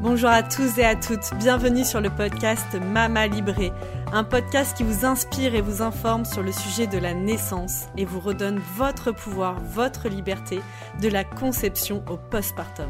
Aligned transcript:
Bonjour 0.00 0.30
à 0.30 0.42
tous 0.42 0.78
et 0.78 0.84
à 0.84 0.96
toutes, 0.96 1.34
bienvenue 1.34 1.84
sur 1.84 2.00
le 2.00 2.08
podcast 2.08 2.74
Mama 2.74 3.26
Libré, 3.26 3.70
un 4.14 4.24
podcast 4.24 4.74
qui 4.74 4.82
vous 4.82 5.04
inspire 5.04 5.54
et 5.54 5.60
vous 5.60 5.82
informe 5.82 6.24
sur 6.24 6.42
le 6.42 6.52
sujet 6.52 6.86
de 6.86 6.96
la 6.96 7.12
naissance 7.12 7.84
et 7.98 8.06
vous 8.06 8.18
redonne 8.18 8.58
votre 8.76 9.12
pouvoir, 9.12 9.60
votre 9.60 10.08
liberté, 10.08 10.62
de 11.02 11.08
la 11.08 11.22
conception 11.22 12.02
au 12.08 12.16
postpartum. 12.16 12.88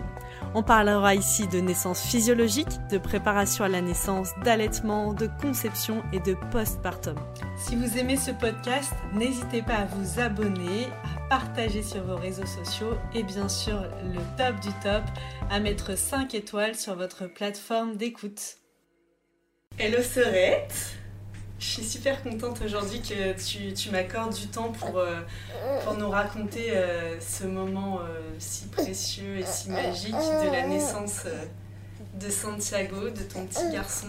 On 0.55 0.63
parlera 0.63 1.17
ici 1.17 1.49
de 1.49 1.59
naissance 1.59 2.01
physiologique, 2.01 2.79
de 2.93 2.99
préparation 2.99 3.65
à 3.65 3.69
la 3.69 3.81
naissance, 3.81 4.31
d'allaitement, 4.45 5.13
de 5.13 5.29
conception 5.43 6.05
et 6.13 6.21
de 6.21 6.37
postpartum. 6.53 7.17
Si 7.57 7.75
vous 7.75 7.99
aimez 7.99 8.19
ce 8.19 8.31
podcast, 8.31 8.93
n'hésitez 9.13 9.63
pas 9.63 9.79
à 9.79 9.87
vous 9.87 10.21
abonner, 10.21 10.87
partager 11.31 11.85
sur 11.85 12.03
vos 12.03 12.17
réseaux 12.17 12.45
sociaux 12.45 12.99
et 13.15 13.23
bien 13.23 13.49
sûr 13.49 13.81
le 14.03 14.19
top 14.37 14.59
du 14.61 14.71
top, 14.83 15.05
à 15.49 15.61
mettre 15.61 15.97
5 15.97 16.35
étoiles 16.35 16.75
sur 16.75 16.97
votre 16.97 17.27
plateforme 17.27 17.97
d'écoute. 17.97 18.57
Hello 19.79 20.03
Serette 20.03 20.97
je 21.61 21.67
suis 21.67 21.85
super 21.85 22.23
contente 22.23 22.63
aujourd'hui 22.65 23.03
que 23.03 23.75
tu, 23.75 23.91
m'accordes 23.91 24.35
du 24.35 24.47
temps 24.47 24.73
pour, 24.73 24.97
euh, 24.97 25.21
pour 25.85 25.95
nous 25.95 26.09
raconter 26.09 26.71
euh, 26.71 27.21
ce 27.21 27.45
moment 27.45 28.01
euh, 28.01 28.19
si 28.39 28.67
précieux 28.69 29.37
et 29.37 29.45
si 29.45 29.69
magique 29.69 30.15
de 30.15 30.51
la 30.51 30.67
naissance 30.67 31.27
de 32.15 32.31
Santiago, 32.31 33.11
de 33.11 33.23
ton 33.25 33.45
petit 33.45 33.71
garçon 33.71 34.07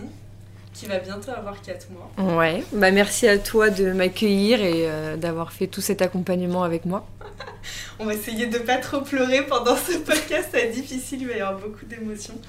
qui 0.74 0.86
va 0.86 1.00
bientôt 1.00 1.32
avoir 1.32 1.62
4 1.62 1.88
mois. 1.92 2.38
Ouais, 2.38 2.64
bah 2.72 2.92
merci 2.92 3.28
à 3.28 3.38
toi 3.38 3.70
de 3.70 3.92
m'accueillir 3.92 4.62
et 4.62 4.88
d'avoir 5.18 5.52
fait 5.52 5.68
tout 5.68 5.82
cet 5.82 6.02
accompagnement 6.02 6.64
avec 6.64 6.86
moi. 6.86 7.06
On 8.00 8.06
va 8.06 8.14
essayer 8.14 8.48
de 8.48 8.58
pas 8.58 8.78
trop 8.78 9.02
pleurer 9.02 9.46
pendant 9.46 9.76
ce 9.76 9.98
podcast, 9.98 10.50
c'est 10.52 10.72
difficile, 10.72 11.22
il 11.22 11.28
va 11.28 11.36
y 11.36 11.42
avoir 11.42 11.60
beaucoup 11.60 11.86
d'émotions. 11.86 12.40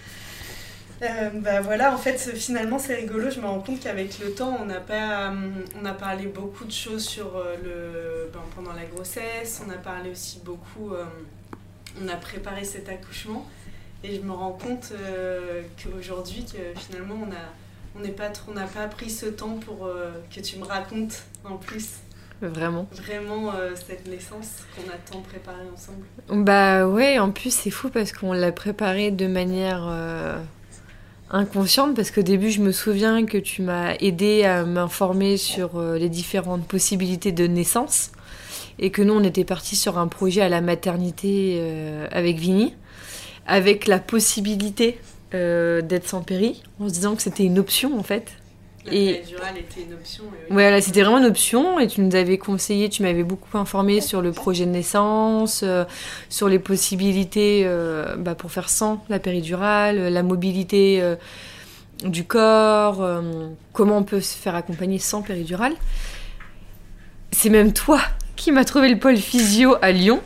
Euh, 1.02 1.30
bah 1.34 1.60
voilà, 1.60 1.92
en 1.92 1.98
fait, 1.98 2.18
finalement, 2.36 2.78
c'est 2.78 2.94
rigolo. 2.94 3.28
Je 3.28 3.40
me 3.40 3.46
rends 3.46 3.60
compte 3.60 3.80
qu'avec 3.80 4.18
le 4.20 4.32
temps, 4.32 4.56
on 4.64 4.70
a, 4.70 4.78
pas, 4.78 5.30
euh, 5.30 5.50
on 5.80 5.84
a 5.84 5.92
parlé 5.92 6.26
beaucoup 6.26 6.64
de 6.64 6.72
choses 6.72 7.04
sur 7.04 7.36
euh, 7.36 7.56
le, 7.62 8.30
ben, 8.32 8.40
pendant 8.54 8.72
la 8.72 8.84
grossesse. 8.84 9.62
On 9.66 9.70
a 9.70 9.78
parlé 9.78 10.10
aussi 10.10 10.40
beaucoup. 10.44 10.92
on 12.00 12.08
a 12.08 12.16
préparé 12.16 12.64
cet 12.64 12.88
accouchement. 12.88 13.46
Et 14.04 14.16
je 14.16 14.20
me 14.20 14.32
rends 14.32 14.52
compte 14.52 14.92
qu'aujourd'hui, 15.82 16.44
que 16.44 16.80
finalement, 16.80 17.16
on 17.20 17.30
a 17.30 17.61
on 17.96 18.00
n'est 18.00 18.10
pas 18.10 18.28
trop, 18.28 18.52
on 18.52 18.54
n'a 18.54 18.66
pas 18.66 18.86
pris 18.88 19.10
ce 19.10 19.26
temps 19.26 19.58
pour 19.66 19.88
que 20.34 20.40
tu 20.40 20.58
me 20.58 20.64
racontes 20.64 21.22
en 21.44 21.56
plus. 21.56 21.88
Vraiment. 22.40 22.88
Vraiment 22.92 23.52
cette 23.74 24.08
naissance 24.08 24.64
qu'on 24.74 24.90
a 24.90 24.96
tant 24.96 25.20
préparée 25.20 25.68
ensemble. 25.72 26.04
Bah 26.28 26.88
ouais, 26.88 27.18
en 27.18 27.30
plus 27.30 27.54
c'est 27.54 27.70
fou 27.70 27.88
parce 27.88 28.12
qu'on 28.12 28.32
l'a 28.32 28.50
préparée 28.50 29.10
de 29.10 29.26
manière 29.26 29.86
inconsciente 31.32 31.96
parce 31.96 32.10
qu'au 32.10 32.22
début 32.22 32.50
je 32.50 32.60
me 32.60 32.72
souviens 32.72 33.24
que 33.24 33.38
tu 33.38 33.62
m'as 33.62 33.94
aidé 34.00 34.44
à 34.44 34.64
m'informer 34.64 35.38
sur 35.38 35.78
euh, 35.78 35.96
les 35.96 36.10
différentes 36.10 36.66
possibilités 36.68 37.32
de 37.32 37.46
naissance 37.46 38.12
et 38.78 38.90
que 38.90 39.00
nous 39.00 39.14
on 39.14 39.24
était 39.24 39.44
partis 39.44 39.76
sur 39.76 39.98
un 39.98 40.08
projet 40.08 40.42
à 40.42 40.50
la 40.50 40.60
maternité 40.60 41.56
euh, 41.58 42.06
avec 42.12 42.36
Vini 42.36 42.74
avec 43.46 43.86
la 43.86 43.98
possibilité 43.98 44.98
euh, 44.98 45.11
d'être 45.32 46.06
sans 46.06 46.22
péri 46.22 46.62
en 46.80 46.88
se 46.88 46.94
disant 46.94 47.16
que 47.16 47.22
c'était 47.22 47.44
une 47.44 47.58
option 47.58 47.98
en 47.98 48.02
fait 48.02 48.32
la 48.84 48.92
et 48.92 49.10
était 49.10 49.82
une 49.86 49.94
option. 49.94 50.24
Voilà, 50.50 50.80
c'était 50.80 51.02
vraiment 51.02 51.18
une 51.18 51.26
option 51.26 51.78
et 51.78 51.86
tu 51.86 52.00
nous 52.00 52.16
avais 52.16 52.36
conseillé, 52.38 52.88
tu 52.88 53.02
m'avais 53.02 53.22
beaucoup 53.22 53.56
informé 53.56 54.00
sur 54.00 54.22
le 54.22 54.32
projet 54.32 54.66
de 54.66 54.70
naissance, 54.70 55.62
euh, 55.62 55.84
sur 56.28 56.48
les 56.48 56.58
possibilités 56.58 57.62
euh, 57.64 58.16
bah, 58.16 58.34
pour 58.34 58.50
faire 58.50 58.68
sans 58.68 59.04
la 59.08 59.20
péridurale, 59.20 60.08
la 60.08 60.22
mobilité 60.22 61.00
euh, 61.00 61.14
du 62.04 62.24
corps, 62.24 63.08
comment 63.72 63.98
on 63.98 64.02
peut 64.02 64.20
se 64.20 64.36
faire 64.36 64.56
accompagner 64.56 64.98
sans 64.98 65.22
péridurale. 65.22 65.74
C'est 67.30 67.50
même 67.50 67.72
toi 67.72 68.00
qui 68.34 68.50
m'as 68.50 68.64
trouvé 68.64 68.88
le 68.88 68.98
pôle 68.98 69.16
physio 69.16 69.76
à 69.80 69.92
Lyon. 69.92 70.20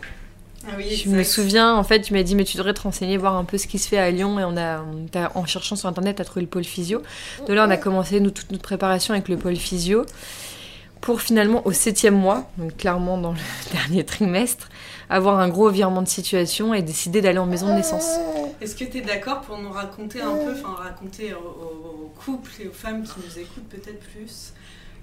Ah 0.68 0.72
oui, 0.76 0.96
je 0.96 1.08
me 1.08 1.22
souviens, 1.22 1.74
en 1.74 1.84
fait, 1.84 2.00
tu 2.00 2.12
m'as 2.12 2.22
dit, 2.22 2.34
mais 2.34 2.44
tu 2.44 2.56
devrais 2.56 2.74
te 2.74 2.80
renseigner, 2.80 3.16
voir 3.18 3.36
un 3.36 3.44
peu 3.44 3.56
ce 3.56 3.66
qui 3.66 3.78
se 3.78 3.88
fait 3.88 3.98
à 3.98 4.10
Lyon. 4.10 4.38
Et 4.40 4.44
on 4.44 4.56
a, 4.56 4.82
en 5.34 5.46
cherchant 5.46 5.76
sur 5.76 5.88
Internet, 5.88 6.20
à 6.20 6.24
trouvé 6.24 6.40
le 6.40 6.48
pôle 6.48 6.64
physio. 6.64 7.02
De 7.46 7.52
là, 7.52 7.66
on 7.66 7.70
a 7.70 7.76
commencé 7.76 8.18
nous, 8.20 8.30
toute 8.30 8.50
notre 8.50 8.64
préparation 8.64 9.14
avec 9.14 9.28
le 9.28 9.36
pôle 9.36 9.56
physio. 9.56 10.04
Pour 11.00 11.20
finalement, 11.20 11.64
au 11.66 11.72
septième 11.72 12.16
mois, 12.16 12.50
donc 12.56 12.76
clairement 12.78 13.18
dans 13.18 13.32
le 13.32 13.38
dernier 13.72 14.04
trimestre, 14.04 14.68
avoir 15.08 15.38
un 15.38 15.48
gros 15.48 15.68
virement 15.68 16.02
de 16.02 16.08
situation 16.08 16.74
et 16.74 16.82
décider 16.82 17.20
d'aller 17.20 17.38
en 17.38 17.46
maison 17.46 17.68
de 17.68 17.74
naissance. 17.74 18.16
Est-ce 18.60 18.74
que 18.74 18.84
tu 18.84 18.98
es 18.98 19.00
d'accord 19.02 19.42
pour 19.42 19.58
nous 19.58 19.70
raconter 19.70 20.20
un 20.20 20.34
peu, 20.34 20.52
enfin 20.52 20.74
raconter 20.82 21.32
aux, 21.34 22.12
couples 22.24 22.50
et 22.60 22.66
aux 22.66 22.72
femmes 22.72 23.04
qui 23.04 23.20
nous 23.24 23.38
écoutent 23.38 23.68
peut-être 23.68 24.00
plus, 24.00 24.52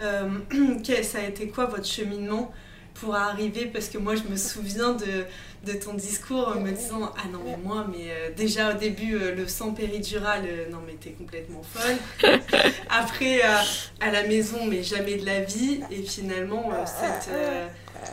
euh, 0.01 0.29
ça 1.03 1.19
a 1.19 1.21
été 1.21 1.47
quoi 1.47 1.65
votre 1.65 1.85
cheminement 1.85 2.51
pour 2.95 3.15
arriver 3.15 3.65
parce 3.65 3.87
que 3.89 3.97
moi 3.97 4.15
je 4.15 4.23
me 4.31 4.37
souviens 4.37 4.93
de, 4.93 5.25
de 5.65 5.77
ton 5.77 5.93
discours 5.93 6.53
en 6.55 6.59
me 6.59 6.71
disant 6.71 7.11
ah 7.17 7.27
non 7.31 7.39
mais 7.45 7.57
moi 7.63 7.85
mais 7.89 8.09
euh, 8.09 8.29
déjà 8.35 8.71
au 8.71 8.77
début 8.77 9.15
euh, 9.15 9.35
le 9.35 9.47
sang 9.47 9.71
péridural 9.71 10.43
euh, 10.45 10.69
non 10.71 10.79
mais 10.85 10.93
t'es 10.93 11.11
complètement 11.11 11.61
folle. 11.63 11.97
Après 12.89 13.41
à 13.41 14.11
la 14.11 14.23
maison 14.23 14.65
mais 14.67 14.83
jamais 14.83 15.15
de 15.15 15.25
la 15.25 15.41
vie. 15.41 15.81
Et 15.91 16.03
finalement 16.03 16.71
cette, 16.85 17.31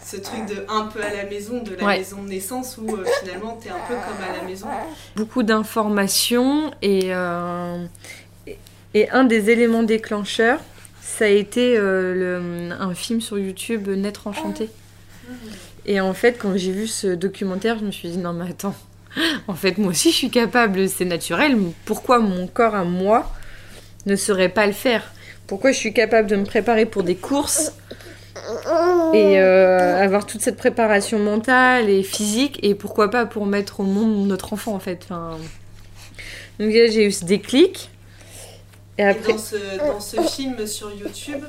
ce 0.05 0.17
truc 0.17 0.47
de 0.47 0.65
un 0.69 0.87
peu 0.87 1.03
à 1.03 1.13
la 1.13 1.25
maison 1.25 1.63
de 1.63 1.75
la 1.75 1.87
maison 1.87 2.23
de 2.23 2.29
naissance 2.29 2.79
où 2.79 2.89
finalement 3.23 3.59
t'es 3.63 3.71
un 3.71 3.81
peu 3.89 3.95
comme 3.95 4.25
à 4.29 4.37
la 4.37 4.49
maison. 4.49 4.69
Beaucoup 5.17 5.43
d'informations 5.43 6.71
et 6.83 7.13
et 8.93 9.09
un 9.11 9.25
des 9.25 9.51
éléments 9.51 9.85
déclencheurs 9.85 10.61
ça 11.21 11.27
a 11.27 11.29
été 11.29 11.77
le, 11.77 12.71
un 12.81 12.95
film 12.95 13.21
sur 13.21 13.39
YouTube, 13.39 13.89
Naître 13.89 14.27
enchanté. 14.27 14.71
Et 15.85 16.01
en 16.01 16.15
fait, 16.15 16.39
quand 16.39 16.57
j'ai 16.57 16.73
vu 16.73 16.87
ce 16.87 17.09
documentaire, 17.09 17.79
je 17.79 17.85
me 17.85 17.91
suis 17.91 18.09
dit 18.09 18.17
non 18.17 18.33
mais 18.33 18.49
attends, 18.49 18.75
en 19.47 19.55
fait 19.55 19.77
moi 19.77 19.91
aussi 19.91 20.13
je 20.13 20.17
suis 20.17 20.31
capable, 20.31 20.89
c'est 20.89 21.05
naturel. 21.05 21.59
Pourquoi 21.85 22.21
mon 22.21 22.47
corps 22.47 22.75
à 22.75 22.85
moi 22.85 23.31
ne 24.07 24.17
saurait 24.17 24.49
pas 24.49 24.67
le 24.67 24.73
faire? 24.73 25.13
Pourquoi 25.47 25.73
je 25.73 25.77
suis 25.77 25.93
capable 25.93 26.27
de 26.27 26.37
me 26.37 26.45
préparer 26.45 26.87
pour 26.87 27.03
des 27.03 27.17
courses 27.17 27.75
et 29.13 29.39
euh, 29.39 30.03
avoir 30.03 30.25
toute 30.25 30.41
cette 30.41 30.57
préparation 30.57 31.19
mentale 31.19 31.91
et 31.91 32.03
physique 32.03 32.59
et 32.63 32.75
pourquoi 32.75 33.11
pas 33.11 33.27
pour 33.27 33.45
mettre 33.45 33.81
au 33.81 33.85
monde 33.85 34.27
notre 34.27 34.55
enfant 34.55 34.75
en 34.75 34.81
fait? 34.81 35.01
Enfin, 35.05 35.37
donc 36.59 36.71
j'ai 36.71 37.05
eu 37.05 37.13
ce 37.13 37.27
déclic. 37.27 37.91
Et, 39.01 39.05
après... 39.05 39.33
dans, 39.33 39.39
ce, 39.39 39.79
dans 39.79 40.01
ce 40.01 40.21
film 40.21 40.67
sur 40.67 40.93
YouTube, 40.93 41.43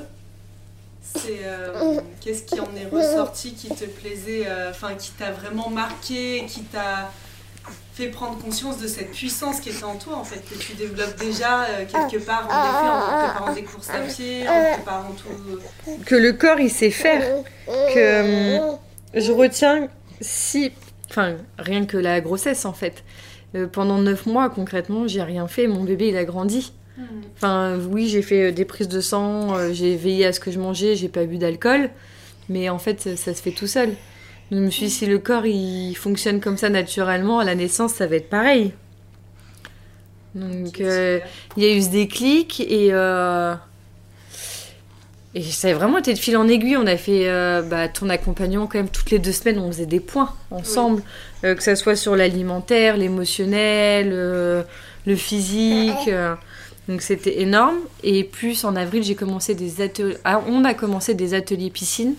c'est 1.02 1.40
euh, 1.44 2.00
qu'est-ce 2.22 2.44
qui 2.44 2.58
en 2.58 2.70
est 2.74 2.86
ressorti 2.90 3.52
qui 3.52 3.68
te 3.68 3.84
plaisait, 3.84 4.46
euh, 4.46 4.70
enfin 4.70 4.94
qui 4.94 5.10
t'a 5.10 5.32
vraiment 5.32 5.68
marqué, 5.68 6.46
qui 6.48 6.62
t'a 6.62 7.10
fait 7.92 8.08
prendre 8.08 8.38
conscience 8.38 8.78
de 8.78 8.86
cette 8.86 9.10
puissance 9.10 9.60
qui 9.60 9.68
était 9.68 9.84
en 9.84 9.96
toi 9.96 10.16
en 10.16 10.24
fait, 10.24 10.40
que 10.48 10.54
tu 10.54 10.72
développes 10.72 11.18
déjà 11.18 11.64
euh, 11.64 11.84
quelque 11.84 12.24
part 12.24 12.48
en 12.48 12.68
effet 12.70 12.88
en 12.88 13.28
préparant 13.28 13.52
des 13.52 13.64
courses 13.64 13.90
à 13.90 14.00
pied, 14.00 14.48
en 14.48 14.74
préparant 14.74 15.12
tout. 15.12 15.94
Que 16.06 16.14
le 16.14 16.32
corps 16.32 16.58
il 16.58 16.70
sait 16.70 16.90
faire, 16.90 17.44
que 17.66 18.56
je 19.12 19.30
retiens 19.30 19.88
si, 20.22 20.72
enfin 21.10 21.36
rien 21.58 21.84
que 21.84 21.98
la 21.98 22.22
grossesse 22.22 22.64
en 22.64 22.72
fait. 22.72 23.04
pendant 23.72 23.98
neuf 23.98 24.24
mois 24.24 24.48
concrètement 24.48 25.06
j'ai 25.06 25.22
rien 25.22 25.46
fait, 25.48 25.66
mon 25.66 25.84
bébé 25.84 26.08
il 26.08 26.16
a 26.16 26.24
grandi. 26.24 26.72
Enfin, 27.36 27.78
oui, 27.90 28.08
j'ai 28.08 28.22
fait 28.22 28.48
euh, 28.48 28.52
des 28.52 28.64
prises 28.64 28.88
de 28.88 29.00
sang, 29.00 29.56
euh, 29.56 29.72
j'ai 29.72 29.96
veillé 29.96 30.26
à 30.26 30.32
ce 30.32 30.40
que 30.40 30.50
je 30.50 30.58
mangeais, 30.58 30.94
j'ai 30.94 31.08
pas 31.08 31.24
bu 31.24 31.38
d'alcool, 31.38 31.90
mais 32.48 32.68
en 32.68 32.78
fait, 32.78 33.16
ça, 33.16 33.34
se 33.34 33.42
fait 33.42 33.50
tout 33.50 33.66
seul. 33.66 33.90
Je 34.50 34.56
me 34.56 34.70
suis 34.70 34.86
dit, 34.86 34.90
si 34.90 35.06
le 35.06 35.18
corps 35.18 35.46
il 35.46 35.94
fonctionne 35.94 36.40
comme 36.40 36.58
ça 36.58 36.68
naturellement, 36.68 37.38
à 37.38 37.44
la 37.44 37.54
naissance, 37.54 37.94
ça 37.94 38.06
va 38.06 38.16
être 38.16 38.28
pareil. 38.28 38.72
Donc, 40.34 40.80
euh, 40.80 41.20
il 41.56 41.64
y 41.64 41.66
a 41.66 41.74
eu 41.74 41.82
ce 41.82 41.90
déclic 41.90 42.60
et. 42.60 42.92
Et 45.34 45.40
ça 45.40 45.68
a 45.68 45.72
vraiment 45.72 45.96
été 45.96 46.12
de 46.12 46.18
fil 46.18 46.36
en 46.36 46.46
aiguille. 46.46 46.76
On 46.76 46.86
a 46.86 46.98
fait 46.98 47.26
bah, 47.62 47.88
ton 47.88 48.10
accompagnement 48.10 48.66
quand 48.66 48.76
même 48.76 48.90
toutes 48.90 49.10
les 49.10 49.18
deux 49.18 49.32
semaines. 49.32 49.58
On 49.58 49.72
faisait 49.72 49.86
des 49.86 49.98
points 49.98 50.34
ensemble, 50.50 51.02
que 51.40 51.62
ça 51.62 51.74
soit 51.74 51.96
sur 51.96 52.16
l'alimentaire, 52.16 52.98
l'émotionnel, 52.98 54.10
le 54.10 55.16
physique. 55.16 56.10
Donc 56.88 57.02
c'était 57.02 57.40
énorme. 57.40 57.78
Et 58.02 58.24
plus 58.24 58.64
en 58.64 58.76
avril, 58.76 59.02
j'ai 59.02 59.14
commencé 59.14 59.54
des 59.54 59.80
ateliers. 59.80 60.16
Ah, 60.24 60.42
on 60.48 60.64
a 60.64 60.74
commencé 60.74 61.14
des 61.14 61.34
ateliers 61.34 61.70
piscine. 61.70 62.14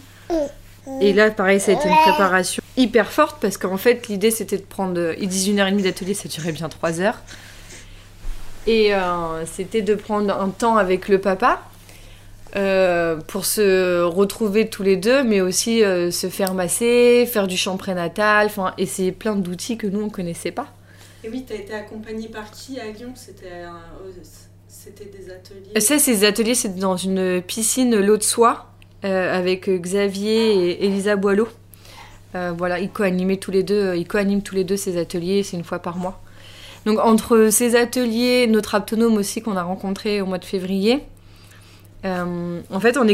Et 1.01 1.13
là, 1.13 1.31
pareil, 1.31 1.59
ça 1.59 1.71
a 1.71 1.75
été 1.75 1.87
une 1.87 1.95
préparation 1.95 2.61
hyper 2.75 3.11
forte 3.11 3.37
parce 3.39 3.57
qu'en 3.57 3.77
fait, 3.77 4.07
l'idée 4.07 4.31
c'était 4.31 4.57
de 4.57 4.63
prendre. 4.63 5.13
Ils 5.19 5.29
disent 5.29 5.47
une 5.47 5.59
heure 5.59 5.67
et 5.67 5.71
demie 5.71 5.83
d'atelier, 5.83 6.13
ça 6.13 6.27
durait 6.27 6.51
bien 6.51 6.69
trois 6.69 6.99
heures. 6.99 7.21
Et 8.67 8.93
euh, 8.93 9.45
c'était 9.45 9.81
de 9.81 9.95
prendre 9.95 10.33
un 10.33 10.49
temps 10.49 10.77
avec 10.77 11.09
le 11.09 11.19
papa 11.19 11.61
euh, 12.55 13.17
pour 13.27 13.45
se 13.45 14.01
retrouver 14.01 14.69
tous 14.69 14.83
les 14.83 14.95
deux, 14.95 15.23
mais 15.23 15.41
aussi 15.41 15.83
euh, 15.83 16.11
se 16.11 16.27
faire 16.29 16.53
masser, 16.53 17.27
faire 17.31 17.47
du 17.47 17.57
chant 17.57 17.75
prénatal, 17.75 18.45
enfin, 18.45 18.73
essayer 18.77 19.11
plein 19.11 19.35
d'outils 19.35 19.77
que 19.77 19.87
nous 19.87 20.01
on 20.01 20.09
connaissait 20.09 20.51
pas. 20.51 20.67
Et 21.25 21.29
oui, 21.29 21.45
tu 21.45 21.53
as 21.53 21.57
été 21.57 21.73
accompagnée 21.73 22.29
par 22.29 22.51
qui 22.51 22.79
à 22.79 22.85
Lyon? 22.85 23.13
C'était 23.15 23.63
c'était 24.83 25.05
des 25.05 25.31
ateliers 25.31 25.79
Ça, 25.79 25.99
ces 25.99 26.25
ateliers, 26.25 26.55
c'est 26.55 26.75
dans 26.75 26.97
une 26.97 27.41
piscine 27.41 27.95
l'eau 27.99 28.17
de 28.17 28.23
soie 28.23 28.69
avec 29.03 29.69
Xavier 29.69 30.71
et 30.71 30.85
Elisa 30.85 31.15
Boileau. 31.15 31.47
voilà, 32.33 32.79
ils 32.79 32.89
co-animaient 32.89 33.37
tous 33.37 33.51
les 33.51 33.63
deux, 33.63 33.95
ils 33.95 34.07
co-animent 34.07 34.41
tous 34.41 34.55
les 34.55 34.63
deux 34.63 34.77
ces 34.77 34.97
ateliers, 34.97 35.43
c'est 35.43 35.57
une 35.57 35.63
fois 35.63 35.79
par 35.79 35.97
mois. 35.97 36.21
Donc 36.85 36.99
entre 36.99 37.49
ces 37.51 37.75
ateliers, 37.75 38.47
notre 38.47 38.75
aptonome 38.75 39.15
aussi 39.15 39.41
qu'on 39.41 39.57
a 39.57 39.63
rencontré 39.63 40.21
au 40.21 40.25
mois 40.25 40.37
de 40.37 40.45
février, 40.45 41.03
euh, 42.05 42.61
en 42.69 42.79
fait, 42.79 42.97
en, 42.97 43.07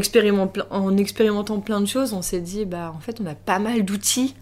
en, 0.72 0.98
expérimentant 0.98 1.60
plein 1.60 1.82
de 1.82 1.86
choses, 1.86 2.14
on 2.14 2.22
s'est 2.22 2.40
dit, 2.40 2.66
bah, 2.66 2.92
en 2.96 3.00
fait, 3.00 3.22
on 3.22 3.26
a 3.28 3.36
pas 3.36 3.60
mal 3.60 3.84
d'outils 3.84 4.36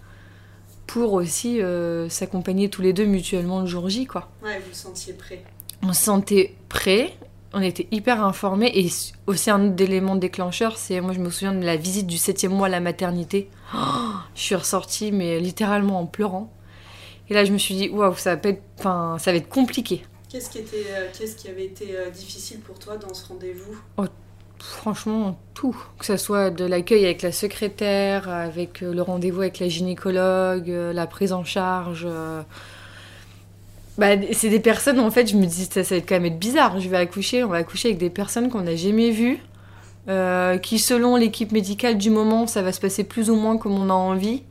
pour 0.85 1.13
aussi 1.13 1.61
euh, 1.61 2.07
s'accompagner 2.07 2.69
tous 2.69 2.81
les 2.81 2.93
deux 2.93 3.05
mutuellement 3.05 3.59
le 3.59 3.65
jour 3.65 3.89
J, 3.89 4.05
quoi. 4.05 4.29
Ouais, 4.41 4.59
vous 4.59 4.69
vous 4.69 4.73
sentiez 4.73 5.13
prêt. 5.13 5.43
On 5.83 5.93
se 5.93 6.03
sentait 6.03 6.55
prêt, 6.69 7.13
on 7.53 7.61
était 7.61 7.87
hyper 7.91 8.23
informés, 8.23 8.71
et 8.73 8.89
aussi 9.25 9.49
un 9.49 9.69
autre 9.69 9.83
élément 9.83 10.15
déclencheur, 10.15 10.77
c'est, 10.77 10.99
moi 11.01 11.13
je 11.13 11.19
me 11.19 11.29
souviens 11.29 11.53
de 11.53 11.65
la 11.65 11.75
visite 11.75 12.07
du 12.07 12.17
septième 12.17 12.53
mois 12.53 12.67
à 12.67 12.69
la 12.69 12.79
maternité. 12.79 13.49
je 14.35 14.41
suis 14.41 14.55
ressortie, 14.55 15.11
mais 15.11 15.39
littéralement 15.39 15.99
en 15.99 16.05
pleurant. 16.05 16.51
Et 17.29 17.33
là, 17.33 17.43
je 17.43 17.51
me 17.51 17.57
suis 17.57 17.75
dit, 17.75 17.89
waouh, 17.89 18.15
ça, 18.15 18.35
va 18.35 18.49
être, 18.49 18.61
enfin, 18.79 19.17
ça 19.19 19.31
va 19.31 19.37
être 19.37 19.49
compliqué. 19.49 20.03
Qu'est-ce 20.29 20.49
qui, 20.49 20.59
était, 20.59 20.85
euh, 20.91 21.07
qu'est-ce 21.17 21.35
qui 21.35 21.49
avait 21.49 21.65
été 21.65 21.95
difficile 22.13 22.59
pour 22.59 22.79
toi 22.79 22.97
dans 22.97 23.13
ce 23.13 23.27
rendez-vous? 23.27 23.77
Oh, 23.97 24.05
franchement 24.59 25.39
tout. 25.53 25.75
Que 25.99 26.05
ce 26.05 26.17
soit 26.17 26.49
de 26.49 26.65
l'accueil 26.65 27.05
avec 27.05 27.21
la 27.21 27.31
secrétaire, 27.31 28.29
avec 28.29 28.83
euh, 28.83 28.93
le 28.93 29.01
rendez-vous 29.01 29.41
avec 29.41 29.59
la 29.59 29.67
gynécologue, 29.67 30.69
euh, 30.69 30.93
la 30.93 31.07
prise 31.07 31.33
en 31.33 31.43
charge. 31.43 32.07
Euh. 33.99 34.15
Bah, 34.15 34.25
c'est 34.31 34.49
des 34.49 34.59
personnes, 34.59 34.99
en 34.99 35.11
fait, 35.11 35.27
je 35.27 35.35
me 35.35 35.45
dis, 35.45 35.65
ça, 35.65 35.81
va 35.81 36.01
quand 36.01 36.15
même 36.15 36.25
être 36.25 36.39
bizarre. 36.39 36.79
Je 36.79 36.89
vais 36.89 36.97
accoucher, 36.97 37.43
on 37.43 37.49
va 37.49 37.57
accoucher 37.57 37.89
avec 37.89 37.99
des 37.99 38.09
personnes 38.09 38.49
qu'on 38.49 38.61
n'a 38.61 38.75
jamais 38.75 39.11
vues, 39.11 39.39
qui, 40.61 40.79
selon 40.79 41.15
l'équipe 41.15 41.51
médicale 41.51 41.97
du 41.97 42.09
moment, 42.09 42.47
ça 42.47 42.61
va 42.61 42.71
se 42.71 42.79
passer 42.79 43.03
plus 43.03 43.29
ou 43.29 43.35
moins 43.35 43.57
comme 43.57 43.73
on 43.73 43.89
a 43.89 43.93
envie. 43.93 44.43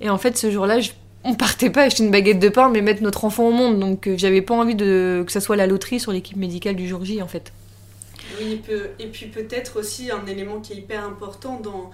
Et 0.00 0.10
en 0.10 0.18
fait, 0.18 0.36
ce 0.36 0.50
jour-là, 0.50 0.80
je, 0.80 0.90
on 1.24 1.34
partait 1.34 1.70
pas 1.70 1.82
acheter 1.82 2.04
une 2.04 2.10
baguette 2.10 2.38
de 2.38 2.48
pain, 2.48 2.68
mais 2.68 2.82
mettre 2.82 3.02
notre 3.02 3.24
enfant 3.24 3.48
au 3.48 3.52
monde. 3.52 3.80
Donc, 3.80 4.08
j'avais 4.16 4.42
pas 4.42 4.54
envie 4.54 4.74
de, 4.74 5.24
que 5.26 5.32
ça 5.32 5.40
soit 5.40 5.56
la 5.56 5.66
loterie 5.66 5.98
sur 5.98 6.12
l'équipe 6.12 6.36
médicale 6.36 6.76
du 6.76 6.86
jour 6.86 7.04
J, 7.04 7.22
en 7.22 7.28
fait. 7.28 7.52
Oui, 8.38 8.60
et 8.98 9.06
puis 9.06 9.26
peut-être 9.26 9.78
aussi 9.78 10.10
un 10.10 10.26
élément 10.26 10.60
qui 10.60 10.74
est 10.74 10.76
hyper 10.76 11.04
important 11.04 11.60
dans... 11.60 11.90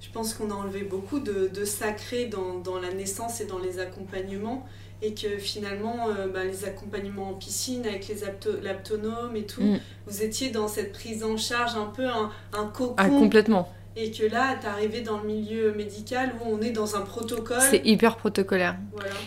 Je 0.00 0.10
pense 0.10 0.34
qu'on 0.34 0.50
a 0.50 0.54
enlevé 0.54 0.82
beaucoup 0.82 1.20
de, 1.20 1.64
sacré 1.64 2.26
dans, 2.26 2.78
la 2.78 2.92
naissance 2.92 3.40
et 3.40 3.44
dans 3.44 3.58
les 3.58 3.78
accompagnements 3.78 4.66
et 5.02 5.14
que 5.14 5.36
finalement, 5.38 6.08
euh, 6.08 6.28
bah, 6.28 6.44
les 6.44 6.64
accompagnements 6.64 7.30
en 7.30 7.34
piscine 7.34 7.84
avec 7.86 8.08
les 8.08 8.20
l'aptonome 8.62 9.34
et 9.34 9.44
tout, 9.44 9.62
mm. 9.62 9.80
vous 10.06 10.22
étiez 10.22 10.50
dans 10.50 10.68
cette 10.68 10.92
prise 10.92 11.24
en 11.24 11.36
charge 11.36 11.74
un 11.74 11.86
peu 11.86 12.06
un, 12.06 12.30
un 12.52 12.66
cocon. 12.66 12.94
Ah, 12.96 13.08
complètement. 13.08 13.68
Et 13.94 14.10
que 14.10 14.24
là, 14.24 14.56
tu 14.58 14.66
arrivé 14.66 15.02
dans 15.02 15.18
le 15.18 15.24
milieu 15.24 15.74
médical 15.74 16.32
où 16.40 16.48
on 16.54 16.62
est 16.62 16.70
dans 16.70 16.96
un 16.96 17.02
protocole. 17.02 17.60
C'est 17.60 17.84
hyper 17.84 18.16
protocolaire. 18.16 18.76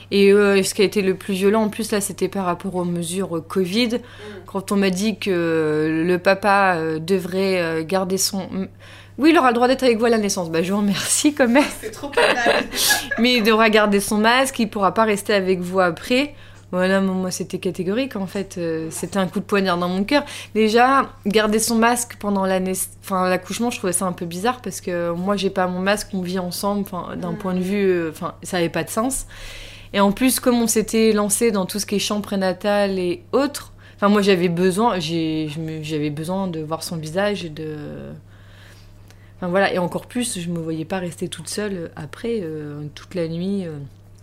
Et 0.10 0.32
euh, 0.32 0.64
ce 0.64 0.74
qui 0.74 0.82
a 0.82 0.86
été 0.86 1.04
le 1.04 1.16
plus 1.16 1.36
violent, 1.36 1.64
en 1.64 1.70
plus, 1.70 1.92
là, 1.92 2.02
c'était 2.02 2.30
par 2.30 2.46
rapport 2.46 2.74
aux 2.74 2.84
mesures 2.84 3.44
Covid. 3.48 3.98
Mm. 3.98 4.00
Quand 4.48 4.72
on 4.72 4.78
m'a 4.78 4.90
dit 4.90 5.20
que 5.20 6.04
le 6.04 6.18
papa 6.18 6.78
euh, 6.78 6.98
devrait 7.00 7.62
euh, 7.62 7.84
garder 7.84 8.18
son. 8.18 8.68
Oui, 9.18 9.30
il 9.32 9.38
aura 9.38 9.50
le 9.50 9.56
droit 9.56 9.68
d'être 9.68 9.84
avec 9.84 9.98
vous 9.98 10.06
à 10.06 10.10
la 10.10 10.18
naissance. 10.18 10.52
Bah, 10.52 10.62
je 10.62 10.72
vous 10.74 10.80
remercie 10.80 11.34
quand 11.34 11.48
même. 11.48 11.64
C'est 11.82 11.92
trop 11.92 12.12
Mais 13.20 13.36
il 13.36 13.44
devra 13.44 13.70
garder 13.70 14.00
son 14.00 14.18
masque, 14.18 14.60
il 14.60 14.70
pourra 14.70 14.94
pas 14.94 15.06
rester 15.06 15.34
avec 15.34 15.60
vous 15.60 15.80
après. 15.80 16.34
Voilà, 16.72 17.00
moi 17.00 17.32
c'était 17.32 17.60
catégorique 17.60 18.16
en 18.16 18.28
fait. 18.28 18.58
Euh, 18.58 18.88
c'était 18.90 19.18
un 19.18 19.28
coup 19.28 19.40
de 19.40 19.46
poignard 19.46 19.78
dans 19.78 19.88
mon 19.88 20.04
cœur. 20.04 20.26
Déjà, 20.56 21.10
garder 21.26 21.60
son 21.60 21.76
masque 21.76 22.18
pendant 22.20 22.46
l'accouchement, 22.46 23.70
je 23.70 23.78
trouvais 23.78 23.94
ça 23.94 24.06
un 24.06 24.12
peu 24.12 24.26
bizarre 24.26 24.62
parce 24.62 24.82
que 24.82 25.12
moi 25.12 25.38
j'ai 25.38 25.50
pas 25.50 25.68
mon 25.68 25.80
masque, 25.80 26.10
on 26.14 26.22
vit 26.22 26.40
ensemble. 26.40 26.86
D'un 27.16 27.32
mm. 27.32 27.38
point 27.38 27.54
de 27.54 27.62
vue, 27.62 27.86
euh, 27.86 28.10
enfin, 28.10 28.34
ça 28.44 28.58
avait 28.58 28.70
pas 28.70 28.84
de 28.84 28.90
sens. 28.90 29.26
Et 29.94 30.02
en 30.02 30.12
plus, 30.12 30.42
comme 30.42 30.62
on 30.62 30.68
s'était 30.68 31.14
lancé 31.14 31.52
dans 31.52 31.66
tout 31.66 31.80
ce 31.80 31.86
qui 31.86 31.96
est 31.96 32.00
champ 32.00 32.20
prénatal 32.20 33.00
et 33.00 33.24
autres, 33.32 33.72
enfin 33.96 34.10
moi 34.10 34.22
j'avais 34.22 34.50
besoin, 34.50 35.00
j'avais 35.00 36.10
besoin 36.10 36.48
de 36.48 36.60
voir 36.60 36.84
son 36.84 36.98
visage 36.98 37.46
et 37.46 37.50
de. 37.50 37.78
Enfin 39.38 39.48
voilà, 39.48 39.74
et 39.74 39.78
encore 39.78 40.08
plus, 40.08 40.40
je 40.40 40.50
me 40.50 40.60
voyais 40.60 40.86
pas 40.86 41.00
rester 41.00 41.28
toute 41.28 41.50
seule 41.50 41.92
après, 41.96 42.40
euh, 42.42 42.84
toute 42.96 43.16
la 43.16 43.28
nuit. 43.28 43.66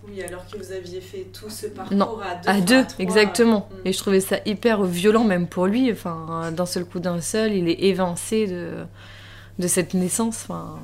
Oui, 0.08 0.20
alors 0.22 0.44
que 0.48 0.56
vous 0.56 0.72
aviez 0.72 1.00
fait 1.00 1.26
tout 1.32 1.48
ce 1.48 1.66
parcours 1.66 2.22
à 2.22 2.34
deux. 2.34 2.48
À 2.48 2.60
deux, 2.60 2.86
exactement. 2.98 3.68
Mm. 3.70 3.88
Et 3.88 3.92
je 3.92 3.98
trouvais 3.98 4.20
ça 4.20 4.38
hyper 4.44 4.82
violent 4.84 5.24
même 5.24 5.46
pour 5.46 5.66
lui. 5.66 5.92
Enfin, 5.92 6.50
d'un 6.52 6.66
seul 6.66 6.84
coup 6.84 6.98
d'un 6.98 7.20
seul, 7.20 7.52
il 7.52 7.68
est 7.68 7.84
évincé 7.84 8.46
de, 8.46 8.70
de 9.58 9.68
cette 9.68 9.94
naissance. 9.94 10.40
Enfin, 10.44 10.78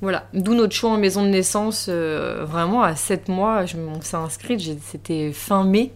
voilà. 0.00 0.26
D'où 0.34 0.54
notre 0.54 0.74
choix 0.74 0.90
en 0.90 0.98
maison 0.98 1.22
de 1.22 1.28
naissance. 1.28 1.86
Euh, 1.88 2.44
vraiment, 2.44 2.82
à 2.82 2.96
7 2.96 3.28
mois, 3.28 3.66
je, 3.66 3.76
on 3.76 4.00
s'est 4.00 4.16
inscrite. 4.16 4.60
C'était 4.84 5.32
fin 5.32 5.64
mai. 5.64 5.92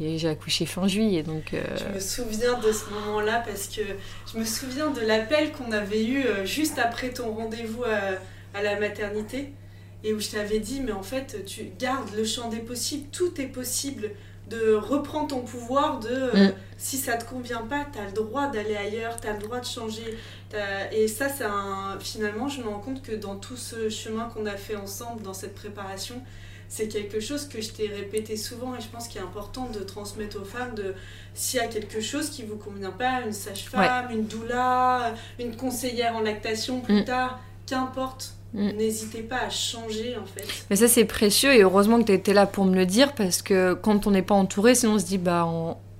Et 0.00 0.18
j'ai 0.18 0.28
accouché 0.28 0.66
fin 0.66 0.88
juillet, 0.88 1.22
donc... 1.22 1.54
Euh, 1.54 1.62
je 1.76 1.94
me 1.94 2.00
souviens 2.00 2.58
de 2.58 2.72
ce 2.72 2.90
moment-là 2.90 3.42
parce 3.46 3.68
que 3.68 3.82
je 4.32 4.38
me 4.38 4.44
souviens 4.44 4.90
de 4.90 5.00
l'appel 5.00 5.52
qu'on 5.52 5.72
avait 5.72 6.04
eu 6.04 6.24
euh, 6.24 6.44
juste 6.44 6.78
après 6.78 7.10
ton 7.10 7.32
rendez-vous 7.32 7.84
à 7.84 8.62
la 8.62 8.78
maternité 8.78 9.52
et 10.04 10.12
où 10.12 10.20
je 10.20 10.30
t'avais 10.30 10.58
dit, 10.58 10.80
mais 10.80 10.92
en 10.92 11.02
fait, 11.02 11.44
tu 11.44 11.70
gardes 11.78 12.14
le 12.16 12.24
champ 12.24 12.48
des 12.48 12.58
possibles, 12.58 13.08
tout 13.12 13.40
est 13.40 13.46
possible 13.46 14.10
de 14.50 14.74
reprendre 14.74 15.28
ton 15.28 15.40
pouvoir 15.40 16.00
de 16.00 16.08
euh, 16.10 16.48
mm. 16.48 16.54
si 16.76 16.98
ça 16.98 17.16
te 17.16 17.24
convient 17.24 17.62
pas, 17.62 17.86
tu 17.92 17.98
as 17.98 18.06
le 18.06 18.12
droit 18.12 18.48
d'aller 18.48 18.76
ailleurs, 18.76 19.20
tu 19.20 19.28
as 19.28 19.34
le 19.34 19.38
droit 19.38 19.60
de 19.60 19.66
changer. 19.66 20.18
Et 20.92 21.08
ça, 21.08 21.28
c'est 21.28 21.44
un... 21.44 21.96
finalement, 22.00 22.48
je 22.48 22.60
me 22.60 22.68
rends 22.68 22.80
compte 22.80 23.02
que 23.02 23.12
dans 23.12 23.36
tout 23.36 23.56
ce 23.56 23.88
chemin 23.88 24.28
qu'on 24.28 24.44
a 24.44 24.56
fait 24.56 24.76
ensemble, 24.76 25.22
dans 25.22 25.32
cette 25.32 25.54
préparation, 25.54 26.20
c'est 26.72 26.88
quelque 26.88 27.20
chose 27.20 27.46
que 27.48 27.60
je 27.60 27.70
t'ai 27.70 27.88
répété 27.88 28.38
souvent 28.38 28.74
et 28.74 28.80
je 28.80 28.88
pense 28.88 29.06
qu'il 29.06 29.20
est 29.20 29.24
important 29.24 29.68
de 29.68 29.80
transmettre 29.80 30.40
aux 30.40 30.44
femmes 30.44 30.74
de 30.74 30.94
s'il 31.34 31.60
y 31.60 31.62
a 31.62 31.66
quelque 31.66 32.00
chose 32.00 32.30
qui 32.30 32.44
vous 32.44 32.56
convient 32.56 32.90
pas, 32.90 33.20
une 33.26 33.34
sage-femme, 33.34 34.10
une 34.10 34.24
doula, 34.24 35.14
une 35.38 35.54
conseillère 35.54 36.16
en 36.16 36.20
lactation 36.20 36.80
plus 36.80 37.02
mm. 37.02 37.04
tard, 37.04 37.40
qu'importe 37.66 38.34
Mm. 38.54 38.72
N'hésitez 38.72 39.22
pas 39.22 39.40
à 39.46 39.50
changer 39.50 40.16
en 40.18 40.26
fait. 40.26 40.46
Mais 40.68 40.76
ça 40.76 40.86
c'est 40.86 41.06
précieux 41.06 41.54
et 41.54 41.62
heureusement 41.62 41.98
que 42.00 42.06
tu 42.06 42.12
étais 42.12 42.34
là 42.34 42.46
pour 42.46 42.66
me 42.66 42.74
le 42.74 42.84
dire 42.84 43.14
parce 43.14 43.40
que 43.40 43.72
quand 43.72 44.06
on 44.06 44.10
n'est 44.10 44.22
pas 44.22 44.34
entouré, 44.34 44.74
sinon 44.74 44.94
on 44.94 44.98
se 44.98 45.06
dit 45.06 45.16
bah 45.16 45.48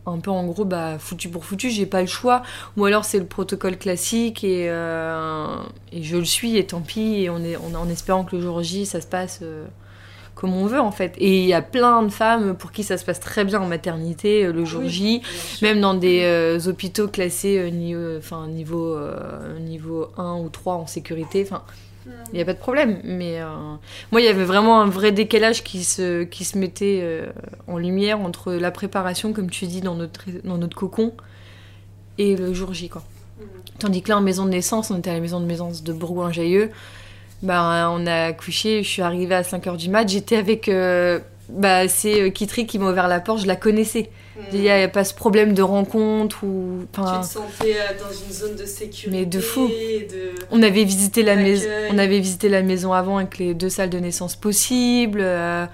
un 0.04 0.18
peu 0.18 0.30
en 0.30 0.44
gros 0.46 0.66
bah 0.66 0.98
foutu 0.98 1.30
pour 1.30 1.46
foutu, 1.46 1.70
j'ai 1.70 1.86
pas 1.86 2.02
le 2.02 2.06
choix 2.06 2.42
ou 2.76 2.84
alors 2.84 3.06
c'est 3.06 3.18
le 3.18 3.24
protocole 3.24 3.78
classique 3.78 4.44
et, 4.44 4.66
euh, 4.68 5.46
et 5.92 6.02
je 6.02 6.18
le 6.18 6.24
suis 6.26 6.58
et 6.58 6.66
tant 6.66 6.80
pis 6.80 7.22
et 7.22 7.30
on 7.30 7.42
est 7.42 7.56
on, 7.56 7.74
en 7.74 7.88
espérant 7.88 8.24
que 8.24 8.36
le 8.36 8.42
jour 8.42 8.62
J 8.62 8.84
ça 8.84 9.00
se 9.00 9.06
passe 9.06 9.38
euh, 9.42 9.64
comme 10.42 10.52
on 10.52 10.66
veut 10.66 10.80
en 10.80 10.92
fait. 10.92 11.14
Et 11.16 11.40
il 11.40 11.46
y 11.46 11.54
a 11.54 11.62
plein 11.62 12.02
de 12.02 12.10
femmes 12.10 12.54
pour 12.54 12.70
qui 12.70 12.82
ça 12.82 12.98
se 12.98 13.06
passe 13.06 13.20
très 13.20 13.44
bien 13.44 13.60
en 13.62 13.66
maternité 13.66 14.44
euh, 14.44 14.52
le 14.52 14.66
jour 14.66 14.82
J, 14.84 15.22
même 15.62 15.80
dans 15.80 15.94
des 15.94 16.58
hôpitaux 16.66 17.08
classés 17.08 17.70
niveau, 17.70 18.18
enfin, 18.18 18.46
niveau, 18.48 18.98
niveau 19.60 20.08
1 20.18 20.34
ou 20.34 20.50
3 20.50 20.74
en 20.74 20.86
sécurité. 20.86 21.42
Enfin, 21.46 21.62
il 22.32 22.34
n'y 22.34 22.40
a 22.40 22.44
pas 22.44 22.54
de 22.54 22.58
problème. 22.58 23.00
Mais 23.04 23.40
euh, 23.40 23.46
moi, 24.10 24.20
il 24.20 24.24
y 24.24 24.28
avait 24.28 24.44
vraiment 24.44 24.80
un 24.80 24.86
vrai 24.86 25.12
décalage 25.12 25.62
qui 25.62 25.84
se, 25.84 26.24
qui 26.24 26.44
se 26.44 26.58
mettait 26.58 27.00
euh, 27.02 27.26
en 27.68 27.78
lumière 27.78 28.20
entre 28.20 28.52
la 28.52 28.70
préparation, 28.70 29.32
comme 29.32 29.50
tu 29.50 29.66
dis, 29.66 29.80
dans 29.80 29.94
notre, 29.94 30.24
dans 30.44 30.58
notre 30.58 30.76
cocon, 30.76 31.12
et 32.18 32.36
le 32.36 32.52
jour 32.52 32.74
J. 32.74 32.88
Quoi. 32.88 33.02
Mm. 33.38 33.44
Tandis 33.78 34.02
que 34.02 34.08
là, 34.08 34.18
en 34.18 34.22
maison 34.22 34.44
de 34.44 34.50
naissance, 34.50 34.90
on 34.90 34.98
était 34.98 35.10
à 35.10 35.14
la 35.14 35.20
maison 35.20 35.40
de 35.40 35.46
naissance 35.46 35.82
de 35.82 35.92
Bourgoin-Jailleux. 35.92 36.70
Bah, 37.42 37.90
on 37.92 38.06
a 38.06 38.26
accouché, 38.26 38.82
je 38.82 38.88
suis 38.88 39.02
arrivée 39.02 39.34
à 39.34 39.42
5h 39.42 39.76
du 39.76 39.90
mat. 39.90 40.08
J'étais 40.08 40.36
avec. 40.36 40.68
Euh, 40.68 41.18
bah, 41.48 41.88
c'est 41.88 42.30
Kitri 42.32 42.66
qui 42.66 42.78
m'a 42.78 42.90
ouvert 42.90 43.08
la 43.08 43.20
porte, 43.20 43.40
je 43.42 43.46
la 43.46 43.56
connaissais. 43.56 44.10
Il 44.52 44.60
n'y 44.60 44.70
a 44.70 44.88
pas 44.88 45.04
ce 45.04 45.14
problème 45.14 45.52
de 45.52 45.62
rencontre 45.62 46.44
ou. 46.44 46.86
Tu 46.92 47.00
te 47.00 47.24
sentais 47.24 47.76
euh, 47.76 47.98
dans 47.98 48.12
une 48.12 48.32
zone 48.32 48.56
de 48.56 48.64
sécurité. 48.64 49.10
Mais 49.10 49.26
de 49.26 49.40
fou. 49.40 49.70
On 50.50 50.62
avait 50.62 50.84
visité 50.84 51.22
la 51.22 51.36
maison. 51.36 51.68
On 51.90 51.98
avait 51.98 52.18
visité 52.18 52.48
la 52.48 52.62
maison 52.62 52.92
avant 52.92 53.18
avec 53.18 53.38
les 53.38 53.54
deux 53.54 53.68
salles 53.68 53.90
de 53.90 53.98
naissance 53.98 54.36
possibles. 54.36 55.20
Euh, 55.20 55.66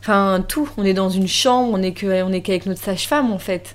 enfin 0.00 0.44
tout. 0.46 0.68
On 0.76 0.84
est 0.84 0.94
dans 0.94 1.10
une 1.10 1.28
chambre. 1.28 1.70
On 1.72 1.82
est 1.82 1.92
que 1.92 2.22
on 2.22 2.32
est 2.32 2.42
qu'avec 2.42 2.66
notre 2.66 2.82
sage-femme 2.82 3.32
en 3.32 3.38
fait. 3.38 3.74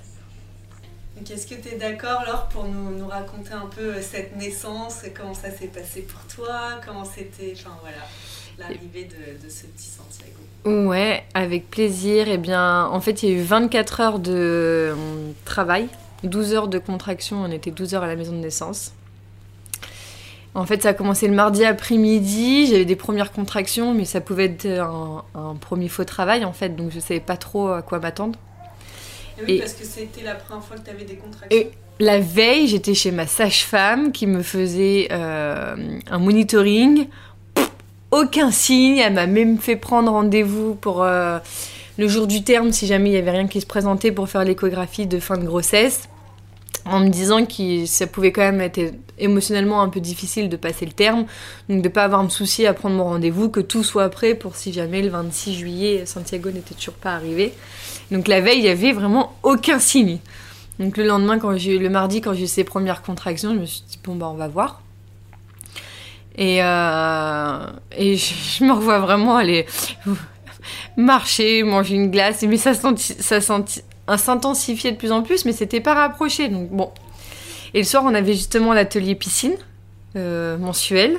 Est-ce 1.28 1.46
que 1.46 1.54
tu 1.54 1.74
es 1.74 1.76
d'accord, 1.76 2.22
Laure, 2.26 2.48
pour 2.48 2.64
nous, 2.64 3.06
raconter 3.06 3.52
un 3.52 3.66
peu 3.66 3.94
euh, 3.94 4.02
cette 4.02 4.36
naissance, 4.36 5.02
comment 5.14 5.34
ça 5.34 5.50
s'est 5.50 5.66
passé 5.66 6.02
pour 6.02 6.20
toi, 6.34 6.80
comment 6.84 7.04
c'était, 7.04 7.52
enfin 7.56 7.76
voilà, 7.82 7.98
l'arrivée 8.58 9.04
de, 9.04 9.48
ce 9.48 9.66
petit 9.66 9.86
Santiago? 9.86 10.88
Ouais, 10.88 11.22
avec 11.34 11.70
plaisir. 11.70 12.26
Eh 12.28 12.38
bien, 12.38 12.86
en 12.86 13.00
fait, 13.00 13.22
il 13.22 13.28
y 13.28 13.32
a 13.32 13.36
eu 13.36 13.42
24 13.42 14.00
heures 14.00 14.18
de 14.18 14.32
euh, 14.34 14.94
travail, 15.44 15.88
12 16.24 16.54
heures 16.54 16.68
de 16.68 16.78
contraction, 16.78 17.42
on 17.42 17.50
était 17.50 17.70
12 17.70 17.94
heures 17.94 18.04
à 18.04 18.08
la 18.08 18.16
maison 18.16 18.32
de 18.32 18.38
naissance. 18.38 18.92
En 20.54 20.66
fait, 20.66 20.82
ça 20.82 20.88
a 20.88 20.94
commencé 20.94 21.28
le 21.28 21.34
mardi 21.34 21.64
après-midi. 21.64 22.66
J'avais 22.66 22.84
des 22.84 22.96
premières 22.96 23.30
contractions, 23.30 23.94
mais 23.94 24.04
ça 24.04 24.20
pouvait 24.20 24.46
être 24.46 24.66
un, 24.66 25.54
premier 25.60 25.88
faux 25.88 26.04
travail 26.04 26.44
en 26.44 26.52
fait, 26.52 26.70
donc 26.70 26.90
je 26.90 26.98
savais 26.98 27.20
pas 27.20 27.36
trop 27.36 27.68
à 27.68 27.82
quoi 27.82 28.00
m'attendre. 28.00 28.36
Et 29.40 29.44
oui, 29.46 29.52
Et- 29.54 29.58
parce 29.60 29.72
que 29.74 29.84
c'était 29.84 30.22
la 30.22 30.34
première 30.34 30.64
fois 30.64 30.76
que 30.76 30.84
tu 30.84 30.90
avais 30.90 31.04
des 31.04 31.14
contractions. 31.16 31.56
Et 31.58 31.70
la 31.98 32.18
veille, 32.18 32.66
j'étais 32.68 32.94
chez 32.94 33.10
ma 33.10 33.26
sage-femme 33.26 34.12
qui 34.12 34.26
me 34.26 34.42
faisait 34.42 35.08
euh, 35.10 35.76
un 36.10 36.18
monitoring. 36.18 37.06
Pff, 37.54 37.70
Aucun 38.10 38.50
signe. 38.50 38.98
Elle 38.98 39.14
m'a 39.14 39.26
même 39.26 39.58
fait 39.58 39.76
prendre 39.76 40.10
rendez-vous 40.12 40.74
pour 40.74 41.02
euh, 41.02 41.38
le 41.98 42.08
jour 42.08 42.26
du 42.26 42.42
terme 42.42 42.72
si 42.72 42.86
jamais 42.86 43.10
il 43.10 43.12
y 43.12 43.18
avait 43.18 43.30
rien 43.30 43.46
qui 43.46 43.60
se 43.60 43.66
présentait 43.66 44.12
pour 44.12 44.28
faire 44.28 44.44
l'échographie 44.44 45.06
de 45.06 45.20
fin 45.20 45.36
de 45.36 45.44
grossesse. 45.44 46.08
En 46.86 47.00
me 47.00 47.08
disant 47.08 47.44
que 47.44 47.86
ça 47.86 48.06
pouvait 48.06 48.32
quand 48.32 48.42
même 48.42 48.60
être 48.60 48.80
émotionnellement 49.18 49.82
un 49.82 49.88
peu 49.88 50.00
difficile 50.00 50.48
de 50.48 50.56
passer 50.56 50.86
le 50.86 50.92
terme, 50.92 51.26
donc 51.68 51.82
de 51.82 51.88
pas 51.88 52.04
avoir 52.04 52.22
me 52.22 52.30
soucier 52.30 52.66
à 52.66 52.72
prendre 52.74 52.96
mon 52.96 53.04
rendez-vous, 53.04 53.50
que 53.50 53.60
tout 53.60 53.84
soit 53.84 54.08
prêt 54.08 54.34
pour 54.34 54.56
si 54.56 54.72
jamais 54.72 55.02
le 55.02 55.10
26 55.10 55.54
juillet 55.54 56.06
Santiago 56.06 56.50
n'était 56.50 56.74
toujours 56.74 56.94
pas 56.94 57.12
arrivé. 57.12 57.52
Donc 58.10 58.28
la 58.28 58.40
veille, 58.40 58.58
il 58.58 58.64
y 58.64 58.68
avait 58.68 58.92
vraiment 58.92 59.36
aucun 59.42 59.78
signe. 59.78 60.18
Donc 60.78 60.96
le 60.96 61.04
lendemain, 61.04 61.38
quand 61.38 61.56
j'ai 61.56 61.78
le 61.78 61.90
mardi, 61.90 62.22
quand 62.22 62.32
j'ai 62.32 62.44
eu 62.44 62.48
ces 62.48 62.64
premières 62.64 63.02
contractions, 63.02 63.54
je 63.54 63.60
me 63.60 63.66
suis 63.66 63.82
dit 63.88 63.98
bon 64.02 64.16
bah 64.16 64.30
on 64.32 64.36
va 64.36 64.48
voir. 64.48 64.80
Et, 66.36 66.62
euh, 66.62 67.66
et 67.96 68.16
je, 68.16 68.34
je 68.58 68.64
me 68.64 68.72
revois 68.72 69.00
vraiment 69.00 69.36
aller 69.36 69.66
marcher, 70.96 71.62
manger 71.62 71.94
une 71.96 72.10
glace, 72.10 72.42
mais 72.42 72.56
ça, 72.56 72.74
senti, 72.74 73.14
ça 73.18 73.40
senti, 73.40 73.82
s'intensifiait 74.18 74.92
de 74.92 74.96
plus 74.96 75.12
en 75.12 75.22
plus, 75.22 75.44
mais 75.44 75.52
c'était 75.52 75.80
pas 75.80 75.94
rapproché. 75.94 76.48
Donc 76.48 76.70
bon. 76.70 76.90
Et 77.74 77.78
le 77.78 77.84
soir, 77.84 78.02
on 78.04 78.14
avait 78.14 78.34
justement 78.34 78.72
l'atelier 78.72 79.14
piscine 79.14 79.56
euh, 80.16 80.58
mensuel. 80.58 81.18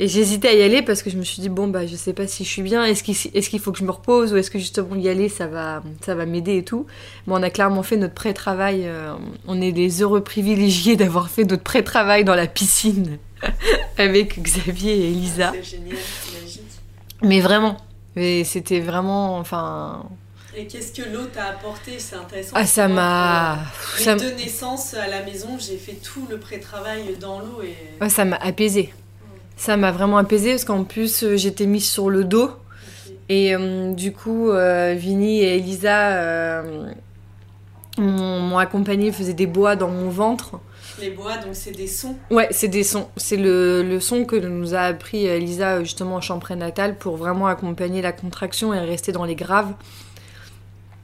Et 0.00 0.06
j'hésitais 0.06 0.48
à 0.48 0.54
y 0.54 0.62
aller 0.62 0.82
parce 0.82 1.02
que 1.02 1.10
je 1.10 1.16
me 1.16 1.24
suis 1.24 1.42
dit, 1.42 1.48
bon, 1.48 1.66
bah, 1.66 1.84
je 1.86 1.96
sais 1.96 2.12
pas 2.12 2.28
si 2.28 2.44
je 2.44 2.48
suis 2.48 2.62
bien, 2.62 2.84
est-ce 2.84 3.02
qu'il 3.02 3.16
est 3.34 3.58
faut 3.58 3.72
que 3.72 3.78
je 3.78 3.84
me 3.84 3.90
repose 3.90 4.32
ou 4.32 4.36
est-ce 4.36 4.50
que 4.50 4.58
justement 4.58 4.94
y 4.94 5.08
aller, 5.08 5.28
ça 5.28 5.48
va, 5.48 5.82
ça 6.04 6.14
va 6.14 6.24
m'aider 6.24 6.58
et 6.58 6.62
tout. 6.62 6.86
Bon, 7.26 7.36
on 7.36 7.42
a 7.42 7.50
clairement 7.50 7.82
fait 7.82 7.96
notre 7.96 8.14
pré-travail, 8.14 8.82
euh, 8.84 9.14
on 9.48 9.60
est 9.60 9.72
des 9.72 10.02
heureux 10.02 10.20
privilégiés 10.20 10.94
d'avoir 10.94 11.30
fait 11.30 11.42
notre 11.42 11.64
pré-travail 11.64 12.22
dans 12.24 12.36
la 12.36 12.46
piscine 12.46 13.18
avec 13.98 14.40
Xavier 14.40 14.92
et 14.92 15.08
Elisa. 15.08 15.52
C'est 15.54 15.64
génial, 15.64 15.96
magique. 16.40 16.62
Mais 17.22 17.40
vraiment, 17.40 17.78
c'était 18.14 18.80
vraiment, 18.80 19.38
enfin... 19.38 20.04
Et 20.56 20.66
qu'est-ce 20.66 20.92
que 20.92 21.06
l'eau 21.08 21.26
t'a 21.26 21.46
apporté? 21.46 21.98
C'est 21.98 22.16
intéressant. 22.16 22.52
Ah, 22.54 22.64
ça 22.66 22.88
m'a... 22.88 23.58
ça 23.98 24.14
Les 24.16 24.22
m- 24.24 24.30
deux 24.30 24.34
naissances 24.42 24.94
à 24.94 25.06
la 25.06 25.22
maison, 25.22 25.56
j'ai 25.58 25.76
fait 25.76 25.92
tout 26.02 26.26
le 26.28 26.38
pré-travail 26.38 27.16
dans 27.20 27.40
l'eau 27.40 27.62
et. 27.62 27.76
ouais, 28.02 28.08
ça 28.08 28.24
m'a 28.24 28.36
apaisé. 28.36 28.92
Ça 29.56 29.76
m'a 29.76 29.90
vraiment 29.92 30.16
apaisé 30.18 30.50
parce 30.52 30.64
qu'en 30.64 30.84
plus, 30.84 31.22
euh, 31.22 31.36
j'étais 31.36 31.66
mise 31.66 31.88
sur 31.88 32.08
le 32.10 32.24
dos. 32.24 32.50
Et 33.28 33.54
euh, 33.54 33.92
du 33.92 34.12
coup, 34.12 34.50
euh, 34.50 34.94
Vinny 34.96 35.40
et 35.42 35.56
Elisa 35.56 36.12
euh, 36.12 36.90
m'ont 37.98 38.40
m'ont 38.40 38.58
accompagné, 38.58 39.12
faisaient 39.12 39.34
des 39.34 39.46
bois 39.46 39.76
dans 39.76 39.88
mon 39.90 40.08
ventre. 40.08 40.58
Les 41.00 41.10
bois, 41.10 41.36
donc 41.36 41.50
c'est 41.54 41.72
des 41.76 41.86
sons. 41.86 42.16
Ouais, 42.30 42.48
c'est 42.50 42.68
des 42.68 42.82
sons. 42.84 43.08
C'est 43.16 43.36
le, 43.36 43.82
le 43.82 44.00
son 44.00 44.24
que 44.24 44.34
nous 44.36 44.74
a 44.74 44.80
appris 44.80 45.26
Elisa 45.26 45.82
justement 45.84 46.16
en 46.16 46.20
chambre 46.20 46.40
prénatale 46.40 46.96
pour 46.96 47.16
vraiment 47.16 47.46
accompagner 47.48 48.00
la 48.02 48.12
contraction 48.12 48.72
et 48.72 48.80
rester 48.80 49.12
dans 49.12 49.24
les 49.24 49.36
graves. 49.36 49.74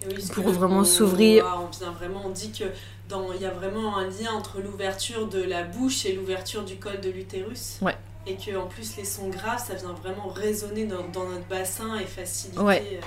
Oui, 0.08 0.22
Pour 0.32 0.48
vraiment 0.48 0.84
s'ouvrir. 0.84 1.44
On 1.62 1.76
vient 1.76 1.92
vraiment, 1.92 2.22
on 2.26 2.30
dit 2.30 2.52
que 2.52 2.64
dans, 3.08 3.32
il 3.32 3.42
y 3.42 3.46
a 3.46 3.50
vraiment 3.50 3.96
un 3.98 4.04
lien 4.04 4.32
entre 4.36 4.60
l'ouverture 4.60 5.28
de 5.28 5.42
la 5.42 5.62
bouche 5.62 6.06
et 6.06 6.12
l'ouverture 6.14 6.64
du 6.64 6.76
col 6.76 7.00
de 7.00 7.10
l'utérus. 7.10 7.78
Ouais. 7.82 7.96
Et 8.26 8.36
que 8.36 8.56
en 8.56 8.66
plus 8.66 8.96
les 8.96 9.04
sons 9.04 9.28
graves, 9.28 9.62
ça 9.66 9.74
vient 9.74 9.94
vraiment 10.02 10.28
résonner 10.28 10.84
dans, 10.84 11.06
dans 11.12 11.28
notre 11.28 11.46
bassin 11.48 11.98
et 12.00 12.06
faciliter. 12.06 12.58
Ouais. 12.60 12.82
euh, 12.94 13.00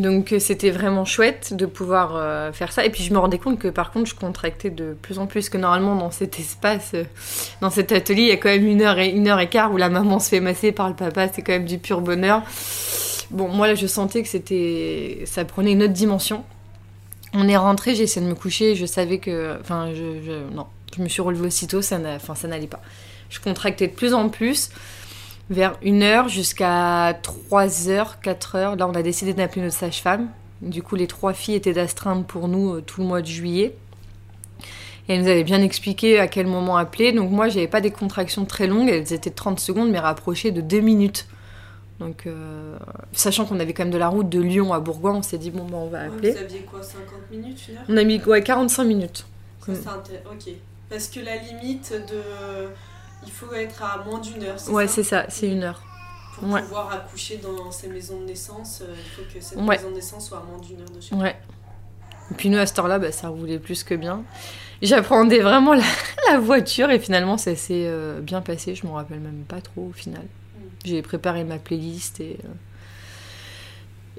Donc 0.00 0.32
euh, 0.32 0.38
c'était 0.38 0.70
vraiment 0.70 1.04
chouette 1.04 1.54
de 1.54 1.66
pouvoir 1.66 2.14
euh, 2.14 2.52
faire 2.52 2.70
ça. 2.70 2.84
Et 2.84 2.90
puis 2.90 3.02
je 3.02 3.12
me 3.12 3.18
rendais 3.18 3.38
compte 3.38 3.58
que 3.58 3.68
par 3.68 3.90
contre 3.90 4.08
je 4.08 4.14
contractais 4.14 4.70
de 4.70 4.96
plus 5.00 5.18
en 5.18 5.26
plus. 5.26 5.48
Que 5.48 5.58
normalement 5.58 5.96
dans 5.96 6.12
cet 6.12 6.38
espace, 6.38 6.92
euh, 6.94 7.02
dans 7.60 7.70
cet 7.70 7.90
atelier, 7.90 8.22
il 8.22 8.28
y 8.28 8.32
a 8.32 8.36
quand 8.36 8.50
même 8.50 8.66
une 8.66 8.82
heure 8.82 8.98
et 8.98 9.08
une 9.08 9.26
heure 9.26 9.40
et 9.40 9.48
quart 9.48 9.72
où 9.72 9.76
la 9.76 9.88
maman 9.88 10.20
se 10.20 10.28
fait 10.28 10.40
masser 10.40 10.70
par 10.70 10.88
le 10.88 10.94
papa. 10.94 11.26
C'est 11.32 11.42
quand 11.42 11.52
même 11.52 11.64
du 11.64 11.78
pur 11.78 12.00
bonheur. 12.00 12.42
Bon, 13.30 13.48
moi 13.48 13.66
là 13.66 13.74
je 13.74 13.86
sentais 13.86 14.22
que 14.22 14.28
c'était, 14.28 15.24
ça 15.26 15.44
prenait 15.44 15.72
une 15.72 15.82
autre 15.82 15.92
dimension. 15.92 16.44
On 17.32 17.48
est 17.48 17.56
rentré, 17.56 17.94
j'ai 17.94 18.04
essayé 18.04 18.24
de 18.24 18.30
me 18.30 18.36
coucher. 18.36 18.74
Je 18.74 18.86
savais 18.86 19.18
que, 19.18 19.58
enfin, 19.60 19.92
je, 19.94 20.54
non, 20.54 20.66
je 20.96 21.02
me 21.02 21.08
suis 21.08 21.20
relevée 21.20 21.46
aussitôt. 21.46 21.82
Ça, 21.82 21.98
enfin, 22.14 22.34
ça 22.34 22.48
n'allait 22.48 22.66
pas. 22.66 22.80
Je 23.28 23.40
contractais 23.40 23.88
de 23.88 23.92
plus 23.92 24.14
en 24.14 24.28
plus 24.28 24.70
vers 25.50 25.76
1 25.84 26.02
heure 26.02 26.28
jusqu'à 26.28 27.18
3 27.22 27.88
heures, 27.88 28.20
4 28.20 28.54
heures. 28.56 28.76
Là, 28.76 28.88
on 28.88 28.94
a 28.94 29.02
décidé 29.02 29.34
d'appeler 29.34 29.62
notre 29.62 29.76
sage-femme. 29.76 30.28
Du 30.62 30.82
coup, 30.82 30.96
les 30.96 31.06
trois 31.06 31.34
filles 31.34 31.56
étaient 31.56 31.74
d'astreinte 31.74 32.26
pour 32.26 32.48
nous 32.48 32.76
euh, 32.76 32.80
tout 32.80 33.02
le 33.02 33.06
mois 33.06 33.20
de 33.20 33.26
juillet. 33.26 33.76
Et 35.08 35.14
elle 35.14 35.20
nous 35.20 35.28
avait 35.28 35.44
bien 35.44 35.62
expliqué 35.62 36.18
à 36.18 36.26
quel 36.26 36.46
moment 36.46 36.76
appeler. 36.76 37.12
Donc 37.12 37.30
moi, 37.30 37.48
j'avais 37.48 37.68
pas 37.68 37.80
des 37.80 37.90
contractions 37.90 38.44
très 38.46 38.66
longues. 38.66 38.88
Elles 38.88 39.12
étaient 39.12 39.30
de 39.30 39.34
30 39.34 39.60
secondes, 39.60 39.90
mais 39.90 39.98
rapprochées 39.98 40.50
de 40.50 40.62
2 40.62 40.80
minutes. 40.80 41.26
Donc, 41.98 42.26
euh, 42.26 42.76
sachant 43.12 43.46
qu'on 43.46 43.58
avait 43.58 43.72
quand 43.72 43.84
même 43.84 43.92
de 43.92 43.98
la 43.98 44.08
route 44.08 44.28
de 44.28 44.40
Lyon 44.40 44.72
à 44.74 44.80
Bourgoin, 44.80 45.14
on 45.14 45.22
s'est 45.22 45.38
dit, 45.38 45.50
bon, 45.50 45.64
bah, 45.64 45.76
on 45.78 45.88
va 45.88 46.02
appeler. 46.02 46.32
vous 46.32 46.38
aviez 46.38 46.60
quoi 46.60 46.82
50 46.82 47.30
minutes, 47.30 47.68
une 47.68 47.76
heure 47.76 47.82
On 47.88 47.96
a 47.96 48.04
mis 48.04 48.22
ouais, 48.24 48.42
45 48.42 48.84
minutes. 48.84 49.26
Ça, 49.66 50.02
Ok. 50.30 50.52
Parce 50.88 51.08
que 51.08 51.20
la 51.20 51.36
limite 51.36 51.92
de. 51.92 52.68
Il 53.24 53.32
faut 53.32 53.52
être 53.54 53.82
à 53.82 54.04
moins 54.04 54.20
d'une 54.20 54.42
heure, 54.44 54.58
c'est 54.58 54.70
Ouais, 54.70 54.86
ça 54.86 54.94
c'est 54.94 55.02
ça, 55.02 55.26
c'est 55.28 55.48
une 55.48 55.64
heure. 55.64 55.82
Pour 56.38 56.48
ouais. 56.50 56.62
pouvoir 56.62 56.92
accoucher 56.92 57.38
dans 57.38 57.70
ces 57.72 57.88
maisons 57.88 58.20
de 58.20 58.26
naissance, 58.26 58.82
euh, 58.82 58.94
il 58.94 59.10
faut 59.10 59.22
que 59.34 59.42
cette 59.42 59.58
Ouais. 59.58 59.76
maison 59.78 59.88
de 59.90 59.94
naissance 59.94 60.28
soit 60.28 60.38
à 60.38 60.42
moins 60.42 60.58
d'une 60.60 60.80
heure 60.80 60.90
de 60.94 61.00
chez. 61.00 61.14
Ouais. 61.16 61.34
Et 62.30 62.34
puis 62.34 62.50
nous, 62.50 62.58
à 62.58 62.66
cette 62.66 62.78
heure-là, 62.78 62.98
bah, 62.98 63.10
ça 63.10 63.28
roulait 63.28 63.58
plus 63.58 63.82
que 63.82 63.94
bien. 63.94 64.22
J'appréhendais 64.82 65.40
vraiment 65.40 65.72
la, 65.72 65.82
la 66.30 66.38
voiture 66.38 66.90
et 66.90 66.98
finalement, 67.00 67.38
ça 67.38 67.56
s'est 67.56 67.86
euh, 67.86 68.20
bien 68.20 68.42
passé. 68.42 68.74
Je 68.74 68.86
m'en 68.86 68.92
rappelle 68.92 69.20
même 69.20 69.44
pas 69.48 69.60
trop 69.62 69.88
au 69.88 69.92
final. 69.92 70.22
J'ai 70.84 71.02
préparé 71.02 71.44
ma 71.44 71.58
playlist 71.58 72.20
et. 72.20 72.38
euh, 72.44 72.48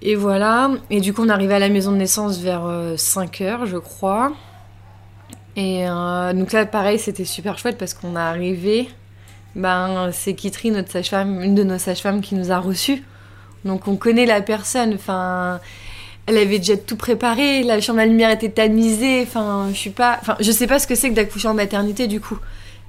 Et 0.01 0.15
voilà. 0.15 0.71
Et 0.89 1.01
du 1.01 1.13
coup, 1.13 1.23
on 1.25 1.29
arrivait 1.29 1.55
à 1.55 1.59
la 1.59 1.69
maison 1.69 1.91
de 1.91 1.97
naissance 1.97 2.39
vers 2.39 2.63
5 2.97 3.41
heures, 3.41 3.65
je 3.65 3.77
crois. 3.77 4.33
Et 5.55 5.87
euh, 5.89 6.33
donc 6.33 6.51
là, 6.51 6.65
pareil, 6.65 6.99
c'était 6.99 7.25
super 7.25 7.57
chouette 7.57 7.77
parce 7.77 7.93
qu'on 7.93 8.15
est 8.15 8.19
arrivé. 8.19 8.89
Ben, 9.55 10.11
c'est 10.11 10.35
Kitri, 10.35 10.69
notre 10.69 10.91
sage-femme, 10.91 11.41
une 11.41 11.55
de 11.55 11.63
nos 11.63 11.79
sages-femmes 11.79 12.21
qui 12.21 12.35
nous 12.35 12.51
a 12.51 12.59
reçus. 12.59 13.03
Donc 13.65 13.87
on 13.87 13.95
connaît 13.95 14.27
la 14.27 14.41
personne. 14.41 14.93
Enfin, 14.93 15.59
elle 16.27 16.37
avait 16.37 16.59
déjà 16.59 16.77
tout 16.77 16.95
préparé. 16.95 17.63
La 17.63 17.81
chambre 17.81 17.99
à 18.01 18.05
lumière 18.05 18.29
était 18.29 18.49
tamisée. 18.49 19.23
Enfin, 19.23 19.67
je 19.71 19.75
suis 19.77 19.89
pas. 19.89 20.19
Enfin, 20.21 20.35
je 20.39 20.51
sais 20.51 20.67
pas 20.67 20.77
ce 20.77 20.85
que 20.85 20.93
c'est 20.93 21.09
que 21.09 21.15
d'accoucher 21.15 21.47
en 21.47 21.55
maternité 21.55 22.05
du 22.07 22.21
coup. 22.21 22.37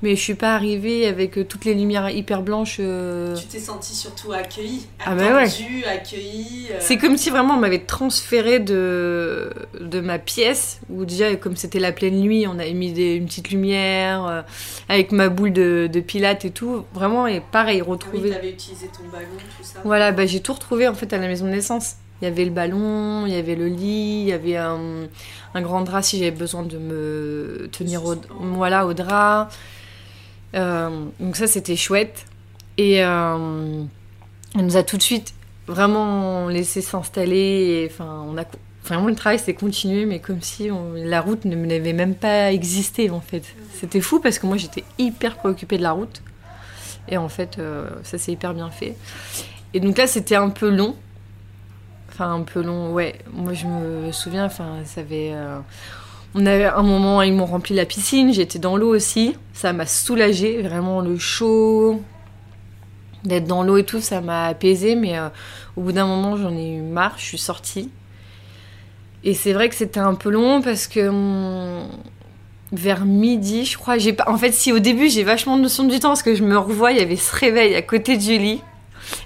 Mais 0.00 0.14
je 0.14 0.20
suis 0.20 0.34
pas 0.34 0.54
arrivée 0.54 1.08
avec 1.08 1.36
euh, 1.38 1.44
toutes 1.44 1.64
les 1.64 1.74
lumières 1.74 2.08
hyper 2.10 2.42
blanches. 2.42 2.76
euh, 2.78 3.34
Tu 3.34 3.46
t'es 3.46 3.58
sentie 3.58 3.96
surtout 3.96 4.30
accueillie, 4.32 4.86
Ah 5.04 5.16
bah 5.16 5.34
ouais. 5.34 5.42
attendue, 5.48 5.84
accueillie. 5.86 6.68
euh, 6.70 6.76
C'est 6.78 6.98
comme 6.98 7.16
si 7.16 7.30
vraiment 7.30 7.54
on 7.54 7.58
m'avait 7.58 7.80
transféré 7.80 8.60
de, 8.60 9.50
de 9.80 10.00
ma 10.00 10.20
pièce, 10.20 10.78
où 10.88 11.04
déjà, 11.04 11.34
comme 11.34 11.56
c'était 11.56 11.80
la 11.80 11.90
pleine 11.90 12.20
nuit, 12.20 12.46
on 12.46 12.60
avait 12.60 12.74
mis 12.74 12.92
des, 12.92 13.14
une 13.14 13.26
petite 13.26 13.50
lumière, 13.50 14.24
euh, 14.26 14.42
avec 14.88 15.10
ma 15.10 15.28
boule 15.30 15.52
de, 15.52 15.88
de 15.92 16.00
pilates 16.00 16.44
et 16.44 16.50
tout. 16.50 16.84
Vraiment, 16.94 17.26
et 17.26 17.40
pareil, 17.40 17.80
Ah 17.80 17.84
oui, 17.84 17.90
retrouver. 17.90 18.30
t'avais 18.30 18.50
utilisé 18.50 18.86
ton 18.96 19.02
ballon, 19.10 19.26
tout 19.56 19.64
ça. 19.64 19.80
voilà, 19.84 20.12
bah, 20.12 20.26
j'ai 20.26 20.38
tout 20.38 20.52
retrouvé 20.52 20.86
en 20.86 20.94
fait 20.94 21.12
à 21.12 21.18
la 21.18 21.26
maison 21.26 21.44
de 21.46 21.50
naissance. 21.50 21.94
Il 22.22 22.24
y 22.24 22.28
avait 22.28 22.44
le 22.44 22.52
ballon, 22.52 23.26
il 23.26 23.32
y 23.32 23.36
avait 23.36 23.56
le 23.56 23.66
lit, 23.66 24.20
il 24.22 24.28
y 24.28 24.32
avait 24.32 24.56
un, 24.56 24.78
un 25.54 25.60
grand 25.60 25.80
drap 25.82 26.02
si 26.02 26.18
j'avais 26.18 26.30
besoin 26.30 26.62
de 26.62 26.78
me 26.78 27.68
tenir 27.72 28.04
au, 28.04 28.14
voilà, 28.40 28.86
au 28.86 28.92
drap. 28.94 29.48
Euh, 30.54 31.06
donc 31.20 31.36
ça, 31.36 31.46
c'était 31.46 31.76
chouette. 31.76 32.26
Et 32.76 33.04
euh, 33.04 33.82
elle 34.54 34.64
nous 34.64 34.76
a 34.76 34.82
tout 34.82 34.96
de 34.96 35.02
suite 35.02 35.34
vraiment 35.66 36.48
laissé 36.48 36.80
s'installer. 36.80 37.88
Enfin, 37.90 38.24
on 38.26 38.38
a 38.38 38.44
vraiment 38.84 39.06
le 39.06 39.14
travail 39.14 39.38
s'est 39.38 39.54
continué, 39.54 40.06
mais 40.06 40.20
comme 40.20 40.40
si 40.40 40.70
la 40.94 41.20
route 41.20 41.44
ne 41.44 41.56
n'avait 41.56 41.92
même 41.92 42.14
pas 42.14 42.52
existé 42.52 43.10
en 43.10 43.20
fait. 43.20 43.42
C'était 43.74 44.00
fou 44.00 44.18
parce 44.20 44.38
que 44.38 44.46
moi 44.46 44.56
j'étais 44.56 44.84
hyper 44.98 45.36
préoccupée 45.36 45.76
de 45.76 45.82
la 45.82 45.92
route. 45.92 46.22
Et 47.08 47.16
en 47.16 47.28
fait, 47.28 47.58
euh, 47.58 47.88
ça 48.02 48.18
s'est 48.18 48.32
hyper 48.32 48.54
bien 48.54 48.70
fait. 48.70 48.96
Et 49.74 49.80
donc 49.80 49.96
là, 49.98 50.06
c'était 50.06 50.36
un 50.36 50.50
peu 50.50 50.68
long. 50.68 50.94
Enfin, 52.10 52.34
un 52.34 52.42
peu 52.42 52.62
long, 52.62 52.92
ouais. 52.92 53.18
Moi, 53.32 53.54
je 53.54 53.66
me 53.66 54.12
souviens, 54.12 54.44
enfin, 54.44 54.78
ça 54.84 55.00
avait. 55.00 55.32
On 56.34 56.46
avait 56.46 56.66
un 56.66 56.82
moment, 56.82 57.22
ils 57.22 57.32
m'ont 57.32 57.46
rempli 57.46 57.74
la 57.74 57.84
piscine, 57.84 58.32
j'étais 58.32 58.58
dans 58.58 58.76
l'eau 58.76 58.94
aussi. 58.94 59.34
Ça 59.54 59.72
m'a 59.72 59.86
soulagée, 59.86 60.62
vraiment 60.62 61.00
le 61.00 61.18
chaud. 61.18 62.02
D'être 63.24 63.46
dans 63.46 63.62
l'eau 63.62 63.78
et 63.78 63.84
tout, 63.84 64.00
ça 64.00 64.20
m'a 64.20 64.46
apaisé, 64.46 64.94
mais 64.94 65.18
euh, 65.18 65.28
au 65.76 65.82
bout 65.82 65.92
d'un 65.92 66.06
moment, 66.06 66.36
j'en 66.36 66.56
ai 66.56 66.74
eu 66.74 66.82
marre, 66.82 67.14
je 67.16 67.24
suis 67.24 67.38
sortie. 67.38 67.90
Et 69.24 69.34
c'est 69.34 69.52
vrai 69.52 69.68
que 69.68 69.74
c'était 69.74 70.00
un 70.00 70.14
peu 70.14 70.30
long 70.30 70.62
parce 70.62 70.86
que. 70.86 71.08
hum, 71.08 71.88
vers 72.72 73.04
midi, 73.04 73.64
je 73.64 73.78
crois. 73.78 73.98
J'ai 73.98 74.12
pas... 74.12 74.24
En 74.28 74.36
fait, 74.36 74.52
si 74.52 74.72
au 74.72 74.78
début 74.78 75.08
j'ai 75.08 75.24
vachement 75.24 75.56
de 75.56 75.62
notion 75.62 75.84
du 75.84 75.98
temps, 76.00 76.08
parce 76.08 76.22
que 76.22 76.34
je 76.34 76.44
me 76.44 76.56
revois, 76.56 76.92
il 76.92 76.98
y 76.98 77.00
avait 77.00 77.16
ce 77.16 77.34
réveil 77.34 77.74
à 77.74 77.82
côté 77.82 78.16
de 78.16 78.22
Julie. 78.22 78.60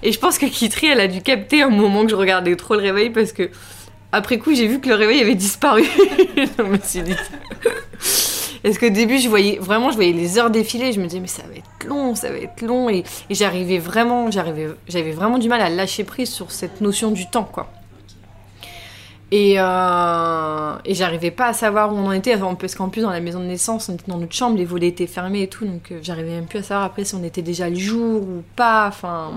Et 0.01 0.11
je 0.11 0.19
pense 0.19 0.37
que 0.37 0.45
Kitri, 0.45 0.87
elle 0.87 1.01
a 1.01 1.07
dû 1.07 1.21
capter 1.21 1.61
un 1.61 1.69
moment 1.69 2.03
que 2.03 2.11
je 2.11 2.15
regardais 2.15 2.55
trop 2.55 2.75
le 2.75 2.81
réveil, 2.81 3.09
parce 3.09 3.33
que 3.33 3.49
après 4.13 4.37
coup, 4.37 4.53
j'ai 4.53 4.67
vu 4.67 4.79
que 4.79 4.87
le 4.87 4.95
réveil 4.95 5.21
avait 5.21 5.33
disparu. 5.33 5.83
je 6.37 6.63
me 6.63 6.77
suis 6.77 7.01
dit. 7.01 7.15
Parce 8.61 8.77
qu'au 8.77 8.89
début, 8.89 9.17
je 9.17 9.27
voyais 9.27 9.57
vraiment, 9.59 9.89
je 9.89 9.95
voyais 9.95 10.13
les 10.13 10.37
heures 10.37 10.51
défiler. 10.51 10.93
Je 10.93 11.01
me 11.01 11.07
disais, 11.07 11.19
mais 11.19 11.27
ça 11.27 11.41
va 11.41 11.55
être 11.55 11.87
long, 11.89 12.13
ça 12.13 12.29
va 12.29 12.37
être 12.37 12.61
long. 12.61 12.89
Et, 12.89 13.03
j'arrivais 13.31 13.79
vraiment, 13.79 14.29
j'arrivais, 14.29 14.69
j'avais 14.87 15.13
vraiment 15.13 15.39
du 15.39 15.49
mal 15.49 15.61
à 15.61 15.69
lâcher 15.69 16.03
prise 16.03 16.29
sur 16.29 16.51
cette 16.51 16.79
notion 16.79 17.09
du 17.09 17.27
temps, 17.27 17.49
quoi. 17.51 17.71
Et, 19.31 19.55
euh, 19.57 20.75
et 20.85 20.93
j'arrivais 20.93 21.31
pas 21.31 21.47
à 21.47 21.53
savoir 21.53 21.91
où 21.91 21.97
on 21.97 22.05
en 22.05 22.11
était, 22.11 22.35
enfin, 22.35 22.53
parce 22.53 22.75
qu'en 22.75 22.89
plus 22.89 23.01
dans 23.01 23.09
la 23.09 23.19
maison 23.19 23.39
de 23.39 23.45
naissance, 23.45 23.89
on 23.89 23.95
était 23.95 24.11
dans 24.11 24.19
notre 24.19 24.35
chambre, 24.35 24.57
les 24.57 24.65
volets 24.65 24.89
étaient 24.89 25.07
fermés 25.07 25.41
et 25.41 25.47
tout, 25.47 25.65
donc 25.65 25.91
euh, 25.91 25.97
j'arrivais 26.03 26.29
même 26.29 26.45
plus 26.45 26.59
à 26.59 26.61
savoir 26.61 26.85
après 26.85 27.03
si 27.03 27.15
on 27.15 27.23
était 27.23 27.41
déjà 27.41 27.67
le 27.67 27.77
jour 27.77 28.21
ou 28.21 28.43
pas, 28.55 28.85
enfin... 28.89 29.31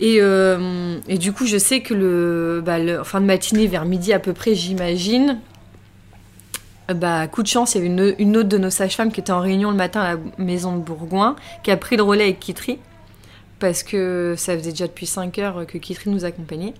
Et, 0.00 0.16
euh, 0.20 0.98
et, 1.08 1.18
du 1.18 1.32
coup, 1.32 1.46
je 1.46 1.58
sais 1.58 1.82
que 1.82 1.92
le, 1.92 2.62
bah, 2.64 3.04
fin 3.04 3.20
de 3.20 3.26
matinée, 3.26 3.66
vers 3.66 3.84
midi 3.84 4.12
à 4.14 4.18
peu 4.18 4.32
près, 4.32 4.54
j'imagine, 4.54 5.38
bah, 6.94 7.28
coup 7.28 7.42
de 7.42 7.48
chance, 7.48 7.74
il 7.74 7.78
y 7.78 7.86
avait 7.86 8.14
une, 8.18 8.36
autre 8.36 8.48
de 8.48 8.58
nos 8.58 8.70
sages-femmes 8.70 9.12
qui 9.12 9.20
était 9.20 9.32
en 9.32 9.40
réunion 9.40 9.70
le 9.70 9.76
matin 9.76 10.00
à 10.00 10.14
la 10.14 10.20
maison 10.38 10.74
de 10.76 10.82
Bourgoin, 10.82 11.36
qui 11.62 11.70
a 11.70 11.76
pris 11.76 11.96
le 11.96 12.02
relais 12.02 12.24
avec 12.24 12.40
Kitri, 12.40 12.78
parce 13.58 13.82
que 13.82 14.34
ça 14.38 14.56
faisait 14.56 14.70
déjà 14.70 14.86
depuis 14.86 15.06
5 15.06 15.38
heures 15.38 15.66
que 15.66 15.76
Kitri 15.76 16.08
nous 16.08 16.24
accompagnait. 16.24 16.74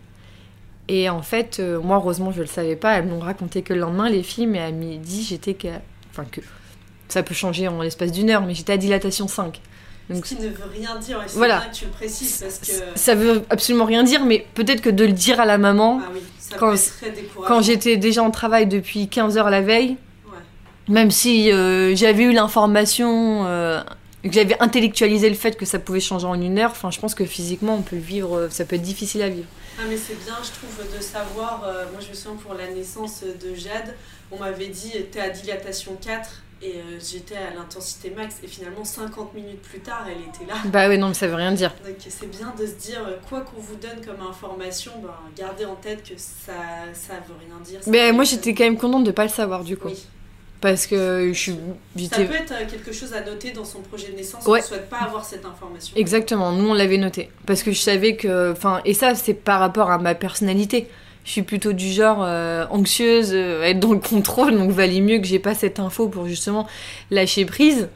Et 0.88 1.08
en 1.08 1.22
fait, 1.22 1.58
euh, 1.60 1.80
moi, 1.80 1.98
heureusement, 1.98 2.32
je 2.32 2.40
le 2.40 2.48
savais 2.48 2.74
pas. 2.74 2.98
Elles 2.98 3.06
m'ont 3.06 3.20
raconté 3.20 3.62
que 3.62 3.72
le 3.72 3.78
lendemain, 3.78 4.10
les 4.10 4.24
filles, 4.24 4.48
mais 4.48 4.58
à 4.58 4.72
midi, 4.72 5.22
j'étais 5.22 5.54
que. 5.54 5.68
Enfin, 6.10 6.24
que. 6.28 6.40
Ça 7.08 7.22
peut 7.22 7.34
changer 7.34 7.68
en 7.68 7.80
l'espace 7.80 8.10
d'une 8.10 8.28
heure, 8.30 8.42
mais 8.42 8.54
j'étais 8.54 8.72
à 8.72 8.76
dilatation 8.76 9.28
5. 9.28 9.60
Donc, 10.11 10.26
Ce 10.26 10.35
qui 10.35 10.43
ne 10.43 10.49
veut 10.49 10.64
rien 10.73 10.97
dire, 10.99 11.19
et 11.19 11.29
c'est 11.29 11.37
voilà. 11.37 11.61
bien 11.61 11.69
que 11.71 11.75
tu 11.76 11.85
le 11.85 11.90
précises 11.93 12.38
parce 12.43 12.59
que. 12.59 12.99
Ça 12.99 13.14
veut 13.14 13.43
absolument 13.49 13.85
rien 13.85 14.02
dire, 14.02 14.25
mais 14.25 14.45
peut-être 14.55 14.81
que 14.81 14.90
de 14.90 15.05
le 15.05 15.12
dire 15.12 15.38
à 15.40 15.45
la 15.47 15.57
maman, 15.57 16.00
Ah 16.05 16.09
oui, 16.12 16.21
ça 16.38 16.57
Quand- 17.47 17.62
j'étais 17.62 17.97
déjà 17.97 18.23
en 18.23 18.31
travail 18.31 18.67
depuis 18.67 19.09
15 19.09 19.38
heures 19.38 19.50
la 19.50 19.61
veille, 19.61 19.97
Ouais. 20.26 20.38
même 20.88 21.11
si 21.12 21.52
euh, 21.52 21.95
j'avais 21.95 22.25
eu 22.25 22.33
l'information, 22.33 23.45
euh, 23.47 23.81
que 24.25 24.33
j'avais 24.33 24.57
intellectualisé 24.61 25.29
le 25.29 25.37
fait 25.37 25.57
que 25.57 25.64
ça 25.64 25.79
pouvait 25.79 26.00
changer 26.00 26.26
en 26.26 26.35
une 26.40 26.59
heure, 26.59 26.73
enfin, 26.73 26.90
je 26.90 26.99
pense 27.00 27.14
que 27.14 27.25
physiquement, 27.25 27.76
on 27.76 27.83
peut 27.83 27.97
le 27.97 28.02
vivre, 28.02 28.37
euh, 28.37 28.49
ça 28.50 28.64
peut 28.64 28.76
être 28.76 28.83
difficile 28.83 29.23
à 29.23 29.29
vivre. 29.29 29.47
Ah 29.79 29.83
mais 29.88 29.97
c'est 29.97 30.19
bien, 30.25 30.35
je 30.43 30.50
trouve, 30.50 30.97
de 30.99 31.00
savoir. 31.02 31.62
euh, 31.67 31.85
moi, 31.93 32.00
je 32.05 32.09
me 32.11 32.14
souviens 32.14 32.37
pour 32.43 32.55
la 32.55 32.69
naissance 32.69 33.23
de 33.23 33.55
Jade, 33.55 33.95
on 34.33 34.38
m'avait 34.38 34.67
dit 34.69 34.93
t'es 35.11 35.21
à 35.21 35.31
dilatation 35.31 35.97
4 36.05 36.43
et 36.62 36.75
euh, 36.75 36.99
j'étais 37.00 37.37
à 37.37 37.55
l'intensité 37.55 38.11
max 38.11 38.37
et 38.43 38.47
finalement 38.47 38.85
50 38.85 39.33
minutes 39.35 39.62
plus 39.62 39.81
tard, 39.81 40.07
elle 40.07 40.21
était 40.21 40.45
là. 40.47 40.59
Bah 40.67 40.88
ouais, 40.88 40.99
non, 40.99 41.09
mais 41.09 41.14
ça 41.14 41.26
veut 41.26 41.35
rien 41.35 41.52
dire. 41.52 41.75
Donc 41.87 41.97
c'est 42.07 42.31
bien 42.31 42.52
de 42.59 42.67
se 42.67 42.73
dire, 42.73 43.02
euh, 43.07 43.17
quoi 43.29 43.40
qu'on 43.40 43.61
vous 43.61 43.76
donne 43.76 44.05
comme 44.05 44.21
information, 44.26 44.93
ben, 45.02 45.14
gardez 45.37 45.64
en 45.64 45.76
tête 45.76 46.02
que 46.02 46.14
ça 46.17 46.52
ça 46.93 47.14
veut 47.26 47.35
rien 47.47 47.59
dire. 47.64 47.83
ça 47.83 47.90
Mais 47.90 48.12
moi, 48.12 48.25
j'étais 48.25 48.55
quand 48.55 48.64
même 48.64 48.76
contente 48.76 49.05
de 49.05 49.11
pas 49.11 49.23
le 49.23 49.31
savoir, 49.31 49.64
du 49.64 49.76
coup. 49.76 49.88
Oui. 49.88 50.07
Parce 50.61 50.87
que 50.87 51.31
je 51.33 51.38
suis. 51.38 51.57
Ça 52.11 52.17
peut 52.17 52.35
être 52.35 52.52
euh, 52.52 52.67
quelque 52.71 52.93
chose 52.93 53.14
à 53.14 53.23
noter 53.23 53.52
dans 53.52 53.64
son 53.64 53.81
projet 53.81 54.09
de 54.09 54.17
naissance. 54.17 54.45
Ouais. 54.45 54.59
On 54.59 54.62
ne 54.62 54.69
souhaite 54.69 54.90
pas 54.90 54.99
avoir 54.99 55.25
cette 55.25 55.47
information. 55.47 55.97
Exactement, 55.97 56.52
nous 56.52 56.69
on 56.69 56.75
l'avait 56.75 56.99
noté. 56.99 57.31
Parce 57.47 57.62
que 57.62 57.73
je 57.73 57.81
savais 57.81 58.17
que. 58.17 58.52
Enfin, 58.52 58.83
et 58.85 58.93
ça, 58.93 59.14
c'est 59.14 59.33
par 59.33 59.61
rapport 59.61 59.90
à 59.90 59.97
ma 59.97 60.14
personnalité. 60.14 60.88
Je 61.30 61.34
suis 61.34 61.42
plutôt 61.42 61.72
du 61.72 61.92
genre 61.92 62.25
euh, 62.25 62.66
anxieuse, 62.70 63.30
euh, 63.32 63.62
être 63.62 63.78
dans 63.78 63.92
le 63.92 64.00
contrôle, 64.00 64.58
donc 64.58 64.72
valait 64.72 65.00
mieux 65.00 65.18
que 65.20 65.26
j'ai 65.28 65.38
pas 65.38 65.54
cette 65.54 65.78
info 65.78 66.08
pour 66.08 66.26
justement 66.26 66.66
lâcher 67.12 67.44
prise, 67.44 67.88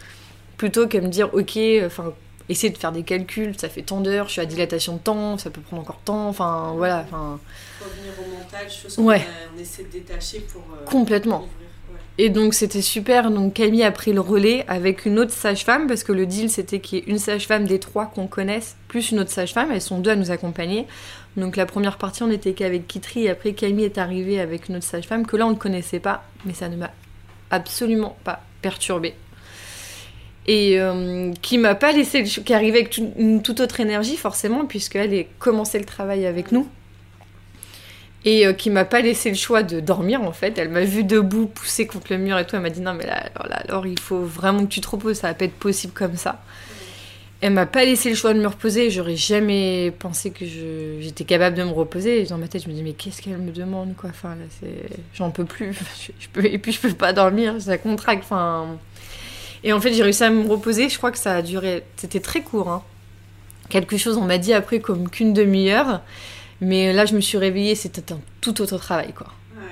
plutôt 0.56 0.86
que 0.86 0.98
me 0.98 1.08
dire, 1.08 1.30
ok, 1.34 1.58
enfin, 1.84 2.12
essayer 2.48 2.72
de 2.72 2.78
faire 2.78 2.92
des 2.92 3.02
calculs, 3.02 3.52
ça 3.58 3.68
fait 3.68 3.82
tant 3.82 4.00
d'heures, 4.00 4.28
je 4.28 4.34
suis 4.34 4.40
à 4.40 4.46
dilatation 4.46 4.92
de 4.94 4.98
temps, 5.00 5.36
ça 5.36 5.50
peut 5.50 5.60
prendre 5.60 5.82
encore 5.82 5.98
tant, 6.04 6.28
enfin, 6.28 6.74
voilà, 6.76 7.04
enfin, 7.08 7.40
Revenir 7.80 8.12
au 8.24 8.38
mental, 8.38 8.70
chose 8.70 8.96
Ouais. 9.00 9.26
qu'on 9.56 9.60
essaie 9.60 9.82
de 9.82 9.88
détacher 9.88 10.38
pour. 10.52 10.62
euh, 10.72 10.84
complètement. 10.84 11.38
ouvrir, 11.38 11.50
ouais. 11.92 11.98
Et 12.18 12.30
donc 12.30 12.54
c'était 12.54 12.82
super. 12.82 13.32
Donc 13.32 13.54
Camille 13.54 13.82
a 13.82 13.90
pris 13.90 14.12
le 14.12 14.20
relais 14.20 14.64
avec 14.68 15.06
une 15.06 15.18
autre 15.18 15.32
sage-femme 15.32 15.88
parce 15.88 16.04
que 16.04 16.12
le 16.12 16.24
deal 16.26 16.48
c'était 16.50 16.78
qu'il 16.78 16.98
y 17.00 17.02
ait 17.02 17.04
une 17.08 17.18
sage-femme 17.18 17.66
des 17.66 17.80
trois 17.80 18.06
qu'on 18.06 18.28
connaisse 18.28 18.76
plus 18.86 19.10
une 19.10 19.18
autre 19.18 19.32
sage-femme. 19.32 19.70
Elles 19.72 19.80
sont 19.82 19.98
deux 19.98 20.12
à 20.12 20.16
nous 20.16 20.30
accompagner. 20.30 20.86
Donc 21.36 21.56
la 21.56 21.66
première 21.66 21.98
partie 21.98 22.22
on 22.22 22.30
était 22.30 22.52
qu'avec 22.52 22.86
Kitri 22.86 23.24
et 23.24 23.30
après 23.30 23.54
Camille 23.54 23.84
est 23.84 23.98
arrivée 23.98 24.40
avec 24.40 24.68
une 24.68 24.76
autre 24.76 24.84
sage-femme 24.84 25.26
que 25.26 25.36
là 25.36 25.46
on 25.46 25.50
ne 25.50 25.56
connaissait 25.56 26.00
pas, 26.00 26.24
mais 26.44 26.54
ça 26.54 26.68
ne 26.68 26.76
m'a 26.76 26.90
absolument 27.50 28.16
pas 28.24 28.40
perturbée. 28.62 29.14
Et 30.46 30.78
euh, 30.78 31.32
qui 31.40 31.58
m'a 31.58 31.74
pas 31.74 31.92
laissé, 31.92 32.22
qui 32.22 32.54
arrivait 32.54 32.80
avec 32.80 33.42
toute 33.42 33.60
autre 33.60 33.80
énergie 33.80 34.16
forcément 34.16 34.66
puisqu'elle 34.66 35.14
a 35.14 35.24
commencé 35.38 35.78
le 35.78 35.86
travail 35.86 36.26
avec 36.26 36.52
nous 36.52 36.68
et 38.24 38.46
euh, 38.46 38.52
qui 38.52 38.70
m'a 38.70 38.84
pas 38.84 39.00
laissé 39.00 39.28
le 39.30 39.36
choix 39.36 39.62
de 39.62 39.80
dormir 39.80 40.22
en 40.22 40.32
fait. 40.32 40.58
Elle 40.58 40.70
m'a 40.70 40.84
vu 40.84 41.04
debout, 41.04 41.46
poussée 41.46 41.86
contre 41.86 42.06
le 42.10 42.18
mur 42.18 42.38
et 42.38 42.46
tout. 42.46 42.56
Elle 42.56 42.62
m'a 42.62 42.70
dit 42.70 42.80
non 42.80 42.94
mais 42.94 43.06
là 43.06 43.24
alors, 43.34 43.82
là, 43.82 43.88
il 43.88 43.98
faut 43.98 44.20
vraiment 44.20 44.64
que 44.64 44.70
tu 44.70 44.80
te 44.80 44.88
reposes, 44.88 45.18
ça 45.18 45.28
va 45.28 45.34
pas 45.34 45.44
être 45.44 45.54
possible 45.54 45.92
comme 45.92 46.16
ça. 46.16 46.42
Elle 47.44 47.52
m'a 47.52 47.66
pas 47.66 47.84
laissé 47.84 48.08
le 48.08 48.14
choix 48.14 48.32
de 48.32 48.40
me 48.40 48.46
reposer. 48.46 48.88
J'aurais 48.88 49.16
jamais 49.16 49.92
pensé 49.98 50.30
que 50.30 50.46
j'étais 50.46 51.24
capable 51.24 51.54
de 51.54 51.62
me 51.62 51.72
reposer. 51.72 52.22
Et 52.22 52.24
dans 52.24 52.38
ma 52.38 52.48
tête, 52.48 52.62
je 52.64 52.70
me 52.70 52.72
dis 52.72 52.82
mais 52.82 52.94
qu'est-ce 52.94 53.20
qu'elle 53.20 53.36
me 53.36 53.52
demande 53.52 53.94
quoi? 53.96 54.08
Enfin 54.08 54.30
là 54.30 54.46
c'est, 54.60 54.88
j'en 55.12 55.30
peux 55.30 55.44
plus. 55.44 55.74
Je, 56.00 56.12
je 56.18 56.28
peux 56.32 56.46
et 56.46 56.56
puis 56.56 56.72
je 56.72 56.80
peux 56.80 56.94
pas 56.94 57.12
dormir, 57.12 57.60
ça 57.60 57.76
contracte. 57.76 58.22
Enfin 58.24 58.78
et 59.62 59.74
en 59.74 59.80
fait 59.82 59.92
j'ai 59.92 60.02
réussi 60.02 60.24
à 60.24 60.30
me 60.30 60.48
reposer. 60.48 60.88
Je 60.88 60.96
crois 60.96 61.12
que 61.12 61.18
ça 61.18 61.34
a 61.34 61.42
duré, 61.42 61.82
c'était 61.96 62.20
très 62.20 62.40
court. 62.40 62.70
Hein. 62.70 62.82
Quelque 63.68 63.98
chose 63.98 64.16
on 64.16 64.24
m'a 64.24 64.38
dit 64.38 64.54
après 64.54 64.80
comme 64.80 65.10
qu'une 65.10 65.34
demi-heure. 65.34 66.00
Mais 66.62 66.94
là, 66.94 67.04
je 67.04 67.14
me 67.14 67.20
suis 67.20 67.36
réveillée, 67.36 67.74
c'était 67.74 68.10
un 68.14 68.20
tout 68.40 68.62
autre 68.62 68.78
travail, 68.78 69.12
quoi. 69.12 69.26
Ouais, 69.54 69.62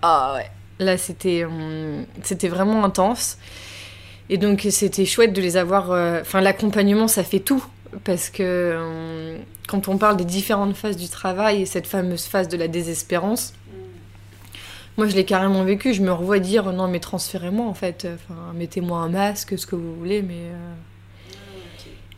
Ah 0.00 0.34
ouais. 0.34 0.50
Là, 0.78 0.96
c'était 0.96 1.44
hum, 1.44 2.06
c'était 2.22 2.48
vraiment 2.48 2.84
intense. 2.84 3.36
Et 4.30 4.36
donc, 4.38 4.66
c'était 4.70 5.04
chouette 5.06 5.32
de 5.32 5.40
les 5.40 5.56
avoir. 5.56 5.90
euh, 5.92 6.20
Enfin, 6.20 6.40
l'accompagnement, 6.40 7.08
ça 7.08 7.24
fait 7.24 7.40
tout. 7.40 7.64
Parce 8.04 8.28
que 8.28 8.76
hum, 9.36 9.38
quand 9.66 9.88
on 9.88 9.96
parle 9.96 10.16
des 10.18 10.24
différentes 10.26 10.76
phases 10.76 10.96
du 10.96 11.08
travail 11.08 11.62
et 11.62 11.66
cette 11.66 11.86
fameuse 11.86 12.24
phase 12.26 12.48
de 12.48 12.56
la 12.58 12.68
désespérance, 12.68 13.54
moi, 14.98 15.06
je 15.06 15.14
l'ai 15.14 15.24
carrément 15.24 15.62
vécu. 15.64 15.94
Je 15.94 16.02
me 16.02 16.12
revois 16.12 16.38
dire 16.40 16.72
non, 16.72 16.88
mais 16.88 16.98
transférez-moi, 17.00 17.66
en 17.66 17.74
fait. 17.74 18.06
Enfin, 18.14 18.52
mettez-moi 18.54 18.98
un 18.98 19.08
masque, 19.08 19.56
ce 19.58 19.66
que 19.66 19.76
vous 19.76 19.94
voulez, 19.94 20.22
mais. 20.22 20.34
euh, 20.34 20.56
Ah. 21.30 21.34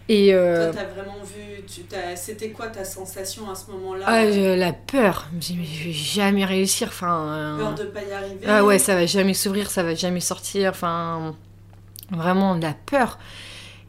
Et. 0.08 0.34
euh, 0.34 0.72
Toi, 0.72 0.80
t'as 0.82 0.88
vraiment 1.02 1.22
vu. 1.22 1.62
tu- 1.72 1.82
t'as- 1.82 2.16
C'était 2.16 2.50
quoi 2.50 2.66
ta 2.68 2.84
sensation 2.84 3.48
à 3.50 3.54
ce 3.54 3.70
moment-là? 3.70 4.04
Ah, 4.08 4.24
la 4.24 4.72
peur. 4.72 5.28
Je 5.30 5.36
me 5.36 5.40
dis, 5.40 5.56
mais 5.58 5.64
je 5.66 5.84
vais 5.84 5.92
jamais 5.92 6.44
réussir. 6.44 6.88
Enfin. 6.88 7.26
euh, 7.28 7.58
Peur 7.58 7.74
de 7.74 7.84
pas 7.84 8.00
y 8.02 8.12
arriver? 8.12 8.40
Ah 8.48 8.64
ouais, 8.64 8.78
ça 8.80 8.94
va 8.96 9.06
jamais 9.06 9.34
s'ouvrir, 9.34 9.70
ça 9.70 9.82
va 9.84 9.94
jamais 9.94 10.18
sortir. 10.20 10.70
Enfin, 10.70 11.36
vraiment 12.10 12.56
de 12.56 12.62
la 12.62 12.74
peur. 12.86 13.18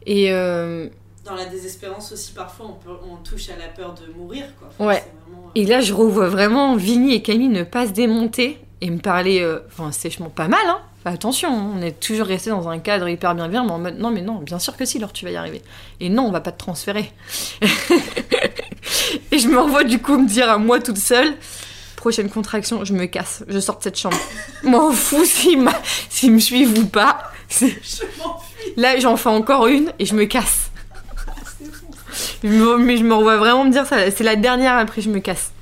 Et 0.06 0.32
euh, 0.32 0.88
Dans 1.24 1.34
la 1.34 1.44
désespérance 1.46 2.12
aussi, 2.12 2.32
parfois, 2.32 2.66
on, 2.68 2.72
peut, 2.72 2.96
on 3.10 3.16
touche 3.16 3.48
à 3.50 3.56
la 3.56 3.68
peur 3.68 3.94
de 3.94 4.12
mourir, 4.18 4.44
quoi. 4.58 4.68
Enfin, 4.70 4.84
Ouais. 4.86 5.04
vraiment, 5.24 5.46
euh, 5.46 5.50
Et 5.54 5.64
là, 5.66 5.80
je 5.80 5.92
revois 5.94 6.28
vraiment 6.28 6.74
Vinny 6.76 7.14
et 7.14 7.22
Camille 7.22 7.48
ne 7.48 7.62
pas 7.62 7.86
se 7.86 7.92
démonter 7.92 8.58
et 8.80 8.90
me 8.90 8.98
parler, 8.98 9.40
euh, 9.40 9.60
enfin, 9.68 9.92
sèchement 9.92 10.28
pas 10.30 10.48
mal, 10.48 10.60
hein. 10.66 10.78
Enfin, 11.04 11.14
attention, 11.14 11.48
hein, 11.52 11.72
on 11.76 11.82
est 11.82 11.98
toujours 11.98 12.26
resté 12.28 12.50
dans 12.50 12.68
un 12.68 12.78
cadre 12.78 13.08
hyper 13.08 13.34
bienveillant, 13.34 13.64
mais 13.64 13.72
en 13.72 13.78
mode, 13.80 13.98
non, 13.98 14.10
mais 14.12 14.20
non, 14.22 14.36
bien 14.36 14.60
sûr 14.60 14.76
que 14.76 14.84
si, 14.84 15.00
Laure, 15.00 15.12
tu 15.12 15.24
vas 15.24 15.32
y 15.32 15.36
arriver. 15.36 15.60
Et 15.98 16.08
non, 16.08 16.26
on 16.26 16.30
va 16.30 16.40
pas 16.40 16.52
te 16.52 16.58
transférer. 16.58 17.10
et 19.32 19.38
je 19.38 19.48
me 19.48 19.58
revois 19.58 19.84
du 19.84 20.00
coup 20.00 20.16
me 20.18 20.28
dire 20.28 20.48
à 20.50 20.58
moi 20.58 20.78
toute 20.80 20.98
seule, 20.98 21.34
prochaine 21.96 22.28
contraction, 22.30 22.84
je 22.84 22.92
me 22.92 23.06
casse, 23.06 23.44
je 23.48 23.58
sors 23.58 23.78
de 23.78 23.82
cette 23.82 23.98
chambre. 23.98 24.16
M'en 24.62 24.90
fous 24.92 25.24
s'ils 25.26 25.60
m'a- 25.60 25.80
s'ils 26.08 26.32
me 26.32 26.38
suivent 26.38 26.78
ou 26.78 26.86
pas. 26.86 27.31
Je 27.60 28.04
m'enfuis. 28.18 28.72
Là, 28.76 28.98
j'en 28.98 29.16
fais 29.16 29.28
encore 29.28 29.66
une 29.66 29.92
et 29.98 30.06
je 30.06 30.14
me 30.14 30.24
casse. 30.24 30.70
Mais 32.42 32.96
je 32.96 33.04
me 33.04 33.14
revois 33.14 33.36
vraiment 33.36 33.64
me 33.64 33.70
dire 33.70 33.86
ça. 33.86 34.10
C'est 34.10 34.24
la 34.24 34.36
dernière, 34.36 34.76
après 34.76 35.00
je 35.00 35.10
me 35.10 35.20
casse. 35.20 35.52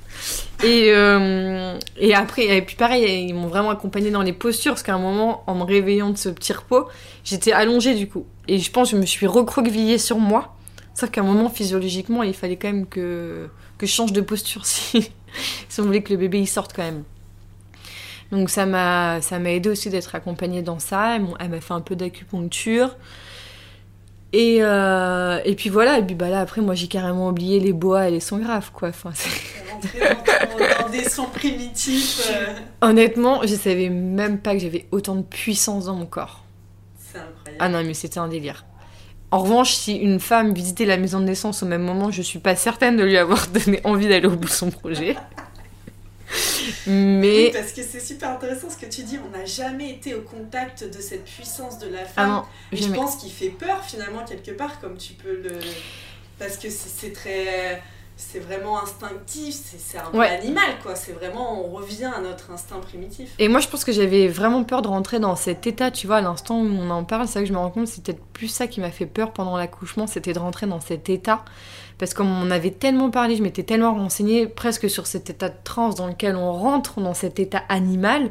Et, 0.62 0.92
euh, 0.94 1.78
et 1.96 2.14
après, 2.14 2.56
et 2.56 2.62
puis 2.62 2.76
pareil, 2.76 3.26
ils 3.28 3.34
m'ont 3.34 3.46
vraiment 3.46 3.70
accompagnée 3.70 4.10
dans 4.10 4.22
les 4.22 4.34
postures 4.34 4.72
parce 4.72 4.82
qu'à 4.82 4.94
un 4.94 4.98
moment, 4.98 5.42
en 5.46 5.54
me 5.54 5.64
réveillant 5.64 6.10
de 6.10 6.18
ce 6.18 6.28
petit 6.28 6.52
repos, 6.52 6.86
j'étais 7.24 7.52
allongée 7.52 7.94
du 7.94 8.08
coup. 8.08 8.26
Et 8.46 8.58
je 8.58 8.70
pense 8.70 8.90
que 8.90 8.96
je 8.96 9.00
me 9.00 9.06
suis 9.06 9.26
recroquevillée 9.26 9.98
sur 9.98 10.18
moi. 10.18 10.54
Sauf 10.94 11.10
qu'à 11.10 11.22
un 11.22 11.24
moment, 11.24 11.48
physiologiquement, 11.48 12.22
il 12.22 12.34
fallait 12.34 12.56
quand 12.56 12.68
même 12.68 12.86
que, 12.86 13.48
que 13.78 13.86
je 13.86 13.92
change 13.92 14.12
de 14.12 14.20
posture 14.20 14.66
si, 14.66 15.10
si 15.68 15.80
on 15.80 15.84
voulait 15.84 16.02
que 16.02 16.12
le 16.12 16.18
bébé 16.18 16.38
il 16.40 16.46
sorte 16.48 16.74
quand 16.74 16.82
même. 16.82 17.04
Donc 18.32 18.50
ça 18.50 18.66
m'a 18.66 19.20
ça 19.20 19.38
m'a 19.38 19.50
aidé 19.50 19.68
aussi 19.70 19.90
d'être 19.90 20.14
accompagnée 20.14 20.62
dans 20.62 20.78
ça. 20.78 21.16
Elle, 21.16 21.48
m'a 21.50 21.60
fait 21.60 21.74
un 21.74 21.80
peu 21.80 21.96
d'acupuncture. 21.96 22.96
Et, 24.32 24.58
euh, 24.60 25.40
et 25.44 25.56
puis 25.56 25.70
voilà, 25.70 25.98
et 25.98 26.04
puis 26.04 26.14
bah 26.14 26.28
là 26.28 26.38
après 26.38 26.60
moi 26.60 26.76
j'ai 26.76 26.86
carrément 26.86 27.30
oublié 27.30 27.58
les 27.58 27.72
bois 27.72 28.06
et 28.06 28.12
les 28.12 28.20
sons 28.20 28.38
graves 28.38 28.70
quoi. 28.72 28.90
Enfin, 28.90 29.10
dans, 30.80 30.88
des 30.88 31.08
sons 31.08 31.26
primitifs. 31.26 32.30
euh. 32.30 32.54
Honnêtement, 32.80 33.40
je 33.42 33.56
savais 33.56 33.88
même 33.88 34.38
pas 34.38 34.52
que 34.52 34.60
j'avais 34.60 34.86
autant 34.92 35.16
de 35.16 35.22
puissance 35.22 35.86
dans 35.86 35.94
mon 35.94 36.06
corps. 36.06 36.44
C'est 36.96 37.18
incroyable. 37.18 37.56
Ah 37.58 37.68
non, 37.68 37.82
mais 37.82 37.94
c'était 37.94 38.20
un 38.20 38.28
délire. 38.28 38.64
En 39.32 39.40
revanche, 39.40 39.74
si 39.74 39.96
une 39.96 40.20
femme 40.20 40.52
visitait 40.52 40.86
la 40.86 40.96
maison 40.96 41.20
de 41.20 41.24
naissance 41.24 41.62
au 41.62 41.66
même 41.66 41.82
moment, 41.82 42.10
je 42.10 42.22
suis 42.22 42.40
pas 42.40 42.56
certaine 42.56 42.96
de 42.96 43.04
lui 43.04 43.16
avoir 43.16 43.46
donné 43.52 43.80
envie 43.84 44.08
d'aller 44.08 44.26
au 44.26 44.36
bout 44.36 44.48
de 44.48 44.50
son 44.52 44.70
projet. 44.70 45.16
Oui, 46.86 46.92
Mais. 46.92 47.50
parce 47.52 47.72
que 47.72 47.82
c'est 47.82 48.00
super 48.00 48.30
intéressant 48.30 48.68
ce 48.70 48.76
que 48.76 48.86
tu 48.90 49.02
dis. 49.02 49.18
On 49.26 49.36
n'a 49.36 49.44
jamais 49.44 49.90
été 49.90 50.14
au 50.14 50.22
contact 50.22 50.84
de 50.84 51.00
cette 51.00 51.24
puissance 51.24 51.78
de 51.78 51.88
la 51.88 52.00
Ah 52.02 52.04
femme. 52.06 52.30
non, 52.30 52.42
Et 52.72 52.76
je 52.76 52.90
pense 52.92 53.16
qu'il 53.16 53.30
fait 53.32 53.48
peur 53.50 53.82
finalement 53.84 54.24
quelque 54.24 54.50
part, 54.52 54.80
comme 54.80 54.96
tu 54.96 55.12
peux 55.14 55.36
le. 55.42 55.58
Parce 56.38 56.56
que 56.56 56.68
c'est 56.70 57.12
très. 57.12 57.82
C'est 58.22 58.38
vraiment 58.38 58.82
instinctif, 58.82 59.56
c'est 59.78 59.96
un 59.96 60.10
Ouais. 60.12 60.28
peu 60.28 60.34
animal 60.34 60.78
quoi. 60.82 60.94
C'est 60.94 61.12
vraiment. 61.12 61.64
On 61.64 61.70
revient 61.70 62.10
à 62.14 62.20
notre 62.20 62.50
instinct 62.50 62.78
primitif. 62.80 63.30
Et 63.38 63.48
moi, 63.48 63.60
je 63.60 63.68
pense 63.68 63.82
que 63.82 63.92
j'avais 63.92 64.28
vraiment 64.28 64.62
peur 64.62 64.82
de 64.82 64.88
rentrer 64.88 65.18
dans 65.20 65.36
cet 65.36 65.66
état, 65.66 65.90
tu 65.90 66.06
vois, 66.06 66.16
à 66.16 66.20
l'instant 66.20 66.60
où 66.60 66.66
on 66.66 66.90
en 66.90 67.02
parle, 67.04 67.26
c'est 67.26 67.34
vrai 67.38 67.42
que 67.44 67.48
je 67.48 67.54
me 67.54 67.58
rends 67.58 67.70
compte, 67.70 67.86
c'est 67.88 68.02
peut-être 68.04 68.22
plus 68.34 68.48
ça 68.48 68.66
qui 68.66 68.80
m'a 68.82 68.90
fait 68.90 69.06
peur 69.06 69.32
pendant 69.32 69.56
l'accouchement, 69.56 70.06
c'était 70.06 70.34
de 70.34 70.38
rentrer 70.38 70.66
dans 70.66 70.80
cet 70.80 71.08
état. 71.08 71.46
Parce 72.00 72.14
qu'on 72.14 72.50
avait 72.50 72.70
tellement 72.70 73.10
parlé, 73.10 73.36
je 73.36 73.42
m'étais 73.42 73.62
tellement 73.62 73.94
renseignée 73.94 74.46
presque 74.46 74.88
sur 74.88 75.06
cet 75.06 75.28
état 75.30 75.50
de 75.50 75.54
transe 75.62 75.94
dans 75.94 76.06
lequel 76.08 76.34
on 76.34 76.50
rentre 76.52 76.98
dans 77.00 77.12
cet 77.12 77.38
état 77.38 77.62
animal, 77.68 78.30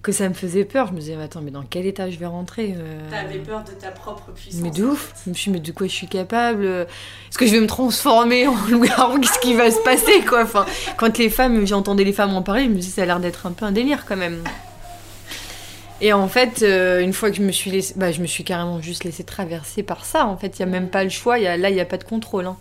que 0.00 0.12
ça 0.12 0.28
me 0.28 0.34
faisait 0.34 0.64
peur. 0.64 0.86
Je 0.86 0.92
me 0.92 1.00
disais, 1.00 1.16
attends, 1.20 1.40
mais 1.42 1.50
dans 1.50 1.64
quel 1.68 1.86
état 1.86 2.08
je 2.08 2.16
vais 2.18 2.26
rentrer 2.26 2.74
euh? 2.78 3.10
T'avais 3.10 3.40
peur 3.40 3.64
de 3.64 3.72
ta 3.72 3.90
propre 3.90 4.30
puissance. 4.30 4.62
Mais 4.62 4.70
de 4.70 4.84
ouf 4.84 5.12
Je 5.24 5.30
me 5.30 5.34
suis 5.34 5.50
dit, 5.50 5.58
mais 5.58 5.60
de 5.60 5.72
quoi 5.72 5.88
je 5.88 5.92
suis 5.92 6.06
capable? 6.06 6.64
Est-ce 6.64 7.36
que 7.36 7.46
je 7.46 7.52
vais 7.52 7.60
me 7.60 7.66
transformer 7.66 8.46
en 8.46 8.54
loup-garou? 8.70 9.18
Qu'est-ce 9.18 9.40
qui 9.40 9.54
va 9.54 9.70
se 9.72 9.80
passer, 9.80 10.20
quoi? 10.24 10.44
Enfin, 10.44 10.64
Quand 10.96 11.18
les 11.18 11.28
femmes, 11.30 11.66
j'entendais 11.66 12.04
les 12.04 12.12
femmes 12.12 12.32
en 12.34 12.42
parler, 12.42 12.64
je 12.64 12.68
me 12.70 12.76
disais, 12.76 12.92
ça 12.92 13.02
a 13.02 13.06
l'air 13.06 13.18
d'être 13.20 13.44
un 13.44 13.50
peu 13.52 13.64
un 13.66 13.72
délire, 13.72 14.06
quand 14.06 14.16
même. 14.16 14.42
Et 16.00 16.12
en 16.12 16.28
fait, 16.28 16.62
euh, 16.62 17.00
une 17.00 17.12
fois 17.12 17.30
que 17.30 17.36
je 17.36 17.42
me 17.42 17.52
suis 17.52 17.70
laissée, 17.72 17.92
bah, 17.96 18.10
je 18.12 18.22
me 18.22 18.26
suis 18.26 18.44
carrément 18.44 18.80
juste 18.80 19.02
laissée 19.04 19.24
traverser 19.24 19.82
par 19.82 20.04
ça. 20.06 20.26
En 20.26 20.36
fait, 20.36 20.58
il 20.58 20.60
y 20.60 20.62
a 20.62 20.66
même 20.66 20.88
pas 20.88 21.02
le 21.04 21.10
choix. 21.10 21.38
Y 21.40 21.46
a, 21.48 21.56
là, 21.58 21.68
il 21.70 21.76
y 21.76 21.80
a 21.80 21.84
pas 21.84 21.98
de 21.98 22.04
contrôle. 22.04 22.46
hein. 22.46 22.56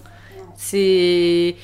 C'est, 0.59 1.55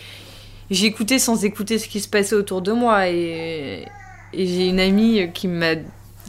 j'écoutais 0.69 1.19
sans 1.19 1.43
écouter 1.43 1.79
ce 1.79 1.87
qui 1.89 1.99
se 1.99 2.07
passait 2.07 2.35
autour 2.35 2.61
de 2.61 2.71
moi. 2.71 3.09
Et, 3.09 3.85
et 4.33 4.47
j'ai 4.47 4.69
une 4.69 4.79
amie 4.79 5.31
qui 5.33 5.47
m'a, 5.49 5.75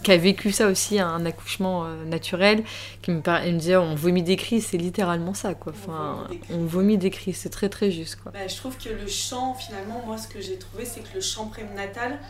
qui 0.02 0.12
a 0.12 0.16
vécu 0.16 0.52
ça 0.52 0.66
aussi, 0.68 0.98
un 0.98 1.24
accouchement 1.26 1.86
euh, 1.86 2.04
naturel, 2.04 2.64
qui 3.02 3.12
me, 3.12 3.20
par- 3.20 3.42
me 3.44 3.52
disait, 3.58 3.76
on 3.76 3.94
vomit 3.94 4.22
des 4.22 4.36
cris, 4.36 4.60
c'est 4.60 4.78
littéralement 4.78 5.34
ça, 5.34 5.54
quoi. 5.54 5.72
On 5.88 5.90
Enfin, 5.90 6.14
vomit 6.14 6.26
des 6.28 6.38
cris. 6.38 6.54
on 6.54 6.64
vomit 6.66 6.98
des 6.98 7.10
cris, 7.10 7.34
c'est 7.34 7.50
très 7.50 7.68
très 7.68 7.90
juste, 7.90 8.16
quoi. 8.16 8.32
Bah, 8.32 8.46
je 8.48 8.56
trouve 8.56 8.76
que 8.76 8.88
le 8.88 9.06
chant, 9.08 9.54
finalement, 9.54 10.02
moi, 10.06 10.18
ce 10.18 10.28
que 10.28 10.40
j'ai 10.40 10.58
trouvé, 10.58 10.84
c'est 10.84 11.00
que 11.00 11.14
le 11.14 11.20
chant 11.20 11.46
prénatal 11.46 12.20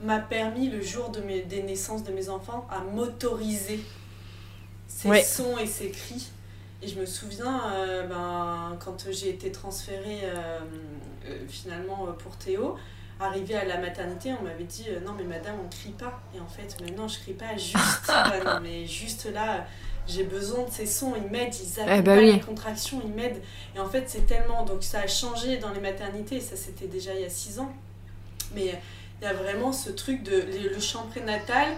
m'a 0.00 0.18
permis, 0.18 0.68
le 0.68 0.82
jour 0.82 1.10
de 1.10 1.20
mes, 1.20 1.42
des 1.42 1.62
naissances 1.62 2.04
de 2.04 2.12
mes 2.12 2.28
enfants, 2.28 2.66
à 2.70 2.80
m'autoriser 2.80 3.80
ces 4.88 5.08
Ouais. 5.08 5.22
sons 5.22 5.56
et 5.58 5.66
ces 5.66 5.90
cris. 5.90 6.28
Et 6.84 6.88
je 6.88 7.00
me 7.00 7.06
souviens, 7.06 7.62
euh, 7.72 8.06
ben, 8.06 8.76
quand 8.84 9.10
j'ai 9.10 9.30
été 9.30 9.50
transférée 9.50 10.20
euh, 10.24 10.60
euh, 11.26 11.38
finalement 11.48 12.08
pour 12.18 12.36
Théo, 12.36 12.76
arrivée 13.18 13.54
à 13.54 13.64
la 13.64 13.78
maternité, 13.78 14.34
on 14.38 14.44
m'avait 14.44 14.64
dit 14.64 14.86
non 15.06 15.12
mais 15.16 15.24
madame 15.24 15.54
on 15.64 15.68
crie 15.70 15.92
pas. 15.92 16.20
Et 16.36 16.40
en 16.40 16.46
fait, 16.46 16.76
mais 16.82 16.90
non 16.90 17.08
je 17.08 17.20
crie 17.20 17.32
pas, 17.32 17.56
juste, 17.56 17.78
bah, 18.06 18.34
non, 18.44 18.60
mais 18.62 18.86
juste 18.86 19.32
là, 19.32 19.66
j'ai 20.06 20.24
besoin 20.24 20.64
de 20.64 20.70
ces 20.70 20.84
sons, 20.84 21.14
ils 21.16 21.30
m'aident, 21.30 21.54
ils 21.54 21.80
accompagnent 21.80 21.98
Eh 21.98 22.02
bah 22.02 22.16
oui. 22.18 22.32
les 22.32 22.40
contractions, 22.40 23.00
ils 23.02 23.12
m'aident. 23.12 23.40
Et 23.74 23.80
en 23.80 23.88
fait, 23.88 24.04
c'est 24.08 24.26
tellement. 24.26 24.64
Donc, 24.64 24.82
ça 24.82 25.00
a 25.00 25.06
changé 25.06 25.56
dans 25.56 25.70
les 25.70 25.80
maternités, 25.80 26.40
ça 26.40 26.56
c'était 26.56 26.88
déjà 26.88 27.14
il 27.14 27.22
y 27.22 27.24
a 27.24 27.30
6 27.30 27.60
ans. 27.60 27.72
Mais 28.54 28.74
il 29.22 29.24
y 29.24 29.26
a 29.26 29.32
vraiment 29.32 29.72
ce 29.72 29.88
truc 29.88 30.22
de. 30.22 30.44
Le 30.74 30.80
chant 30.80 31.06
prénatal 31.06 31.68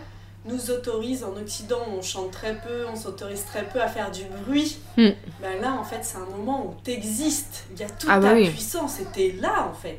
nous 0.48 0.70
autorise, 0.70 1.24
en 1.24 1.36
Occident, 1.40 1.80
on 1.96 2.02
chante 2.02 2.30
très 2.30 2.54
peu, 2.54 2.86
on 2.92 2.96
s'autorise 2.96 3.44
très 3.44 3.64
peu 3.64 3.80
à 3.80 3.88
faire 3.88 4.10
du 4.10 4.22
bruit. 4.44 4.78
Hmm. 4.96 5.10
Ben 5.42 5.60
là, 5.60 5.72
en 5.72 5.84
fait, 5.84 6.00
c'est 6.02 6.16
un 6.18 6.26
moment 6.36 6.66
où 6.66 6.74
t'existes. 6.82 7.64
Il 7.74 7.80
y 7.80 7.84
a 7.84 7.88
toute 7.88 8.08
Ah 8.10 8.18
bah 8.20 8.30
ta 8.30 8.34
oui. 8.34 8.48
puissance 8.50 9.00
et 9.00 9.04
t'es 9.12 9.34
là, 9.40 9.68
en 9.70 9.74
fait. 9.74 9.98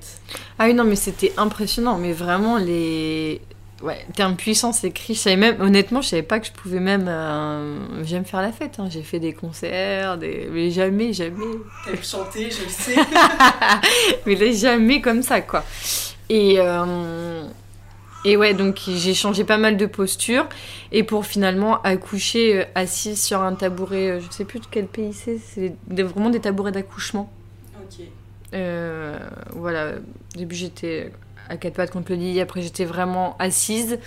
Ah 0.60 0.66
oui, 0.66 0.74
non, 0.74 0.84
mais 0.84 0.96
c'était 0.96 1.34
impressionnant. 1.38 1.98
Mais 1.98 2.14
vraiment, 2.14 2.58
les. 2.58 3.42
Ouais, 3.84 4.04
termes 4.16 4.36
puissance 4.36 4.84
et 4.84 4.90
cris, 4.92 5.14
je 5.14 5.20
savais 5.20 5.36
même, 5.36 5.62
honnêtement, 5.62 6.02
je 6.02 6.08
savais 6.10 6.24
pas 6.24 6.40
que 6.40 6.48
je 6.48 6.52
pouvais 6.52 6.80
même. 6.80 7.06
euh, 7.08 8.04
J'aime 8.04 8.26
faire 8.26 8.42
la 8.42 8.52
fête. 8.52 8.80
hein. 8.80 8.88
J'ai 8.90 9.04
fait 9.04 9.20
des 9.20 9.34
concerts, 9.34 10.18
des... 10.18 10.50
mais 10.52 10.72
jamais, 10.72 11.14
jamais. 11.14 11.46
T'aimes 11.86 12.04
chanter, 12.04 12.50
je 12.50 12.64
le 12.64 12.70
sais. 12.70 12.96
mais 14.26 14.34
là, 14.36 14.52
jamais 14.52 15.00
comme 15.02 15.22
ça, 15.22 15.42
quoi. 15.42 15.64
Et. 16.30 16.56
euh, 16.60 17.44
Et 18.26 18.36
ouais, 18.36 18.54
donc 18.54 18.82
j'ai 18.88 19.14
changé 19.14 19.44
pas 19.44 19.58
mal 19.58 19.78
de 19.78 19.86
postures. 19.86 20.48
Et 20.92 21.04
pour 21.04 21.26
finalement 21.26 21.82
accoucher 21.84 22.62
euh, 22.62 22.66
assise 22.76 23.22
sur 23.24 23.42
un 23.42 23.54
tabouret, 23.54 24.10
euh, 24.10 24.20
je 24.20 24.26
sais 24.36 24.44
plus 24.46 24.60
de 24.60 24.66
quel 24.70 24.88
pays 24.88 25.14
c'est, 25.14 25.38
c'est 25.38 25.76
des- 25.88 26.04
vraiment 26.04 26.30
des 26.30 26.40
tabourets 26.42 26.72
d'accouchement. 26.72 27.32
ok. 27.82 28.06
Euh, 28.54 29.18
voilà, 29.52 29.94
au 30.36 30.38
début 30.38 30.56
j'étais 30.56 31.12
à 31.50 31.58
quatre 31.58 31.76
pattes 31.76 31.92
contre 31.92 32.12
le 32.12 32.18
lit, 32.18 32.40
après 32.42 32.62
j'étais 32.62 32.86
vraiment 32.86 33.36
assise. 33.40 34.00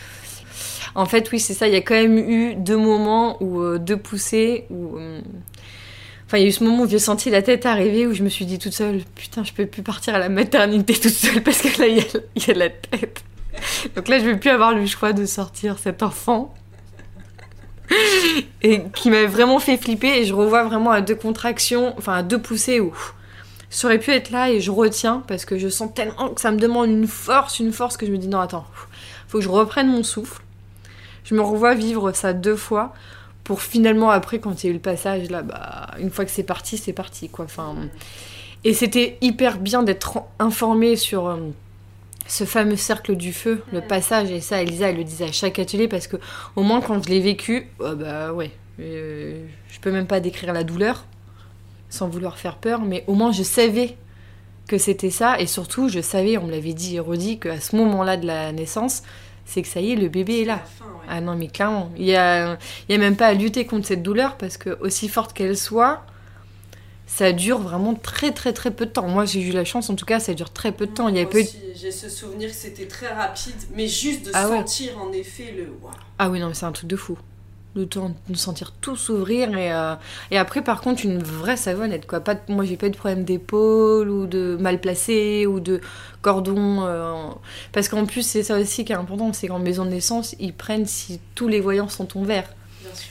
En 0.94 1.07
fait, 1.07 1.31
oui, 1.33 1.38
c'est 1.40 1.55
ça, 1.55 1.68
il 1.68 1.73
y 1.73 1.77
a 1.77 1.81
quand 1.81 1.94
même 1.94 2.18
eu 2.18 2.55
deux 2.55 2.77
moments 2.77 3.37
où 3.42 3.61
euh, 3.61 3.79
deux 3.79 3.96
poussées 3.96 4.66
où. 4.70 4.96
euh, 4.99 5.20
Enfin, 6.27 6.38
il 6.38 6.42
y 6.42 6.44
a 6.44 6.49
eu 6.49 6.53
ce 6.53 6.62
moment 6.62 6.85
où 6.85 6.88
j'ai 6.88 7.01
senti 7.01 7.29
la 7.29 7.42
tête 7.42 7.66
arriver, 7.66 8.07
où 8.07 8.12
je 8.14 8.23
me 8.23 8.29
suis 8.29 8.44
dit 8.46 8.61
toute 8.61 8.73
seule, 8.73 9.01
putain, 9.16 9.42
je 9.42 9.53
peux 9.53 9.66
plus 9.66 9.83
partir 9.83 10.14
à 10.14 10.20
la 10.20 10.29
maternité 10.29 10.92
toute 11.01 11.11
seule 11.11 11.42
parce 11.42 11.61
que 11.61 11.81
là, 11.81 11.88
il 11.88 11.96
y 11.96 12.01
a, 12.01 12.05
il 12.37 12.46
y 12.46 12.51
a 12.53 12.55
la 12.55 12.70
tête. 12.70 13.25
Donc 13.96 14.09
là, 14.09 14.18
je 14.18 14.25
vais 14.25 14.37
plus 14.37 14.51
avoir 14.51 14.75
le 14.75 14.87
choix 14.87 15.12
de 15.12 15.25
sortir 15.25 15.79
cet 15.79 16.03
enfant. 16.03 16.55
Et 18.62 18.83
qui 18.94 19.11
m'a 19.11 19.25
vraiment 19.27 19.59
fait 19.59 19.77
flipper, 19.77 20.18
et 20.18 20.25
je 20.25 20.33
revois 20.33 20.62
vraiment 20.62 20.90
à 20.90 21.01
deux 21.01 21.16
contractions, 21.16 21.94
enfin 21.99 22.12
à 22.12 22.23
deux 22.23 22.40
poussées 22.40 22.79
où 22.79 22.92
ça 23.70 23.87
aurait 23.87 23.99
pu 23.99 24.11
être 24.11 24.31
là 24.31 24.51
et 24.51 24.61
je 24.61 24.73
retiens 24.73 25.23
parce 25.29 25.44
que 25.44 25.57
je 25.57 25.68
sens 25.68 25.94
tellement 25.94 26.31
que 26.31 26.40
ça 26.40 26.51
me 26.51 26.59
demande 26.59 26.90
une 26.90 27.07
force, 27.07 27.61
une 27.61 27.73
force 27.73 27.96
que 27.96 28.05
je 28.05 28.11
me 28.11 28.18
dis 28.18 28.29
non, 28.29 28.40
attends, 28.40 28.66
faut 29.29 29.38
que 29.38 29.44
je 29.44 29.49
reprenne 29.49 29.88
mon 29.88 30.03
souffle. 30.03 30.42
Je 31.25 31.35
me 31.37 31.40
revois 31.40 31.75
vivre 31.75 32.11
ça 32.12 32.33
deux 32.33 32.57
fois 32.57 32.92
pour 33.44 33.62
finalement 33.62 34.11
après 34.11 34.40
quand 34.40 34.62
il 34.62 34.66
y 34.66 34.68
a 34.68 34.70
eu 34.70 34.75
le 34.75 34.81
passage 34.81 35.31
là 35.31 35.42
bah 35.42 35.88
une 35.99 36.11
fois 36.11 36.25
que 36.25 36.31
c'est 36.31 36.42
parti 36.42 36.77
c'est 36.77 36.92
parti 36.92 37.29
quoi 37.29 37.46
enfin 37.46 37.75
et 38.64 38.75
c'était 38.75 39.16
hyper 39.23 39.59
bien 39.59 39.83
d'être 39.83 40.18
informée 40.38 40.94
sur 40.94 41.27
euh, 41.27 41.37
ce 42.31 42.45
fameux 42.45 42.77
cercle 42.77 43.16
du 43.16 43.33
feu 43.33 43.62
le 43.73 43.81
passage 43.81 44.31
et 44.31 44.40
ça 44.40 44.62
Elisa 44.62 44.90
elle 44.90 44.97
le 44.97 45.05
disait 45.05 45.25
à 45.25 45.33
chaque 45.33 45.59
atelier 45.59 45.88
parce 45.88 46.07
que 46.07 46.16
au 46.55 46.62
moins 46.62 46.81
quand 46.81 47.03
je 47.03 47.09
l'ai 47.09 47.21
vécu 47.21 47.66
euh, 47.81 47.95
bah 47.95 48.33
ouais 48.33 48.53
euh, 48.79 49.45
je 49.69 49.81
peux 49.81 49.90
même 49.90 50.07
pas 50.07 50.21
décrire 50.21 50.53
la 50.53 50.62
douleur 50.62 51.05
sans 51.88 52.09
vouloir 52.09 52.38
faire 52.38 52.57
peur 52.57 52.83
mais 52.83 53.03
au 53.09 53.14
moins 53.14 53.33
je 53.33 53.43
savais 53.43 53.97
que 54.69 54.79
c'était 54.79 55.11
ça 55.11 55.40
et 55.40 55.47
surtout 55.47 55.88
je 55.88 56.01
savais 56.01 56.38
on 56.38 56.47
me 56.47 56.53
l'avait 56.53 56.73
dit 56.73 56.97
et 56.97 57.01
redit 57.01 57.40
qu'à 57.40 57.59
ce 57.59 57.75
moment 57.75 58.05
là 58.05 58.16
de 58.16 58.27
la 58.27 58.53
naissance 58.53 59.03
c'est 59.45 59.62
que 59.62 59.69
ça 59.69 59.81
y 59.81 59.93
est 59.93 59.97
le 59.97 60.09
bébé 60.09 60.43
est 60.43 60.45
là 60.45 60.55
la 60.55 60.59
fin, 60.59 60.85
ouais. 60.85 61.07
ah 61.09 61.21
non, 61.21 61.35
mais 61.35 61.49
clairement, 61.49 61.90
il 61.97 62.05
y 62.05 62.14
a, 62.14 62.57
y 62.88 62.95
a 62.95 62.99
même 62.99 63.16
pas 63.16 63.27
à 63.27 63.35
lutter 63.35 63.66
contre 63.66 63.85
cette 63.88 64.03
douleur 64.03 64.37
parce 64.37 64.57
que 64.57 64.79
aussi 64.81 65.09
forte 65.09 65.33
qu'elle 65.33 65.57
soit, 65.57 66.05
ça 67.12 67.33
dure 67.33 67.59
vraiment 67.59 67.94
très 67.94 68.31
très 68.33 68.53
très 68.53 68.70
peu 68.70 68.87
de 68.87 68.90
temps. 68.90 69.09
Moi, 69.09 69.25
j'ai 69.25 69.40
eu 69.42 69.51
la 69.51 69.64
chance, 69.64 69.90
en 69.90 69.96
tout 69.96 70.07
cas, 70.07 70.20
ça 70.20 70.33
dure 70.33 70.51
très 70.53 70.70
peu 70.73 70.87
de 70.87 70.92
temps. 70.92 71.09
Il 71.09 71.16
y 71.16 71.20
a 71.20 71.27
peu. 71.27 71.42
J'ai 71.75 71.90
ce 71.90 72.09
souvenir 72.09 72.49
que 72.51 72.55
c'était 72.57 72.87
très 72.87 73.09
rapide, 73.09 73.55
mais 73.75 73.88
juste 73.88 74.27
de 74.27 74.31
Ah 74.33 74.49
ouais. 74.49 74.59
sentir 74.59 74.96
en 74.99 75.12
effet 75.12 75.53
le. 75.57 75.66
Ah 76.18 76.31
oui, 76.31 76.38
non, 76.40 76.49
mais 76.49 76.55
c'est 76.55 76.66
un 76.66 76.73
truc 76.73 76.88
de 76.88 76.96
fou. 76.96 77.18
Temps 77.88 78.12
de 78.29 78.37
sentir 78.37 78.73
tout 78.81 78.96
s'ouvrir 78.96 79.57
et, 79.57 79.73
euh, 79.73 79.94
et 80.33 80.38
après, 80.38 80.61
par 80.61 80.81
contre, 80.81 81.05
une 81.05 81.23
vraie 81.23 81.57
savonnette 81.57 82.05
quoi. 82.07 82.18
Pas 82.20 82.35
de- 82.35 82.40
moi, 82.49 82.64
j'ai 82.64 82.77
pas 82.77 82.88
eu 82.88 82.90
de 82.90 82.96
problème 82.96 83.23
d'épaule 83.25 84.11
ou 84.11 84.27
de 84.27 84.57
mal 84.61 84.81
placé 84.81 85.46
ou 85.46 85.61
de 85.61 85.81
cordon. 86.20 86.83
euh, 86.83 87.14
parce 87.73 87.88
qu'en 87.88 88.07
plus, 88.07 88.23
c'est 88.27 88.42
ça 88.42 88.59
aussi 88.59 88.85
qui 88.85 88.92
est 88.92 88.96
important, 88.96 89.33
c'est 89.33 89.46
qu'en 89.49 89.61
maison 89.61 89.85
de 89.85 89.90
naissance, 89.90 90.35
ils 90.40 90.53
prennent 90.53 90.85
si 90.87 91.20
tous 91.37 91.46
les 91.49 91.61
voyants 91.61 91.88
sont 91.88 92.18
en 92.18 92.23
vert. 92.25 92.53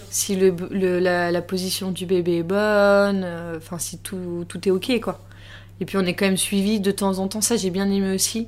Si 0.09 0.35
le, 0.35 0.55
le- 0.71 0.99
la, 0.99 1.31
la 1.31 1.41
position 1.41 1.91
du 1.91 2.05
bébé 2.05 2.37
est 2.39 2.43
bonne, 2.43 3.23
euh, 3.23 3.57
enfin 3.57 3.77
si 3.79 3.97
tout, 3.99 4.45
tout 4.47 4.67
est 4.67 4.71
ok 4.71 4.99
quoi. 5.01 5.19
Et 5.81 5.85
puis 5.85 5.97
on 5.97 6.01
est 6.05 6.13
quand 6.13 6.25
même 6.25 6.37
suivi 6.37 6.79
de 6.79 6.91
temps 6.91 7.19
en 7.19 7.27
temps, 7.27 7.41
ça 7.41 7.55
j'ai 7.57 7.69
bien 7.69 7.89
aimé 7.89 8.13
aussi, 8.13 8.47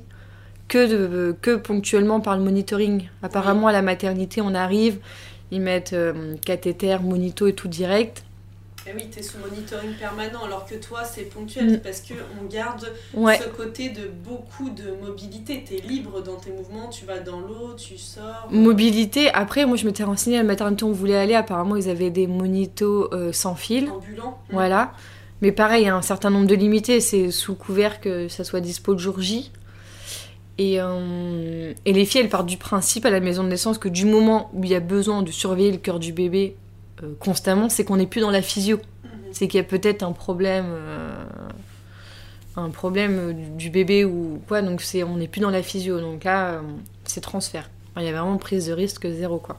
que, 0.68 0.86
de, 0.86 1.36
que 1.42 1.56
ponctuellement 1.56 2.20
par 2.20 2.36
le 2.36 2.42
monitoring. 2.44 3.08
Apparemment 3.22 3.68
à 3.68 3.72
la 3.72 3.82
maternité 3.82 4.40
on 4.42 4.54
arrive, 4.54 4.98
ils 5.52 5.60
mettent 5.60 5.92
euh, 5.94 6.36
cathéter, 6.44 6.98
monito 7.02 7.46
et 7.46 7.54
tout 7.54 7.68
direct. 7.68 8.24
Et 8.86 8.90
oui, 8.96 9.08
t'es 9.10 9.22
sous 9.22 9.38
monitoring 9.38 9.92
permanent, 9.94 10.44
alors 10.44 10.66
que 10.66 10.74
toi, 10.74 11.04
c'est 11.04 11.22
ponctuel, 11.22 11.74
Mm. 11.74 11.78
parce 11.80 12.00
que 12.00 12.14
on 12.40 12.46
garde 12.46 12.92
Ouais, 13.14 13.38
ce 13.38 13.48
côté 13.48 13.90
de 13.90 14.08
beaucoup 14.08 14.70
de 14.70 14.90
mobilité. 15.04 15.64
T'es 15.68 15.76
libre 15.86 16.20
dans 16.20 16.34
tes 16.36 16.50
mouvements, 16.50 16.88
tu 16.88 17.04
vas 17.04 17.20
dans 17.20 17.38
l'eau, 17.40 17.74
tu 17.76 17.96
sors. 17.96 18.48
mobilité. 18.50 19.30
Après 19.32 19.66
moi 19.66 19.76
je 19.76 19.86
m'étais 19.86 20.02
renseignée 20.02 20.38
à 20.38 20.42
la 20.42 20.46
maternité 20.48 20.84
où 20.84 20.88
on 20.88 20.92
voulait 20.92 21.16
aller, 21.16 21.34
apparemment 21.34 21.76
ils 21.76 21.88
avaient 21.88 22.10
des 22.10 22.26
monitos 22.26 23.08
euh, 23.14 23.32
sans 23.32 23.54
fil. 23.54 23.88
Ambulant. 23.88 24.30
Mm. 24.48 24.52
Voilà. 24.52 24.92
Mais 25.42 25.52
pareil, 25.52 25.82
il 25.82 25.86
y 25.86 25.88
a 25.88 25.94
un 25.96 26.02
certain 26.02 26.30
nombre 26.30 26.46
de 26.46 26.54
limités. 26.54 27.00
C'est 27.00 27.30
sous 27.30 27.54
couvert 27.54 28.00
que 28.00 28.28
ça 28.28 28.42
soit 28.44 28.60
dispo 28.60 28.92
le 28.92 28.98
jour 28.98 29.20
J. 29.20 29.50
Et, 30.58 30.80
euh, 30.80 31.72
et 31.84 31.92
les 31.92 32.04
filles, 32.04 32.20
elles 32.20 32.28
partent 32.28 32.46
du 32.46 32.58
principe 32.58 33.06
à 33.06 33.10
la 33.10 33.20
maison 33.20 33.42
de 33.42 33.48
naissance 33.48 33.78
que 33.78 33.88
du 33.88 34.04
moment 34.04 34.50
où 34.52 34.62
il 34.64 34.70
y 34.70 34.74
a 34.74 34.80
besoin 34.80 35.22
de 35.22 35.30
surveiller 35.32 35.72
le 35.72 35.78
cœur 35.78 35.98
du 35.98 36.12
bébé 36.12 36.56
constamment, 37.20 37.68
c'est 37.68 37.84
qu'on 37.84 37.96
n'est 37.96 38.06
plus 38.06 38.20
dans 38.20 38.30
la 38.30 38.42
physio. 38.42 38.78
C'est 39.32 39.48
qu'il 39.48 39.58
y 39.58 39.60
a 39.60 39.64
peut-être 39.64 40.02
un 40.02 40.12
problème, 40.12 40.66
euh, 40.68 41.24
un 42.56 42.68
problème 42.70 43.56
du 43.56 43.70
bébé 43.70 44.04
ou 44.04 44.40
quoi. 44.46 44.60
Donc 44.62 44.82
c'est, 44.82 45.02
on 45.02 45.16
n'est 45.16 45.28
plus 45.28 45.40
dans 45.40 45.50
la 45.50 45.62
physio. 45.62 46.00
Donc 46.00 46.24
là, 46.24 46.54
euh, 46.54 46.60
c'est 47.04 47.20
transfert. 47.22 47.70
Il 47.96 48.04
y 48.04 48.08
a 48.08 48.12
vraiment 48.12 48.36
prise 48.38 48.66
de 48.66 48.72
risque 48.72 49.06
zéro 49.10 49.38
quoi. 49.38 49.58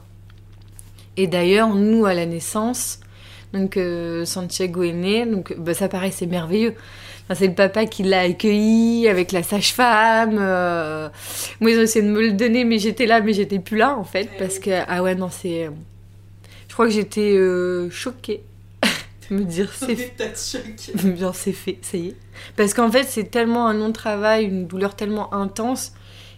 Et 1.16 1.26
d'ailleurs, 1.26 1.74
nous 1.74 2.06
à 2.06 2.14
la 2.14 2.26
naissance, 2.26 2.98
donc 3.52 3.76
euh, 3.76 4.24
Santiago 4.24 4.82
est 4.82 4.92
né, 4.92 5.26
donc 5.26 5.54
bah, 5.56 5.74
ça 5.74 5.88
paraît 5.88 6.10
c'est 6.10 6.26
merveilleux. 6.26 6.74
Enfin, 7.24 7.34
c'est 7.34 7.46
le 7.46 7.54
papa 7.54 7.86
qui 7.86 8.02
l'a 8.02 8.20
accueilli 8.20 9.08
avec 9.08 9.32
la 9.32 9.42
sage-femme. 9.42 10.36
euh, 10.40 11.08
Moi, 11.60 11.70
ils 11.70 11.78
ont 11.78 11.82
essayé 11.82 12.04
de 12.04 12.10
me 12.10 12.20
le 12.20 12.32
donner, 12.32 12.64
mais 12.64 12.78
j'étais 12.78 13.06
là, 13.06 13.20
mais 13.20 13.32
j'étais 13.32 13.60
plus 13.60 13.76
là 13.76 13.96
en 13.96 14.04
fait, 14.04 14.28
Eh 14.34 14.38
parce 14.38 14.58
que 14.58 14.70
ah 14.88 15.02
ouais 15.02 15.14
non 15.14 15.28
c'est, 15.30 15.70
crois 16.74 16.86
que 16.86 16.92
j'étais 16.92 17.34
euh, 17.36 17.88
choquée 17.90 18.42
de 19.30 19.36
me 19.36 19.44
dire 19.44 19.72
c'est 19.74 19.96
fait. 19.96 20.14
Bien 21.04 21.32
c'est 21.32 21.52
fait, 21.52 21.78
ça 21.82 21.96
y 21.96 22.08
est. 22.08 22.16
Parce 22.56 22.74
qu'en 22.74 22.90
fait 22.90 23.04
c'est 23.04 23.30
tellement 23.30 23.66
un 23.66 23.74
long 23.74 23.92
travail, 23.92 24.44
une 24.44 24.66
douleur 24.66 24.94
tellement 24.96 25.32
intense, 25.34 25.92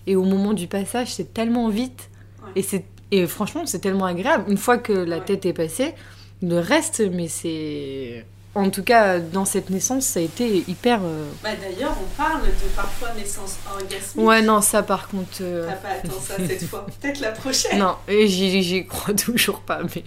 et 0.06 0.14
au 0.16 0.22
moment 0.24 0.52
du 0.52 0.66
passage 0.68 1.12
c'est 1.14 1.32
tellement 1.34 1.68
vite, 1.68 2.10
Ouais. 2.44 2.52
et 2.56 2.62
c'est 2.62 2.84
et 3.10 3.26
franchement 3.26 3.66
c'est 3.66 3.80
tellement 3.80 4.06
agréable. 4.06 4.44
Une 4.48 4.56
fois 4.58 4.78
que 4.78 4.92
la 4.92 5.16
Ouais. 5.18 5.24
tête 5.24 5.46
est 5.46 5.52
passée, 5.52 5.94
le 6.42 6.58
reste, 6.58 7.02
mais 7.12 7.28
c'est 7.28 8.24
en 8.54 8.70
tout 8.70 8.82
cas 8.82 9.18
dans 9.20 9.44
cette 9.44 9.68
naissance 9.70 10.04
ça 10.06 10.20
a 10.20 10.22
été 10.22 10.64
hyper. 10.68 11.00
euh, 11.04 11.28
Bah 11.42 11.50
d'ailleurs, 11.60 11.94
on 12.02 12.16
parle 12.16 12.42
de 12.42 12.68
parfois 12.74 13.12
naissance 13.14 13.56
orgasmique. 13.70 14.16
Ouais 14.26 14.42
non 14.42 14.60
ça 14.60 14.82
par 14.82 15.08
contre. 15.08 15.38
euh, 15.40 15.66
T'as 15.68 15.74
pas 15.76 15.88
attendu 15.88 16.14
ça 16.26 16.34
cette 16.46 16.64
fois. 16.64 16.86
Peut-être 17.00 17.20
la 17.20 17.32
prochaine. 17.32 17.78
Non, 17.78 17.96
et 18.08 18.26
j'y 18.28 18.62
j'y 18.62 18.86
crois 18.86 19.14
toujours 19.26 19.60
pas, 19.60 19.80
mais 19.94 20.04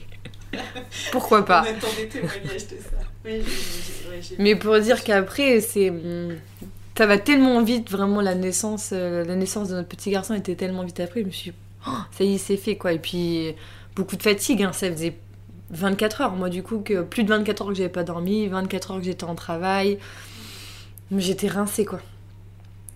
pourquoi 1.11 1.45
pas. 1.45 1.63
On 1.65 1.69
attend 1.77 1.87
des 1.97 2.07
témoignages 2.07 2.67
de 2.67 2.77
ça. 2.77 2.97
Oui, 3.25 3.31
j'ai- 3.33 3.41
j'ai- 3.43 4.09
ouais, 4.09 4.21
j'ai- 4.21 4.35
Mais 4.39 4.55
pour 4.55 4.79
dire 4.79 5.03
qu'après, 5.03 5.61
c'est. 5.61 5.89
hum, 5.89 6.35
Ça 6.97 7.05
va 7.05 7.17
tellement 7.17 7.63
vite, 7.63 7.89
vraiment, 7.89 8.19
la 8.19 8.35
naissance, 8.35 8.89
euh, 8.91 9.23
la 9.23 9.35
naissance 9.35 9.69
de 9.69 9.75
notre 9.75 9.87
petit 9.87 10.11
garçon 10.11 10.33
était 10.33 10.55
tellement 10.55 10.83
vite 10.83 10.99
après. 10.99 11.21
Je 11.21 11.25
me 11.27 11.31
suis 11.31 11.51
dit, 11.51 11.57
Oh, 11.87 11.91
ça 12.11 12.25
y 12.25 12.35
est, 12.35 12.37
c'est 12.37 12.57
fait, 12.57 12.75
quoi. 12.75 12.91
Et 12.91 12.99
puis, 12.99 13.55
beaucoup 13.95 14.17
de 14.17 14.21
fatigue, 14.21 14.63
hein, 14.63 14.73
ça 14.73 14.91
faisait 14.91 15.15
24 15.71 16.19
heures. 16.19 16.33
Moi, 16.33 16.49
du 16.49 16.61
coup, 16.61 16.79
que 16.79 17.03
plus 17.03 17.23
de 17.23 17.29
24 17.29 17.61
heures 17.61 17.67
que 17.69 17.73
j'avais 17.75 17.87
pas 17.87 18.03
dormi, 18.03 18.47
24 18.49 18.91
heures 18.91 18.97
que 18.97 19.05
j'étais 19.05 19.23
en 19.23 19.35
travail. 19.35 19.97
J'étais 21.17 21.47
rincée, 21.47 21.85
quoi. 21.85 22.01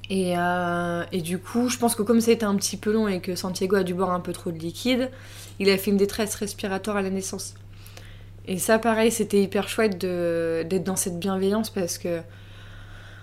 Et, 0.09 0.37
euh, 0.37 1.03
et 1.13 1.21
du 1.21 1.37
coup, 1.39 1.69
je 1.69 1.77
pense 1.77 1.95
que 1.95 2.01
comme 2.03 2.19
ça 2.19 2.31
a 2.31 2.33
été 2.33 2.45
un 2.45 2.55
petit 2.57 2.75
peu 2.75 2.91
long 2.91 3.07
et 3.07 3.21
que 3.21 3.35
Santiago 3.35 3.77
a 3.77 3.83
dû 3.83 3.93
boire 3.93 4.11
un 4.11 4.19
peu 4.19 4.33
trop 4.33 4.51
de 4.51 4.59
liquide, 4.59 5.09
il 5.59 5.69
a 5.69 5.77
fait 5.77 5.91
une 5.91 5.97
détresse 5.97 6.35
respiratoire 6.35 6.97
à 6.97 7.01
la 7.01 7.09
naissance. 7.09 7.55
Et 8.47 8.57
ça, 8.57 8.77
pareil, 8.79 9.11
c'était 9.11 9.41
hyper 9.41 9.69
chouette 9.69 9.97
d'être 9.97 10.83
dans 10.83 10.95
cette 10.95 11.19
bienveillance 11.19 11.69
parce 11.69 11.97
que, 11.97 12.21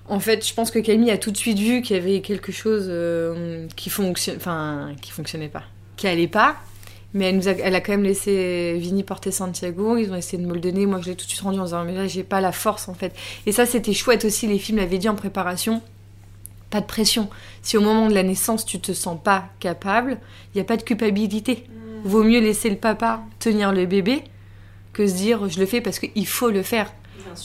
en 0.09 0.19
fait, 0.19 0.47
je 0.47 0.55
pense 0.55 0.71
que 0.71 0.79
Camille 0.79 1.11
a 1.11 1.19
tout 1.19 1.31
de 1.31 1.37
suite 1.37 1.59
vu 1.59 1.83
qu'il 1.83 1.97
y 1.97 1.99
avait 1.99 2.21
quelque 2.21 2.53
chose 2.53 2.87
euh, 2.89 3.67
qui 3.77 3.93
enfin, 4.37 4.93
qui 5.01 5.11
fonctionnait 5.11 5.49
pas, 5.49 5.65
qui 5.97 6.07
allait 6.07 6.29
pas. 6.29 6.57
Mais 7.13 7.27
elle, 7.27 7.37
nous 7.37 7.49
a, 7.49 7.53
elle 7.53 7.75
a 7.75 7.81
quand 7.81 7.93
même 7.93 8.05
laissé 8.05 8.77
Vini 8.79 9.03
porter 9.03 9.33
Santiago. 9.33 9.97
Ils 9.97 10.13
ont 10.13 10.15
essayé 10.15 10.41
de 10.41 10.47
me 10.47 10.55
le 10.55 10.61
donner. 10.61 10.87
Moi, 10.87 11.01
je 11.03 11.11
l'ai 11.11 11.17
tout 11.17 11.27
de 11.27 11.31
suite 11.31 11.43
rendu 11.43 11.59
en 11.59 11.65
disant, 11.65 11.85
mais 11.85 11.95
là, 11.95 12.07
j'ai 12.07 12.23
pas 12.23 12.41
la 12.41 12.53
force, 12.53 12.89
en 12.89 12.95
fait. 12.95 13.13
Et 13.47 13.53
ça, 13.53 13.67
c'était 13.67 13.93
chouette 13.93 14.25
aussi. 14.25 14.47
Les 14.47 14.59
films 14.59 14.79
l'avaient 14.79 14.99
dit 14.99 15.09
en 15.09 15.17
préparation. 15.17 15.83
Pas 16.71 16.81
de 16.81 16.87
pression. 16.87 17.29
Si 17.63 17.77
au 17.77 17.81
moment 17.81 18.09
de 18.09 18.15
la 18.15 18.23
naissance, 18.23 18.65
tu 18.65 18.79
te 18.79 18.93
sens 18.93 19.19
pas 19.21 19.49
capable, 19.59 20.19
il 20.55 20.59
n'y 20.59 20.61
a 20.61 20.65
pas 20.65 20.77
de 20.77 20.83
culpabilité. 20.83 21.65
Vaut 22.05 22.23
mieux 22.25 22.41
laisser 22.41 22.71
le 22.71 22.77
papa 22.77 23.21
tenir 23.39 23.73
le 23.73 23.87
bébé 23.87 24.23
que 24.93 25.07
se 25.07 25.15
dire 25.15 25.49
je 25.49 25.59
le 25.61 25.67
fais 25.67 25.81
parce 25.81 25.99
qu'il 25.99 26.27
faut 26.27 26.51
le 26.51 26.63
faire. 26.63 26.93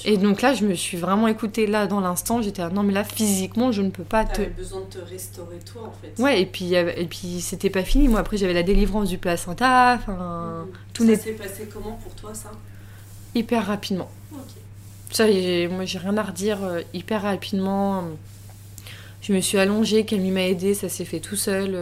Et 0.03 0.17
donc 0.17 0.41
là, 0.41 0.53
je 0.55 0.65
me 0.65 0.73
suis 0.73 0.97
vraiment 0.97 1.27
écoutée. 1.27 1.67
Là, 1.67 1.85
dans 1.85 1.99
l'instant, 1.99 2.41
j'étais 2.41 2.63
ah 2.63 2.69
non, 2.69 2.81
mais 2.81 2.91
là, 2.93 3.03
physiquement, 3.03 3.71
je 3.71 3.83
ne 3.83 3.91
peux 3.91 4.03
pas 4.03 4.25
te. 4.25 4.37
T'avais 4.37 4.47
besoin 4.47 4.79
de 4.81 4.85
te 4.85 4.97
restaurer 4.97 5.57
toi 5.59 5.83
en 5.83 5.91
fait. 5.91 6.21
Ouais, 6.21 6.41
et 6.41 6.45
puis, 6.47 6.73
et 6.73 7.05
puis 7.05 7.39
c'était 7.39 7.69
pas 7.69 7.83
fini. 7.83 8.07
Moi, 8.07 8.19
après, 8.19 8.37
j'avais 8.37 8.53
la 8.53 8.63
délivrance 8.63 9.09
du 9.09 9.17
placenta. 9.19 9.95
Enfin, 9.99 10.65
Mmh. 10.65 10.71
tout 10.93 11.05
ça 11.05 11.15
s'est 11.17 11.31
passé 11.33 11.69
comment 11.71 11.99
pour 12.03 12.13
toi 12.15 12.33
ça? 12.33 12.51
Hyper 13.35 13.67
rapidement. 13.67 14.09
Ok. 14.33 14.39
Ça, 15.11 15.25
moi, 15.69 15.85
j'ai 15.85 15.99
rien 15.99 16.17
à 16.17 16.23
redire. 16.23 16.63
euh, 16.63 16.81
hyper 16.93 17.21
rapidement. 17.21 18.05
Je 19.21 19.33
me 19.33 19.39
suis 19.39 19.57
allongée, 19.59 20.03
Camille 20.05 20.31
m'a 20.31 20.47
aidée, 20.47 20.73
ça 20.73 20.89
s'est 20.89 21.05
fait 21.05 21.19
tout 21.19 21.35
seul. 21.35 21.75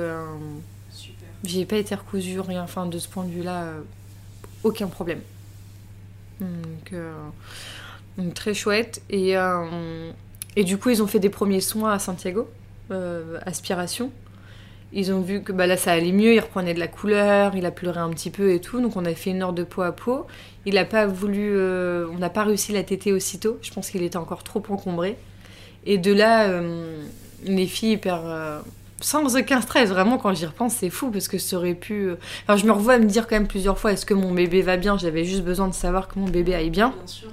J'ai 1.44 1.66
pas 1.66 1.76
été 1.76 1.94
recousue, 1.94 2.40
rien. 2.40 2.64
Enfin, 2.64 2.86
de 2.86 2.98
ce 2.98 3.08
point 3.08 3.26
de 3.26 3.32
vue-là, 3.32 3.64
euh, 3.64 3.82
aucun 4.64 4.88
problème. 4.88 5.20
Donc, 6.40 6.94
euh, 6.94 7.14
donc, 8.18 8.34
très 8.34 8.54
chouette. 8.54 9.02
Et, 9.10 9.38
euh, 9.38 10.12
et 10.56 10.64
du 10.64 10.78
coup, 10.78 10.90
ils 10.90 11.04
ont 11.04 11.08
fait 11.08 11.20
des 11.20 11.30
premiers 11.30 11.62
soins 11.62 11.92
à 11.92 12.00
Santiago, 12.00 12.50
aspiration. 13.46 14.12
Ils 14.96 15.12
ont 15.12 15.22
vu 15.22 15.42
que 15.42 15.52
bah, 15.52 15.66
là, 15.66 15.76
ça 15.76 15.92
allait 15.92 16.12
mieux, 16.12 16.36
il 16.36 16.40
reprenait 16.40 16.76
de 16.76 16.80
la 16.80 16.88
couleur, 16.88 17.56
il 17.56 17.66
a 17.66 17.72
pleuré 17.72 18.00
un 18.00 18.12
petit 18.12 18.30
peu 18.30 18.52
et 18.52 18.62
tout. 18.62 18.80
Donc, 18.80 18.96
on 18.96 19.04
a 19.04 19.14
fait 19.14 19.32
une 19.32 19.42
heure 19.42 19.54
de 19.54 19.64
peau 19.64 19.82
à 19.82 19.92
peau. 19.92 20.28
Il 20.66 20.78
a 20.78 20.86
pas 20.86 21.08
voulu. 21.08 21.58
on 21.60 22.18
n'a 22.20 22.30
pas 22.30 22.44
réussi 22.44 22.72
la 22.72 22.84
tétée 22.84 23.12
aussitôt. 23.12 23.58
Je 23.62 23.72
pense 23.74 23.90
qu'il 23.90 24.04
était 24.04 24.18
encore 24.18 24.44
trop 24.44 24.64
encombré. 24.70 25.18
Et 25.86 25.98
de 25.98 26.14
là, 26.14 26.62
les 27.44 27.68
filles 27.68 27.94
hyper. 27.94 28.62
Sans 29.04 29.36
aucun 29.38 29.62
stress, 29.62 29.90
vraiment, 29.90 30.18
quand 30.18 30.34
j'y 30.34 30.46
repense, 30.46 30.76
c'est 30.80 30.90
fou 30.90 31.12
parce 31.12 31.28
que 31.28 31.38
ça 31.38 31.58
aurait 31.58 31.74
pu. 31.76 31.94
euh, 32.10 32.16
Enfin, 32.48 32.58
je 32.58 32.66
me 32.66 32.72
revois 32.72 32.94
à 32.94 32.98
me 33.00 33.06
dire 33.06 33.28
quand 33.28 33.36
même 33.36 33.48
plusieurs 33.48 33.78
fois 33.78 33.92
est-ce 33.94 34.06
que 34.06 34.14
mon 34.14 34.34
bébé 34.34 34.62
va 34.62 34.78
bien? 34.78 34.98
J'avais 34.98 35.26
juste 35.26 35.44
besoin 35.44 35.68
de 35.68 35.74
savoir 35.74 36.08
que 36.08 36.18
mon 36.20 36.28
bébé 36.28 36.56
aille 36.56 36.70
bien. 36.70 36.90
Bien 36.90 37.08
sûr. 37.08 37.30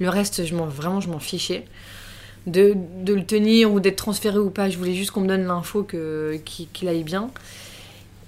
Le 0.00 0.08
reste, 0.08 0.44
je 0.46 0.54
m'en, 0.56 0.66
vraiment, 0.66 1.00
je 1.00 1.08
m'en 1.10 1.18
fichais. 1.18 1.64
De, 2.46 2.74
de 3.02 3.14
le 3.14 3.24
tenir 3.24 3.72
ou 3.72 3.78
d'être 3.78 3.96
transféré 3.96 4.38
ou 4.38 4.50
pas, 4.50 4.68
je 4.68 4.76
voulais 4.76 4.94
juste 4.94 5.12
qu'on 5.12 5.20
me 5.20 5.28
donne 5.28 5.44
l'info 5.46 5.84
que, 5.84 6.40
qu'il, 6.44 6.88
aille 6.88 7.04
bien. 7.04 7.30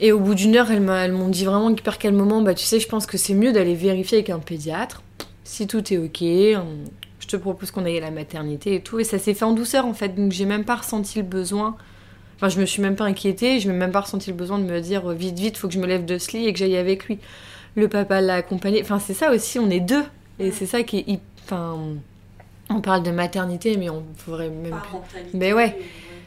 Et 0.01 0.13
au 0.13 0.21
bout 0.21 0.35
d'une 0.37 0.55
heure, 0.55 0.71
elles, 0.71 0.81
m'a- 0.83 1.05
elles 1.05 1.13
m'ont 1.13 1.29
dit 1.29 1.45
vraiment 1.45 1.71
hyper 1.71 1.99
calmement 1.99 2.43
bah, 2.43 2.55
Tu 2.55 2.65
sais, 2.65 2.79
je 2.79 2.87
pense 2.87 3.07
que 3.07 3.17
c'est 3.19 3.35
mieux 3.35 3.53
d'aller 3.53 3.75
vérifier 3.75 4.19
avec 4.19 4.31
un 4.31 4.39
pédiatre. 4.39 5.03
Si 5.43 5.67
tout 5.67 5.93
est 5.93 5.99
ok, 5.99 6.21
je 6.21 7.27
te 7.27 7.37
propose 7.37 7.71
qu'on 7.71 7.85
aille 7.87 7.99
à 7.99 8.03
la 8.03 8.11
maternité 8.11 8.75
et 8.77 8.81
tout. 8.81 9.01
Et 9.01 9.05
ça 9.05 9.19
s'est 9.19 9.35
fait 9.35 9.45
en 9.45 9.53
douceur 9.53 9.87
en 9.87 9.95
fait, 9.95 10.11
donc 10.15 10.31
j'ai 10.31 10.45
même 10.45 10.65
pas 10.65 10.77
ressenti 10.77 11.19
le 11.19 11.25
besoin. 11.25 11.77
Enfin, 12.45 12.55
je 12.55 12.61
me 12.61 12.67
suis 12.67 12.83
même 12.83 12.95
pas 12.95 13.05
inquiétée, 13.05 13.59
je 13.59 13.71
n'ai 13.71 13.75
même 13.75 13.91
pas 13.91 14.01
ressenti 14.03 14.29
le 14.29 14.37
besoin 14.37 14.59
de 14.59 14.65
me 14.65 14.79
dire 14.81 15.09
euh, 15.11 15.15
vite, 15.15 15.39
vite, 15.39 15.57
faut 15.57 15.67
que 15.67 15.73
je 15.73 15.79
me 15.79 15.87
lève 15.87 16.05
de 16.05 16.19
ce 16.19 16.37
lit 16.37 16.47
et 16.47 16.53
que 16.53 16.59
j'aille 16.59 16.77
avec 16.77 17.07
lui. 17.07 17.19
Le 17.75 17.89
papa 17.89 18.21
l'a 18.21 18.35
accompagné. 18.35 18.83
Enfin, 18.83 18.99
c'est 18.99 19.15
ça 19.15 19.33
aussi, 19.33 19.59
on 19.59 19.71
est 19.71 19.81
deux. 19.81 20.05
Et 20.39 20.51
c'est 20.51 20.67
ça 20.67 20.83
qui 20.83 20.99
est. 20.99 21.21
Enfin, 21.45 21.79
on 22.69 22.81
parle 22.83 23.03
de 23.03 23.11
maternité, 23.13 23.79
mais 23.79 23.89
on 23.89 24.03
pourrait 24.27 24.51
même 24.51 24.75
plus. 24.79 25.21
Mais 25.33 25.55
ouais. 25.55 25.75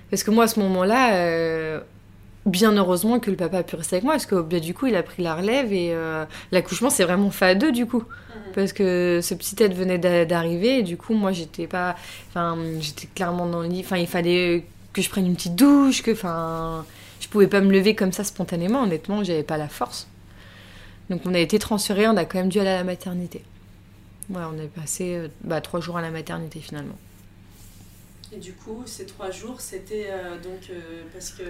Parce 0.10 0.23
que 0.23 0.32
moi, 0.32 0.45
à 0.45 0.47
ce 0.47 0.60
moment-là, 0.60 1.13
euh, 1.17 1.82
bien 2.47 2.71
heureusement 2.75 3.19
que 3.19 3.30
le 3.30 3.38
papa 3.38 3.60
a 3.60 3.63
pu 3.63 3.75
rester 3.75 3.97
avec 3.97 4.03
moi, 4.03 4.13
parce 4.13 4.25
que 4.25 4.41
bah, 4.41 4.60
du 4.60 4.73
coup, 4.73 4.88
il 4.88 4.95
a 4.95 5.03
pris 5.03 5.21
la 5.21 5.36
relève 5.36 5.71
et 5.71 5.89
euh, 5.91 6.25
l'accouchement 6.51 6.89
s'est 6.89 7.03
vraiment 7.03 7.30
fait 7.30 7.45
à 7.45 7.53
deux, 7.56 7.71
du 7.71 7.86
coup. 7.86 7.99
Mhm. 7.99 8.53
Parce 8.56 8.73
que 8.73 9.19
ce 9.21 9.36
petit 9.36 9.56
être 9.62 9.75
venait 9.75 9.99
d'a- 9.99 10.25
d'arriver 10.25 10.80
et 10.80 10.84
du 10.84 10.97
coup, 10.97 11.13
moi, 11.13 11.32
j'étais 11.32 11.67
pas. 11.67 11.95
Enfin, 12.30 12.58
j'étais 12.80 13.08
clairement 13.13 13.45
dans 13.45 13.62
le 13.62 13.67
lit. 13.67 13.82
Enfin, 13.86 13.97
il 13.97 14.08
fallait 14.08 14.63
que 14.97 15.05
je 15.05 15.10
prenne 15.10 15.25
une 15.25 15.36
petite 15.36 15.55
douche, 15.55 16.01
que. 16.03 16.12
Enfin, 16.12 16.86
je 17.19 17.27
pouvais 17.27 17.47
pas 17.47 17.62
me 17.62 17.71
lever 17.71 17.95
comme 17.95 18.12
ça 18.12 18.23
spontanément, 18.23 18.83
honnêtement, 18.83 19.23
j'avais 19.23 19.43
pas 19.43 19.57
la 19.57 19.67
force. 19.69 20.07
Donc, 21.10 21.21
on 21.25 21.33
a 21.33 21.39
été 21.39 21.57
transférés, 21.60 22.07
on 22.07 22.17
a 22.17 22.25
quand 22.25 22.38
même 22.39 22.49
dû 22.49 22.60
aller 22.60 22.69
à 22.69 22.77
la 22.77 22.83
maternité. 22.83 23.43
Ouais, 24.29 24.41
on 24.51 24.57
est 24.62 24.67
passé 24.67 25.15
euh, 25.15 25.27
bah, 25.41 25.62
trois 25.62 25.79
jours 25.79 25.97
à 25.97 26.01
la 26.01 26.12
maternité 26.12 26.60
finalement. 26.60 26.95
Et 28.33 28.38
du 28.39 28.51
coup, 28.51 28.83
ces 28.86 29.05
trois 29.05 29.31
jours, 29.31 29.62
c'était 29.62 30.07
euh, 30.10 30.36
donc 30.36 30.69
euh, 30.69 31.03
parce 31.13 31.29
que 31.29 31.43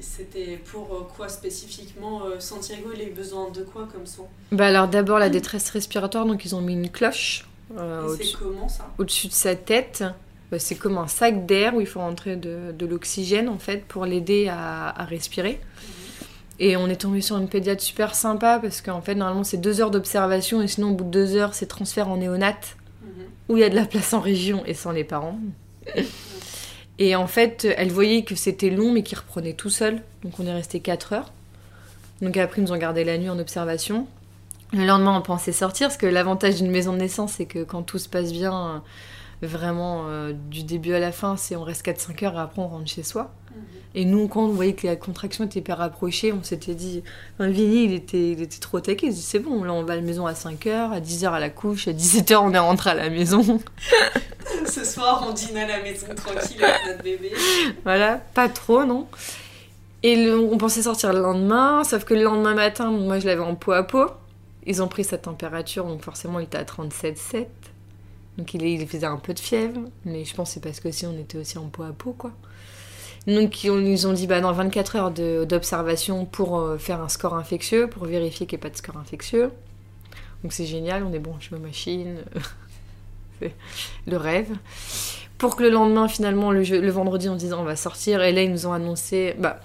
c'était 0.00 0.58
pour 0.58 0.94
euh, 0.94 1.08
quoi 1.16 1.28
spécifiquement 1.28 2.22
Santiago, 2.38 2.90
il 2.94 3.00
a 3.00 3.04
eu 3.04 3.10
besoin 3.10 3.50
de 3.50 3.62
quoi 3.64 3.88
comme 3.92 4.06
soin 4.06 4.26
Bah 4.52 4.66
alors 4.68 4.86
d'abord 4.86 5.18
la 5.18 5.28
détresse 5.28 5.68
respiratoire, 5.70 6.26
donc 6.26 6.44
ils 6.44 6.54
ont 6.54 6.60
mis 6.60 6.74
une 6.74 6.88
cloche 6.88 7.48
Et 7.76 7.80
au-dessus 7.80 8.28
c'est 8.28 8.38
comment 8.38 8.68
ça? 8.68 8.88
au-dessus 8.98 9.26
de 9.26 9.32
sa 9.32 9.56
tête. 9.56 10.04
Bah, 10.50 10.58
c'est 10.58 10.74
comme 10.74 10.98
un 10.98 11.06
sac 11.06 11.46
d'air 11.46 11.74
où 11.74 11.80
il 11.80 11.86
faut 11.86 12.00
rentrer 12.00 12.36
de, 12.36 12.72
de 12.76 12.86
l'oxygène 12.86 13.48
en 13.48 13.58
fait 13.58 13.84
pour 13.84 14.04
l'aider 14.04 14.48
à, 14.48 14.88
à 14.88 15.04
respirer. 15.04 15.60
Et 16.58 16.76
on 16.76 16.88
est 16.88 17.00
tombé 17.00 17.20
sur 17.20 17.38
une 17.38 17.48
pédiatre 17.48 17.82
super 17.82 18.14
sympa 18.14 18.58
parce 18.60 18.82
qu'en 18.82 19.00
fait 19.00 19.14
normalement 19.14 19.44
c'est 19.44 19.56
deux 19.56 19.80
heures 19.80 19.90
d'observation 19.90 20.60
et 20.60 20.68
sinon 20.68 20.90
au 20.90 20.94
bout 20.94 21.04
de 21.04 21.10
deux 21.10 21.36
heures 21.36 21.54
c'est 21.54 21.66
transfert 21.66 22.08
en 22.08 22.18
néonate 22.18 22.76
où 23.48 23.56
il 23.56 23.60
y 23.60 23.64
a 23.64 23.68
de 23.68 23.74
la 23.74 23.84
place 23.84 24.12
en 24.12 24.20
région 24.20 24.64
et 24.66 24.74
sans 24.74 24.92
les 24.92 25.04
parents. 25.04 25.38
Et 27.02 27.16
en 27.16 27.26
fait, 27.26 27.66
elle 27.78 27.90
voyait 27.90 28.24
que 28.24 28.34
c'était 28.34 28.68
long 28.68 28.92
mais 28.92 29.02
qu'il 29.02 29.16
reprenait 29.16 29.54
tout 29.54 29.70
seul. 29.70 30.02
Donc 30.22 30.38
on 30.38 30.46
est 30.46 30.52
resté 30.52 30.80
4 30.80 31.14
heures. 31.14 31.32
Donc 32.20 32.36
après, 32.36 32.60
ils 32.60 32.64
nous 32.64 32.72
ont 32.72 32.76
gardé 32.76 33.04
la 33.04 33.16
nuit 33.16 33.30
en 33.30 33.38
observation. 33.38 34.06
Le 34.72 34.84
lendemain, 34.84 35.16
on 35.16 35.22
pensait 35.22 35.52
sortir 35.52 35.88
parce 35.88 35.96
que 35.96 36.06
l'avantage 36.06 36.56
d'une 36.56 36.70
maison 36.70 36.92
de 36.92 36.98
naissance, 36.98 37.32
c'est 37.38 37.46
que 37.46 37.64
quand 37.64 37.82
tout 37.82 37.98
se 37.98 38.08
passe 38.08 38.32
bien, 38.32 38.52
euh, 38.52 38.78
vraiment 39.46 40.04
euh, 40.08 40.32
du 40.32 40.62
début 40.64 40.92
à 40.94 40.98
la 41.00 41.12
fin, 41.12 41.36
c'est 41.36 41.56
on 41.56 41.62
reste 41.62 41.84
4-5 41.86 42.24
heures 42.24 42.34
et 42.34 42.38
après 42.40 42.60
on 42.62 42.68
rentre 42.68 42.88
chez 42.90 43.02
soi. 43.02 43.32
Et 43.96 44.04
nous, 44.04 44.28
quand 44.28 44.42
on 44.44 44.48
voyait 44.48 44.74
que 44.74 44.86
la 44.86 44.94
contraction 44.94 45.44
était 45.44 45.58
hyper 45.58 45.78
rapprochée, 45.78 46.32
on 46.32 46.44
s'était 46.44 46.74
dit. 46.76 47.02
Enfin, 47.34 47.48
Vini, 47.50 47.84
il 47.86 47.92
était, 47.92 48.30
il 48.30 48.40
était 48.40 48.60
trop 48.60 48.78
taqué. 48.78 49.06
Il 49.06 49.12
se 49.12 49.16
dit 49.16 49.22
c'est 49.22 49.38
bon, 49.40 49.64
là, 49.64 49.72
on 49.72 49.82
va 49.82 49.94
à 49.94 49.96
la 49.96 50.02
maison 50.02 50.26
à 50.26 50.32
5h, 50.34 50.92
à 50.92 51.00
10h 51.00 51.28
à 51.32 51.40
la 51.40 51.50
couche, 51.50 51.88
à 51.88 51.92
17h, 51.92 52.36
on 52.36 52.52
est 52.54 52.58
rentré 52.58 52.90
à 52.90 52.94
la 52.94 53.10
maison. 53.10 53.42
Ce 54.66 54.84
soir, 54.84 55.24
on 55.28 55.32
dîne 55.32 55.56
à 55.56 55.66
la 55.66 55.82
maison 55.82 56.06
tranquille 56.14 56.62
avec 56.62 56.80
notre 56.86 57.02
bébé. 57.02 57.32
voilà, 57.82 58.18
pas 58.34 58.48
trop, 58.48 58.84
non 58.84 59.08
Et 60.04 60.14
le- 60.24 60.38
on 60.38 60.56
pensait 60.58 60.82
sortir 60.82 61.12
le 61.12 61.20
lendemain, 61.20 61.82
sauf 61.82 62.04
que 62.04 62.14
le 62.14 62.22
lendemain 62.22 62.54
matin, 62.54 62.90
moi, 62.90 63.18
je 63.18 63.26
l'avais 63.26 63.42
en 63.42 63.56
peau 63.56 63.72
à 63.72 63.82
peau. 63.82 64.06
Ils 64.66 64.82
ont 64.82 64.88
pris 64.88 65.02
sa 65.02 65.18
température, 65.18 65.84
donc 65.86 66.02
forcément, 66.04 66.38
il 66.38 66.44
était 66.44 66.58
à 66.58 66.64
37,7. 66.64 67.46
Donc 68.40 68.54
il, 68.54 68.88
faisait 68.88 69.04
un 69.04 69.18
peu 69.18 69.34
de 69.34 69.38
fièvre, 69.38 69.82
mais 70.06 70.24
je 70.24 70.34
pense 70.34 70.48
que 70.48 70.54
c'est 70.54 70.60
parce 70.60 70.80
que 70.80 70.90
si 70.90 71.04
on 71.04 71.12
était 71.12 71.36
aussi 71.36 71.58
en 71.58 71.66
peau 71.66 71.82
à 71.82 71.92
peau, 71.92 72.14
quoi. 72.14 72.32
Donc 73.26 73.64
ils 73.64 73.70
ils 73.70 74.06
ont 74.06 74.14
dit 74.14 74.26
bah, 74.26 74.40
dans 74.40 74.50
24 74.54 74.96
heures 74.96 75.10
d'observation 75.10 76.24
pour 76.24 76.58
euh, 76.58 76.78
faire 76.78 77.02
un 77.02 77.10
score 77.10 77.34
infectieux, 77.34 77.86
pour 77.86 78.06
vérifier 78.06 78.46
qu'il 78.46 78.56
n'y 78.56 78.60
ait 78.60 78.62
pas 78.62 78.70
de 78.70 78.78
score 78.78 78.96
infectieux. 78.96 79.50
Donc 80.42 80.54
c'est 80.54 80.64
génial, 80.64 81.04
on 81.04 81.12
est 81.12 81.18
bon 81.18 81.38
chez 81.38 81.54
nos 81.54 81.60
machines. 81.60 82.16
c'est 83.40 83.52
le 84.06 84.16
rêve. 84.16 84.48
Pour 85.36 85.54
que 85.54 85.62
le 85.62 85.68
lendemain, 85.68 86.08
finalement, 86.08 86.50
le, 86.50 86.90
vendredi, 86.90 87.28
en 87.28 87.36
disant 87.36 87.60
on 87.60 87.64
va 87.64 87.76
sortir, 87.76 88.22
et 88.22 88.32
là 88.32 88.40
ils 88.42 88.50
nous 88.50 88.66
ont 88.66 88.72
annoncé. 88.72 89.34
Bah, 89.38 89.60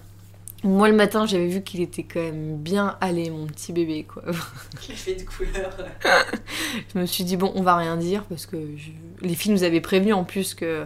moi 0.65 0.89
le 0.89 0.95
matin, 0.95 1.25
j'avais 1.25 1.47
vu 1.47 1.61
qu'il 1.63 1.81
était 1.81 2.03
quand 2.03 2.19
même 2.21 2.57
bien 2.57 2.97
allé, 3.01 3.29
mon 3.29 3.45
petit 3.45 3.71
bébé, 3.71 4.03
quoi. 4.03 4.23
L'effet 4.89 5.15
de 5.15 5.23
couleur. 5.23 5.75
Je 6.93 6.99
me 6.99 7.05
suis 7.05 7.23
dit, 7.23 7.37
bon, 7.37 7.51
on 7.55 7.61
va 7.61 7.75
rien 7.77 7.95
dire 7.97 8.23
parce 8.25 8.45
que 8.45 8.57
je- 8.77 8.91
les 9.25 9.35
filles 9.35 9.51
nous 9.51 9.63
avaient 9.63 9.81
prévenu 9.81 10.11
en 10.13 10.23
plus 10.23 10.53
que, 10.53 10.85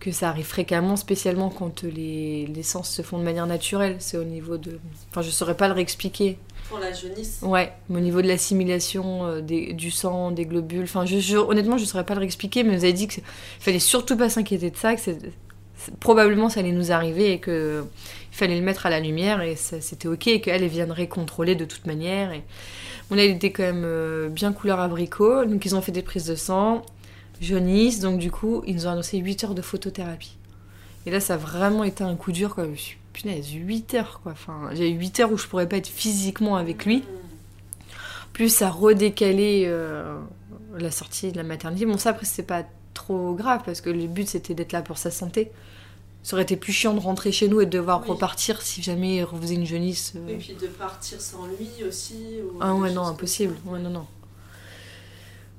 que 0.00 0.10
ça 0.10 0.28
arrive 0.30 0.46
fréquemment, 0.46 0.96
spécialement 0.96 1.50
quand 1.50 1.82
les, 1.82 2.46
les 2.46 2.62
sens 2.62 2.90
se 2.90 3.02
font 3.02 3.18
de 3.18 3.22
manière 3.24 3.46
naturelle. 3.46 3.96
C'est 3.98 4.16
au 4.16 4.24
niveau 4.24 4.56
de. 4.56 4.78
Enfin, 5.10 5.22
je 5.22 5.30
saurais 5.30 5.56
pas 5.56 5.68
le 5.68 5.74
réexpliquer. 5.74 6.38
Pour 6.68 6.78
la 6.78 6.92
jaunisse. 6.92 7.40
Ouais, 7.42 7.72
mais 7.88 7.98
au 7.98 8.00
niveau 8.00 8.22
de 8.22 8.28
l'assimilation 8.28 9.26
euh, 9.26 9.40
des- 9.40 9.72
du 9.72 9.90
sang, 9.90 10.30
des 10.30 10.46
globules. 10.46 10.84
Enfin, 10.84 11.04
je, 11.04 11.18
je- 11.18 11.36
honnêtement, 11.36 11.76
je 11.78 11.84
saurais 11.84 12.06
pas 12.06 12.14
le 12.14 12.20
réexpliquer, 12.20 12.62
mais 12.64 12.72
nous 12.74 12.84
avait 12.84 12.92
dit 12.92 13.08
qu'il 13.08 13.22
fallait 13.58 13.78
surtout 13.80 14.16
pas 14.16 14.28
s'inquiéter 14.30 14.70
de 14.70 14.76
ça, 14.76 14.94
que 14.94 15.00
c'est- 15.00 15.18
probablement 15.98 16.48
ça 16.50 16.60
allait 16.60 16.72
nous 16.72 16.92
arriver 16.92 17.32
et 17.32 17.38
que 17.40 17.84
il 18.32 18.36
fallait 18.36 18.58
le 18.58 18.64
mettre 18.64 18.86
à 18.86 18.90
la 18.90 19.00
lumière 19.00 19.42
et 19.42 19.56
c'était 19.56 20.08
ok 20.08 20.28
et 20.28 20.40
qu'elle 20.40 20.62
elle 20.62 20.68
viendrait 20.68 21.08
contrôler 21.08 21.54
de 21.54 21.64
toute 21.64 21.86
manière. 21.86 22.32
Et... 22.32 22.42
Bon, 23.08 23.16
là, 23.16 23.24
il 23.24 23.32
était 23.32 23.50
quand 23.50 23.64
même 23.64 23.82
euh, 23.84 24.28
bien 24.28 24.52
couleur 24.52 24.80
abricot, 24.80 25.44
donc 25.44 25.64
ils 25.64 25.74
ont 25.74 25.82
fait 25.82 25.92
des 25.92 26.02
prises 26.02 26.26
de 26.26 26.36
sang, 26.36 26.82
jaunisse, 27.40 28.00
donc 28.00 28.18
du 28.18 28.30
coup, 28.30 28.62
ils 28.66 28.74
nous 28.76 28.86
ont 28.86 28.90
annoncé 28.90 29.18
8 29.18 29.44
heures 29.44 29.54
de 29.54 29.62
photothérapie. 29.62 30.36
Et 31.06 31.10
là, 31.10 31.18
ça 31.18 31.34
a 31.34 31.36
vraiment 31.36 31.82
été 31.82 32.04
un 32.04 32.14
coup 32.14 32.30
dur, 32.30 32.54
quoi. 32.54 32.66
Je 32.72 32.80
suis 32.80 32.98
punaise, 33.12 33.50
8 33.50 33.94
heures, 33.94 34.20
quoi. 34.22 34.32
Enfin, 34.32 34.70
j'ai 34.74 34.88
8 34.90 35.20
heures 35.20 35.32
où 35.32 35.36
je 35.36 35.46
pourrais 35.46 35.68
pas 35.68 35.76
être 35.76 35.88
physiquement 35.88 36.56
avec 36.56 36.84
lui. 36.84 37.02
Plus 38.32 38.54
ça 38.54 38.70
redécalait 38.70 39.64
euh, 39.66 40.16
la 40.78 40.90
sortie 40.90 41.32
de 41.32 41.36
la 41.36 41.42
maternité. 41.42 41.86
Bon, 41.86 41.98
ça, 41.98 42.10
après, 42.10 42.26
c'est 42.26 42.44
pas 42.44 42.64
trop 42.94 43.34
grave 43.34 43.62
parce 43.64 43.80
que 43.80 43.90
le 43.90 44.06
but 44.06 44.28
c'était 44.28 44.54
d'être 44.54 44.72
là 44.72 44.82
pour 44.82 44.98
sa 44.98 45.10
santé. 45.10 45.50
Ça 46.22 46.34
aurait 46.36 46.42
été 46.42 46.56
plus 46.56 46.72
chiant 46.72 46.92
de 46.94 47.00
rentrer 47.00 47.32
chez 47.32 47.48
nous 47.48 47.60
et 47.62 47.66
de 47.66 47.70
devoir 47.70 48.02
Oui. 48.02 48.10
repartir 48.10 48.60
si 48.62 48.82
jamais 48.82 49.16
il 49.16 49.24
refaisait 49.24 49.54
une 49.54 49.64
jaunisse. 49.66 50.12
euh. 50.16 50.28
Et 50.28 50.36
puis 50.36 50.54
de 50.60 50.66
partir 50.66 51.20
sans 51.20 51.46
lui 51.46 51.68
aussi. 51.88 52.14
ou 52.44 52.58
Ah 52.60 52.74
ouais, 52.74 52.92
non, 52.92 53.04
impossible. 53.06 53.54
Ouais, 53.66 53.78
non, 53.78 53.90
non. 53.90 54.06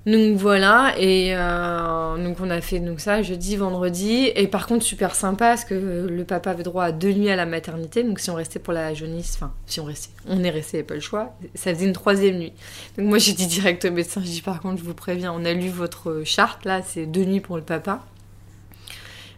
Donc 0.08 0.36
voilà, 0.38 0.95
et 0.97 1.36
euh, 1.36 2.17
donc 2.24 2.38
on 2.41 2.50
a 2.50 2.60
fait 2.60 2.80
donc 2.80 3.00
ça 3.00 3.21
jeudi, 3.21 3.56
vendredi, 3.56 4.32
et 4.36 4.47
par 4.47 4.65
contre 4.65 4.84
super 4.84 5.13
sympa 5.13 5.50
parce 5.50 5.63
que 5.63 5.76
le 6.10 6.24
papa 6.26 6.50
avait 6.50 6.63
droit 6.63 6.86
à 6.86 6.91
deux 6.91 7.13
nuits 7.13 7.30
à 7.30 7.36
la 7.36 7.45
maternité, 7.45 8.04
donc 8.04 8.17
si 8.19 8.32
on 8.32 8.34
restait 8.34 8.58
pour 8.58 8.74
la 8.74 8.95
jaunisse, 8.95 9.34
enfin 9.36 9.54
si 9.67 9.80
on 9.80 9.84
restait, 9.86 10.10
on 10.28 10.43
est 10.43 10.50
resté, 10.50 10.78
il 10.78 10.80
n'y 10.80 10.86
a 10.86 10.88
pas 10.88 10.95
le 10.95 11.02
choix, 11.02 11.36
ça 11.54 11.71
faisait 11.71 11.86
une 11.86 11.93
troisième 11.93 12.39
nuit. 12.39 12.54
Donc 12.97 13.10
moi 13.10 13.19
j'ai 13.19 13.34
dit 13.34 13.45
direct 13.45 13.86
au 13.86 13.91
médecin, 13.91 14.21
je 14.21 14.32
dis 14.32 14.41
par 14.41 14.60
contre 14.60 14.80
je 14.80 14.84
vous 14.84 14.95
préviens, 14.95 15.34
on 15.38 15.45
a 15.45 15.54
lu 15.54 15.69
votre 15.69 16.24
charte 16.26 16.65
là, 16.65 16.82
c'est 16.82 17.06
deux 17.06 17.24
nuits 17.26 17.39
pour 17.39 17.58
le 17.58 17.62
papa, 17.62 18.04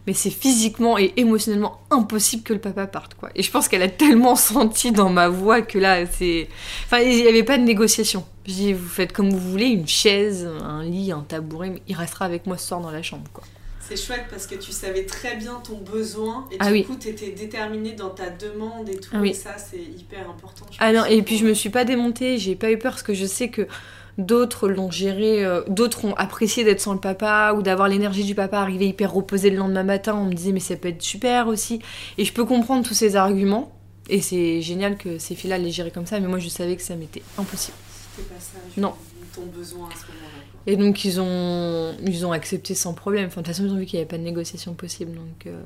mais 0.06 0.12
c'est 0.12 0.30
physiquement 0.30 0.98
et 0.98 1.12
émotionnellement 1.16 1.80
impossible 1.90 2.42
que 2.42 2.52
le 2.52 2.60
papa 2.60 2.86
parte 2.86 3.14
quoi. 3.14 3.30
Et 3.34 3.42
je 3.42 3.50
pense 3.50 3.68
qu'elle 3.68 3.82
a 3.82 3.88
tellement 3.88 4.36
senti 4.36 4.92
dans 4.92 5.08
ma 5.10 5.28
voix 5.28 5.62
que 5.62 5.78
là 5.78 6.06
c'est, 6.06 6.48
enfin 6.84 6.98
il 7.00 7.16
n'y 7.22 7.26
avait 7.28 7.42
pas 7.42 7.58
de 7.58 7.64
négociation. 7.64 8.24
Je 8.46 8.52
dis 8.52 8.72
vous 8.72 8.88
faites 8.88 9.12
comme 9.12 9.30
vous 9.30 9.50
voulez, 9.50 9.66
une 9.68 9.88
chaise, 9.88 10.46
un 10.62 10.82
lit, 10.82 11.12
un 11.12 11.24
tabouret, 11.26 11.70
mais 11.70 11.82
il 11.88 11.96
restera 11.96 12.26
avec 12.26 12.46
moi 12.46 12.58
ce 12.58 12.68
soir 12.68 12.80
dans 12.80 12.90
la 12.90 13.02
chambre 13.02 13.24
quoi. 13.32 13.44
C'est 13.86 13.96
chouette 14.02 14.24
parce 14.30 14.46
que 14.46 14.54
tu 14.54 14.72
savais 14.72 15.04
très 15.04 15.36
bien 15.36 15.60
ton 15.62 15.76
besoin 15.76 16.46
et 16.50 16.56
Ah 16.58 16.68
du 16.68 16.72
oui. 16.72 16.84
coup 16.84 16.96
tu 16.98 17.08
étais 17.08 17.30
déterminée 17.32 17.92
dans 17.92 18.08
ta 18.08 18.30
demande 18.30 18.88
et 18.88 18.96
tout. 18.96 19.10
Ah 19.12 19.18
oui. 19.20 19.30
Et 19.30 19.34
ça, 19.34 19.56
c'est 19.58 19.76
hyper 19.76 20.20
important. 20.30 20.64
je 20.70 20.78
Ah 20.80 20.86
pense, 20.90 20.94
non, 21.02 21.04
et 21.04 21.20
puis 21.20 21.36
je 21.36 21.44
me 21.46 21.52
suis 21.52 21.68
pas 21.68 21.84
démontée, 21.84 22.38
j'ai 22.38 22.54
pas 22.56 22.70
eu 22.70 22.78
peur 22.78 22.92
parce 22.92 23.02
que 23.02 23.12
je 23.12 23.26
sais 23.26 23.48
que 23.48 23.68
d'autres 24.18 24.68
l'ont 24.68 24.90
géré, 24.90 25.44
euh, 25.44 25.62
d'autres 25.68 26.04
ont 26.04 26.14
apprécié 26.14 26.64
d'être 26.64 26.80
sans 26.80 26.92
le 26.92 27.00
papa 27.00 27.52
ou 27.56 27.62
d'avoir 27.62 27.88
l'énergie 27.88 28.24
du 28.24 28.34
papa 28.34 28.58
arriver 28.58 28.88
hyper 28.88 29.12
reposé 29.12 29.50
le 29.50 29.56
lendemain 29.56 29.82
matin. 29.82 30.14
On 30.14 30.26
me 30.26 30.34
disait 30.34 30.52
mais 30.52 30.60
ça 30.60 30.76
peut 30.76 30.88
être 30.88 31.02
super 31.02 31.48
aussi. 31.48 31.80
Et 32.18 32.24
je 32.24 32.32
peux 32.32 32.44
comprendre 32.44 32.86
tous 32.86 32.94
ces 32.94 33.16
arguments. 33.16 33.72
Et 34.08 34.20
c'est 34.20 34.60
génial 34.60 34.96
que 34.96 35.18
ces 35.18 35.34
filles-là 35.34 35.58
les 35.58 35.70
géraient 35.70 35.90
comme 35.90 36.06
ça, 36.06 36.20
mais 36.20 36.28
moi 36.28 36.38
je 36.38 36.48
savais 36.48 36.76
que 36.76 36.82
ça 36.82 36.94
m'était 36.94 37.22
impossible. 37.38 37.76
Pas 38.16 38.22
ça. 38.38 38.58
Non. 38.76 38.94
Ton 39.34 39.46
besoin 39.46 39.88
à 39.88 39.92
ce 39.92 40.06
moment-là. 40.06 40.34
Et 40.66 40.76
donc 40.76 41.04
ils 41.04 41.20
ont, 41.20 41.94
ils 42.06 42.24
ont 42.24 42.32
accepté 42.32 42.74
sans 42.74 42.94
problème. 42.94 43.26
Enfin, 43.26 43.40
de 43.40 43.46
toute 43.46 43.54
façon, 43.54 43.66
ils 43.66 43.72
ont 43.72 43.78
vu 43.78 43.86
qu'il 43.86 43.98
n'y 43.98 44.02
avait 44.02 44.08
pas 44.08 44.18
de 44.18 44.22
négociation 44.22 44.74
possible. 44.74 45.12
Donc, 45.12 45.46
euh, 45.46 45.62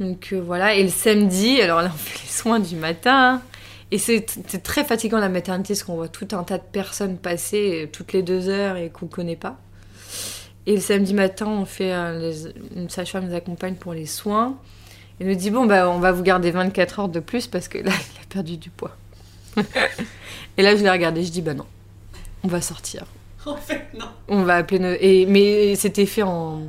donc 0.00 0.28
euh, 0.32 0.40
voilà. 0.40 0.74
Et 0.74 0.82
le 0.82 0.88
samedi, 0.88 1.60
alors 1.60 1.82
là, 1.82 1.90
on 1.92 1.98
fait 1.98 2.22
les 2.22 2.30
soins 2.30 2.60
du 2.60 2.76
matin. 2.76 3.42
Et 3.90 3.98
c'est 3.98 4.24
très 4.62 4.84
fatigant 4.84 5.18
la 5.18 5.28
maternité 5.28 5.74
parce 5.74 5.84
qu'on 5.84 5.94
voit 5.96 6.08
tout 6.08 6.28
un 6.32 6.42
tas 6.42 6.58
de 6.58 6.62
personnes 6.64 7.16
passer 7.16 7.84
euh, 7.84 7.88
toutes 7.90 8.12
les 8.12 8.22
deux 8.22 8.48
heures 8.48 8.76
et 8.76 8.88
qu'on 8.90 9.06
ne 9.06 9.10
connaît 9.10 9.36
pas. 9.36 9.56
Et 10.66 10.74
le 10.76 10.80
samedi 10.80 11.12
matin, 11.14 11.46
on 11.46 11.64
fait 11.66 11.92
euh, 11.92 12.18
les- 12.18 12.52
une 12.80 12.88
sage-femme 12.88 13.28
nous 13.28 13.34
accompagne 13.34 13.74
pour 13.74 13.92
les 13.92 14.06
soins. 14.06 14.56
Et 15.20 15.24
nous 15.24 15.34
dit 15.34 15.50
bon 15.50 15.66
bah 15.66 15.88
on 15.90 16.00
va 16.00 16.10
vous 16.10 16.22
garder 16.24 16.50
24 16.50 16.98
heures 17.00 17.08
de 17.08 17.20
plus 17.20 17.46
parce 17.46 17.68
que 17.68 17.78
là 17.78 17.92
il 18.14 18.20
a 18.22 18.26
perdu 18.28 18.56
du 18.56 18.70
poids. 18.70 18.96
et 20.56 20.62
là 20.62 20.74
je 20.74 20.82
l'ai 20.82 20.90
regardé, 20.90 21.22
je 21.22 21.30
dis 21.30 21.42
bah 21.42 21.54
non, 21.54 21.66
on 22.42 22.48
va 22.48 22.60
sortir. 22.60 23.04
En 23.46 23.56
fait, 23.56 23.82
non. 23.98 24.06
On 24.28 24.42
va 24.42 24.56
appeler 24.56 24.80
nos... 24.80 24.96
et 24.98 25.26
mais 25.26 25.76
c'était 25.76 26.06
fait 26.06 26.22
en 26.22 26.62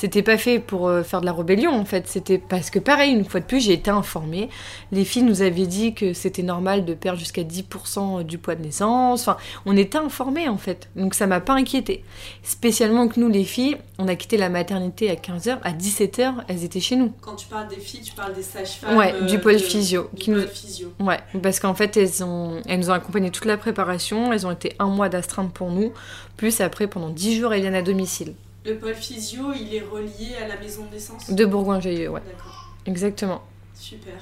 c'était 0.00 0.22
pas 0.22 0.38
fait 0.38 0.60
pour 0.60 0.86
euh, 0.86 1.02
faire 1.02 1.20
de 1.20 1.26
la 1.26 1.32
rébellion 1.32 1.72
en 1.72 1.84
fait, 1.84 2.06
c'était 2.06 2.38
parce 2.38 2.70
que 2.70 2.78
pareil 2.78 3.10
une 3.12 3.24
fois 3.24 3.40
de 3.40 3.44
plus, 3.46 3.60
j'ai 3.60 3.72
été 3.72 3.90
informée, 3.90 4.48
les 4.92 5.04
filles 5.04 5.24
nous 5.24 5.42
avaient 5.42 5.66
dit 5.66 5.92
que 5.92 6.12
c'était 6.12 6.44
normal 6.44 6.84
de 6.84 6.94
perdre 6.94 7.18
jusqu'à 7.18 7.42
10% 7.42 8.22
du 8.22 8.38
poids 8.38 8.54
de 8.54 8.62
naissance. 8.62 9.22
Enfin, 9.22 9.36
on 9.66 9.76
était 9.76 9.98
informés 9.98 10.48
en 10.48 10.56
fait. 10.56 10.88
Donc 10.94 11.14
ça 11.14 11.26
m'a 11.26 11.40
pas 11.40 11.54
inquiété. 11.54 12.04
Spécialement 12.44 13.08
que 13.08 13.18
nous 13.18 13.28
les 13.28 13.42
filles, 13.42 13.76
on 13.98 14.06
a 14.06 14.14
quitté 14.14 14.36
la 14.36 14.48
maternité 14.48 15.10
à 15.10 15.14
15h, 15.16 15.58
à 15.64 15.72
17h, 15.72 16.34
elles 16.46 16.62
étaient 16.62 16.80
chez 16.80 16.94
nous. 16.94 17.12
Quand 17.20 17.34
tu 17.34 17.46
parles 17.48 17.66
des 17.68 17.76
filles, 17.80 18.02
tu 18.02 18.12
parles 18.12 18.34
des 18.34 18.42
sages-femmes. 18.42 18.96
Ouais, 18.96 19.12
euh, 19.14 19.26
du 19.26 19.40
pôle 19.40 19.54
de- 19.54 19.58
physio, 19.58 20.08
Du 20.12 20.20
qui 20.22 20.30
nous- 20.30 20.46
physio. 20.46 20.92
Ouais, 21.00 21.18
parce 21.42 21.58
qu'en 21.58 21.74
fait, 21.74 21.96
elles, 21.96 22.22
ont, 22.22 22.60
elles 22.68 22.78
nous 22.78 22.90
ont 22.90 22.94
accompagné 22.94 23.30
toute 23.30 23.46
la 23.46 23.56
préparation. 23.56 24.32
Elles 24.32 24.46
ont 24.46 24.52
été 24.52 24.74
un 24.78 24.86
mois 24.86 25.08
d'astreinte 25.08 25.52
pour 25.52 25.70
nous. 25.72 25.92
Plus 26.36 26.60
après, 26.60 26.86
pendant 26.86 27.08
10 27.10 27.38
jours, 27.40 27.52
elles 27.52 27.62
viennent 27.62 27.74
à 27.74 27.82
domicile. 27.82 28.34
Le 28.64 28.76
pôle 28.76 28.94
physio, 28.94 29.52
il 29.54 29.74
est 29.74 29.80
relié 29.82 30.36
à 30.42 30.48
la 30.48 30.56
maison 30.58 30.84
de 30.86 30.94
naissance 30.94 31.30
De 31.30 31.44
Bourgoin-Jallieu, 31.44 32.08
ouais. 32.08 32.20
D'accord, 32.26 32.68
Exactement. 32.86 33.42
super. 33.74 34.14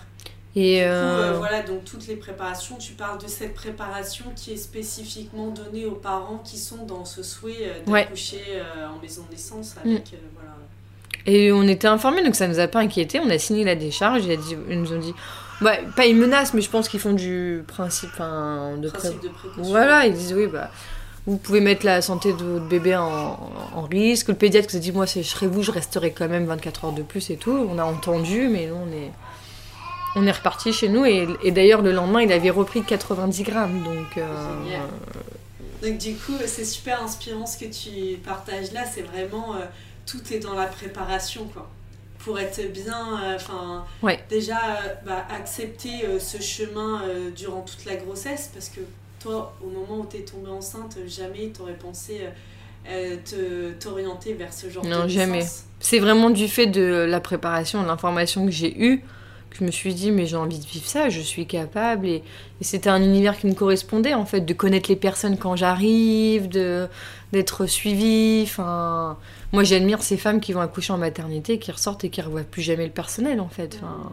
Et 0.55 0.77
Du 0.79 0.85
coup, 0.85 0.89
euh, 0.91 1.33
euh, 1.35 1.39
voilà, 1.39 1.63
donc 1.63 1.85
toutes 1.85 2.07
les 2.07 2.17
préparations, 2.17 2.77
tu 2.79 2.93
parles 2.93 3.21
de 3.21 3.27
cette 3.29 3.55
préparation 3.55 4.25
qui 4.35 4.53
est 4.53 4.57
spécifiquement 4.57 5.49
donnée 5.49 5.85
aux 5.85 5.97
parents 5.97 6.39
qui 6.45 6.57
sont 6.59 6.87
dans 6.87 7.05
ce 7.05 7.23
souhait 7.23 7.57
euh, 7.87 7.91
Ouais. 7.91 8.05
d'accoucher 8.05 8.41
euh, 8.53 8.87
en 8.89 8.99
maison 9.03 9.23
de 9.29 9.33
naissance 9.33 9.75
avec, 9.85 10.15
voilà, 10.35 10.55
et 11.27 11.51
on 11.53 11.63
était 11.65 11.89
informés, 11.89 12.23
donc 12.25 12.37
ça 12.37 12.47
nous 12.47 12.61
a 12.61 12.69
pas 12.69 12.79
inquiété. 12.79 13.19
On 13.21 13.29
a 13.31 13.39
signé 13.39 13.65
la 13.65 13.75
décharge. 13.75 14.23
Dit- 14.27 14.57
ils 14.71 14.81
nous 14.81 14.93
ont 14.93 14.99
dit, 14.99 15.13
ouais, 15.61 15.83
pas 15.97 16.07
une 16.07 16.19
menace, 16.19 16.55
mais 16.55 16.61
je 16.61 16.71
pense 16.71 16.89
qu'ils 16.89 17.01
font 17.01 17.15
du 17.15 17.65
principe 17.67 18.11
enfin, 18.13 18.77
de 18.79 18.89
pré- 18.89 19.09
de 19.11 19.29
précaution. 19.29 19.63
Voilà, 19.65 20.07
ils 20.07 20.15
disent 20.15 20.33
oui, 20.35 20.47
bah, 20.47 20.71
vous 21.27 21.37
pouvez 21.39 21.61
mettre 21.61 21.85
la 21.85 22.03
santé 22.03 22.33
de 22.33 22.45
votre 22.45 22.67
bébé 22.67 22.95
en, 22.97 23.39
en 23.75 23.83
risque. 23.83 24.29
Le 24.29 24.35
pédiatre 24.35 24.69
nous 24.73 24.77
a 24.77 24.81
dit, 24.81 24.93
moi, 24.93 25.07
je 25.07 25.23
serais 25.23 25.47
vous, 25.49 25.63
je 25.63 25.71
resterai 25.73 26.13
quand 26.13 26.29
même 26.29 26.47
24 26.47 26.85
heures 26.87 26.93
de 26.93 27.03
plus 27.03 27.31
et 27.31 27.37
tout. 27.37 27.51
On 27.71 27.79
a 27.79 27.85
entendu, 27.85 28.49
mais 28.49 28.67
nous, 28.67 28.77
on 28.77 28.93
est, 28.93 29.11
on 30.15 30.27
est 30.27 30.31
reparti 30.33 30.73
chez 30.73 30.89
nous. 30.89 31.05
Et, 31.05 31.27
et 31.43 31.51
d'ailleurs, 31.51 31.83
le 31.83 31.93
lendemain, 31.93 32.23
il 32.23 32.33
avait 32.33 32.51
repris 32.51 32.83
90 32.83 33.43
grammes. 33.43 33.83
Donc, 33.83 34.17
euh, 34.19 34.65
Génial. 34.65 34.83
Donc 35.83 35.99
du 35.99 36.15
coup, 36.15 36.33
c'est 36.47 36.65
super 36.65 37.03
inspirant 37.03 37.45
ce 37.47 37.59
que 37.59 37.67
tu 37.67 38.17
partages 38.19 38.73
là. 38.73 38.85
C'est 38.93 39.03
vraiment 39.03 39.55
euh, 39.57 39.59
tout 40.07 40.21
est 40.33 40.39
dans 40.39 40.55
la 40.55 40.67
préparation, 40.67 41.45
quoi. 41.53 41.69
Pour 42.21 42.41
être 42.41 42.73
bien, 42.73 43.21
euh, 43.23 43.37
enfin, 43.37 43.85
Ouais. 44.03 44.19
déjà 44.31 44.57
euh, 44.57 44.95
bah, 45.05 45.25
accepter 45.31 46.05
euh, 46.07 46.19
ce 46.19 46.41
chemin 46.41 47.03
euh, 47.03 47.31
durant 47.31 47.61
toute 47.61 47.85
la 47.85 47.97
grossesse, 47.97 48.51
parce 48.55 48.69
que 48.71 48.81
toi, 49.27 49.55
au 49.65 49.69
moment 49.69 50.03
où 50.03 50.07
tu 50.11 50.19
es 50.19 50.21
tombée 50.21 50.51
enceinte, 50.51 50.97
jamais 51.07 51.53
tu 51.55 51.63
aurais 51.63 51.75
pensé 51.77 52.21
euh, 52.23 52.31
euh, 52.89 53.17
te 53.25 53.73
t'orienter 53.83 54.35
vers 54.35 54.53
ce 54.53 54.71
genre 54.71 54.85
Non, 54.85 55.05
de 55.05 55.09
jamais. 55.09 55.39
naissance. 55.39 55.65
c'est 55.81 55.99
vraiment 55.99 56.31
du 56.31 56.49
fait 56.49 56.67
de 56.67 57.05
la 57.09 57.21
préparation, 57.21 57.83
de 57.83 57.89
l'information 57.89 58.45
que 58.47 58.53
j'ai 58.53 58.79
eue 58.81 59.03
je 59.59 59.65
me 59.65 59.71
suis 59.71 59.95
dit, 59.95 60.11
mais 60.11 60.27
j'ai 60.27 60.37
envie 60.37 60.59
de 60.59 60.67
vivre 60.67 60.87
ça, 60.87 61.09
je 61.09 61.21
suis 61.21 61.47
capable. 61.47 62.07
Et, 62.07 62.23
et 62.61 62.65
c'était 62.65 62.91
un 62.91 63.03
univers 63.03 63.39
qui 63.39 63.47
me 63.47 63.55
correspondait, 63.55 64.15
en 64.15 64.27
fait, 64.27 64.41
de 64.43 64.53
connaître 64.55 64.91
les 64.91 64.97
personnes 64.97 65.39
quand 65.39 65.57
j'arrive, 65.57 66.49
de 66.49 66.89
d'être 67.33 67.67
suivie. 67.67 68.43
Enfin, 68.45 69.17
moi, 69.53 69.65
j'admire 69.65 70.03
ces 70.03 70.17
femmes 70.17 70.41
qui 70.41 70.53
vont 70.53 70.61
accoucher 70.61 70.93
en 70.93 70.99
maternité, 70.99 71.59
qui 71.59 71.73
ressortent 71.73 72.05
et 72.05 72.11
qui 72.11 72.21
ne 72.21 72.27
revoient 72.27 72.43
plus 72.43 72.63
jamais 72.63 72.85
le 72.85 72.93
personnel, 72.93 73.41
en 73.41 73.49
fait. 73.49 73.79
Enfin, 73.81 74.11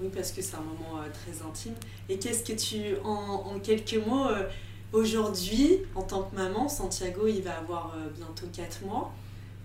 Oui, 0.00 0.10
parce 0.14 0.30
que 0.32 0.42
c'est 0.42 0.56
un 0.56 0.60
moment 0.60 1.00
euh, 1.00 1.08
très 1.10 1.46
intime. 1.46 1.74
Et 2.08 2.18
qu'est-ce 2.18 2.44
que 2.44 2.52
tu, 2.52 2.96
en, 3.02 3.58
quelques 3.60 4.06
mots, 4.06 4.28
euh, 4.28 4.44
aujourd'hui, 4.92 5.80
en 5.94 6.02
tant 6.02 6.24
que 6.24 6.36
maman, 6.36 6.68
Santiago, 6.68 7.26
il 7.26 7.42
va 7.42 7.58
avoir 7.58 7.94
euh, 7.96 8.08
bientôt 8.14 8.46
4 8.52 8.84
mois. 8.84 9.12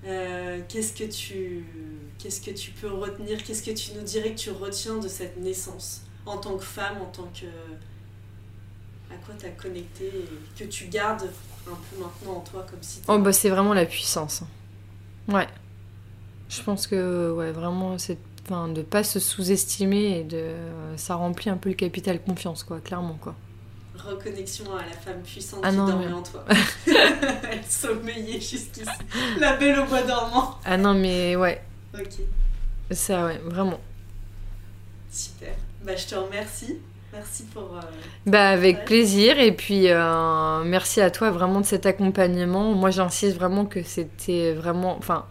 Qu'est-ce 0.04 0.94
que 0.94 1.04
tu 1.04 1.64
qu'est-ce 2.18 2.42
que 2.42 2.50
tu 2.50 2.72
peux 2.72 2.92
retenir? 2.92 3.44
Qu'est-ce 3.44 3.62
que 3.62 3.70
tu 3.70 3.94
nous 3.94 4.02
dirais 4.02 4.32
que 4.32 4.40
tu 4.40 4.50
retiens 4.50 4.98
de 4.98 5.08
cette 5.08 5.38
naissance? 5.38 6.02
En 6.26 6.38
tant 6.38 6.58
que 6.58 6.64
femme, 6.64 7.00
en 7.04 7.06
tant 7.06 7.30
que 7.40 7.46
à 9.14 9.16
quoi 9.24 9.36
tu 9.38 9.46
as 9.46 9.50
connecté 9.50 10.08
et 10.08 10.60
que 10.60 10.68
tu 10.68 10.88
gardes 10.88 11.30
un 11.68 11.76
peu 11.76 12.02
maintenant 12.02 12.38
en 12.38 12.40
toi 12.40 12.66
comme 12.68 12.82
si 12.82 13.02
Oh 13.08 13.20
bah 13.20 13.32
c'est 13.32 13.50
vraiment 13.50 13.76
la 13.76 13.86
puissance. 13.86 14.42
Ouais. 15.28 15.48
Je 16.50 16.64
pense 16.64 16.88
que 16.88 17.32
ouais 17.32 17.52
vraiment 17.52 18.00
c'est 18.00 18.18
enfin, 18.46 18.68
de 18.68 18.82
pas 18.82 19.04
se 19.04 19.20
sous-estimer 19.20 20.20
et 20.20 20.24
de 20.24 20.52
ça 20.98 21.16
remplit 21.16 21.50
un 21.50 21.58
peu 21.58 21.70
le 21.70 21.76
capital 21.76 22.22
confiance 22.22 22.64
quoi, 22.64 22.80
clairement 22.80 23.18
quoi. 23.22 23.36
reconnexion 23.98 24.66
à 24.76 24.82
la 24.86 24.94
femme 24.98 25.22
puissante 25.24 25.60
Ah 25.64 25.70
qui 25.70 25.78
non, 25.78 25.86
dormait 25.88 26.08
mais- 26.08 26.14
en 26.14 26.24
toi. 26.24 26.44
Elle 26.88 27.64
sommeillait 27.70 28.40
jusqu'ici. 28.42 28.86
La 29.40 29.56
belle 29.58 29.80
au 29.80 29.86
bois 29.86 30.02
dormant. 30.04 30.56
Ah 30.66 30.78
non 30.78 30.94
mais 30.94 31.36
ouais, 31.36 31.62
Ok, 31.94 32.14
ça 32.92 33.26
ouais, 33.26 33.40
vraiment. 33.46 33.80
super. 35.12 35.54
Bah 35.86 35.96
je 35.96 36.06
te 36.08 36.16
remercie. 36.16 36.78
Merci 37.14 37.44
pour. 37.54 37.76
euh, 37.76 37.82
Bah 38.26 38.50
avec 38.50 38.78
Ouais. 38.78 38.86
plaisir 38.86 39.38
et 39.40 39.52
puis 39.52 39.90
euh, 39.90 40.64
merci 40.64 41.02
à 41.02 41.12
toi 41.12 41.30
vraiment 41.32 41.60
de 41.60 41.66
cet 41.66 41.86
accompagnement. 41.86 42.72
Moi 42.74 42.90
j'insiste 42.92 43.36
vraiment 43.36 43.66
que 43.66 43.84
c'était 43.84 44.54
vraiment, 44.54 44.98
enfin 44.98 45.26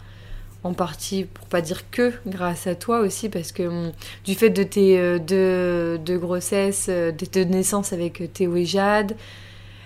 en 0.62 0.72
partie 0.72 1.24
pour 1.24 1.46
pas 1.46 1.60
dire 1.60 1.90
que 1.90 2.12
grâce 2.26 2.66
à 2.66 2.74
toi 2.74 3.00
aussi 3.00 3.28
parce 3.28 3.52
que 3.52 3.62
hum, 3.62 3.92
du 4.24 4.34
fait 4.34 4.50
de 4.50 4.62
tes 4.62 4.98
euh, 4.98 5.18
deux, 5.18 5.98
deux 5.98 6.18
grossesses, 6.18 6.86
euh, 6.88 7.12
de 7.12 7.24
tes 7.24 7.44
naissances 7.46 7.92
avec 7.92 8.20
euh, 8.20 8.26
Théo 8.26 8.56
et 8.56 8.66
Jade, 8.66 9.16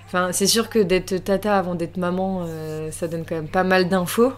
enfin 0.07 0.33
c'est 0.33 0.47
sûr 0.47 0.69
que 0.69 0.79
d'être 0.79 1.17
tata 1.19 1.57
avant 1.57 1.75
d'être 1.75 1.97
maman, 1.97 2.45
euh, 2.47 2.91
ça 2.91 3.09
donne 3.09 3.25
quand 3.25 3.37
même 3.37 3.49
pas 3.49 3.65
mal 3.65 3.89
d'infos. 3.89 4.33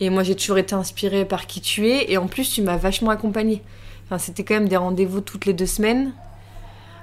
Et 0.00 0.10
moi 0.10 0.22
j'ai 0.22 0.34
toujours 0.34 0.58
été 0.58 0.74
inspirée 0.74 1.24
par 1.24 1.46
qui 1.46 1.60
tu 1.60 1.88
es 1.88 2.10
et 2.10 2.16
en 2.16 2.26
plus 2.26 2.50
tu 2.50 2.62
m'as 2.62 2.76
vachement 2.76 3.10
accompagnée. 3.10 3.62
Enfin 4.06 4.18
c'était 4.18 4.44
quand 4.44 4.54
même 4.54 4.68
des 4.68 4.76
rendez-vous 4.76 5.20
toutes 5.20 5.46
les 5.46 5.52
deux 5.52 5.66
semaines. 5.66 6.12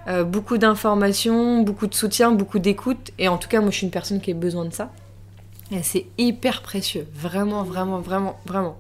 Euh, 0.08 0.24
beaucoup 0.24 0.58
d'informations, 0.58 1.62
beaucoup 1.64 1.88
de 1.88 1.94
soutien, 1.94 2.32
beaucoup 2.32 2.60
d'écoute. 2.60 3.12
Et 3.20 3.28
en 3.28 3.38
tout 3.38 3.50
cas, 3.50 3.60
moi, 3.60 3.72
je 3.72 3.78
suis 3.78 3.86
une 3.86 3.92
personne 3.92 4.22
qui 4.22 4.32
a 4.32 4.34
besoin 4.34 4.66
de 4.66 4.74
ça. 4.74 4.90
C'est 5.84 6.06
hyper 6.18 6.62
précieux, 6.62 7.08
vraiment, 7.14 7.64
vraiment, 7.64 8.00
vraiment, 8.00 8.40
vraiment. 8.46 8.78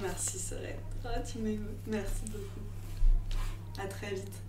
Merci 0.00 0.38
Sorel. 0.38 0.76
Oh, 1.04 1.08
tu. 1.26 1.38
Merci 1.86 2.22
beaucoup. 2.26 2.60
À 3.78 3.86
très 3.86 4.14
vite. 4.14 4.40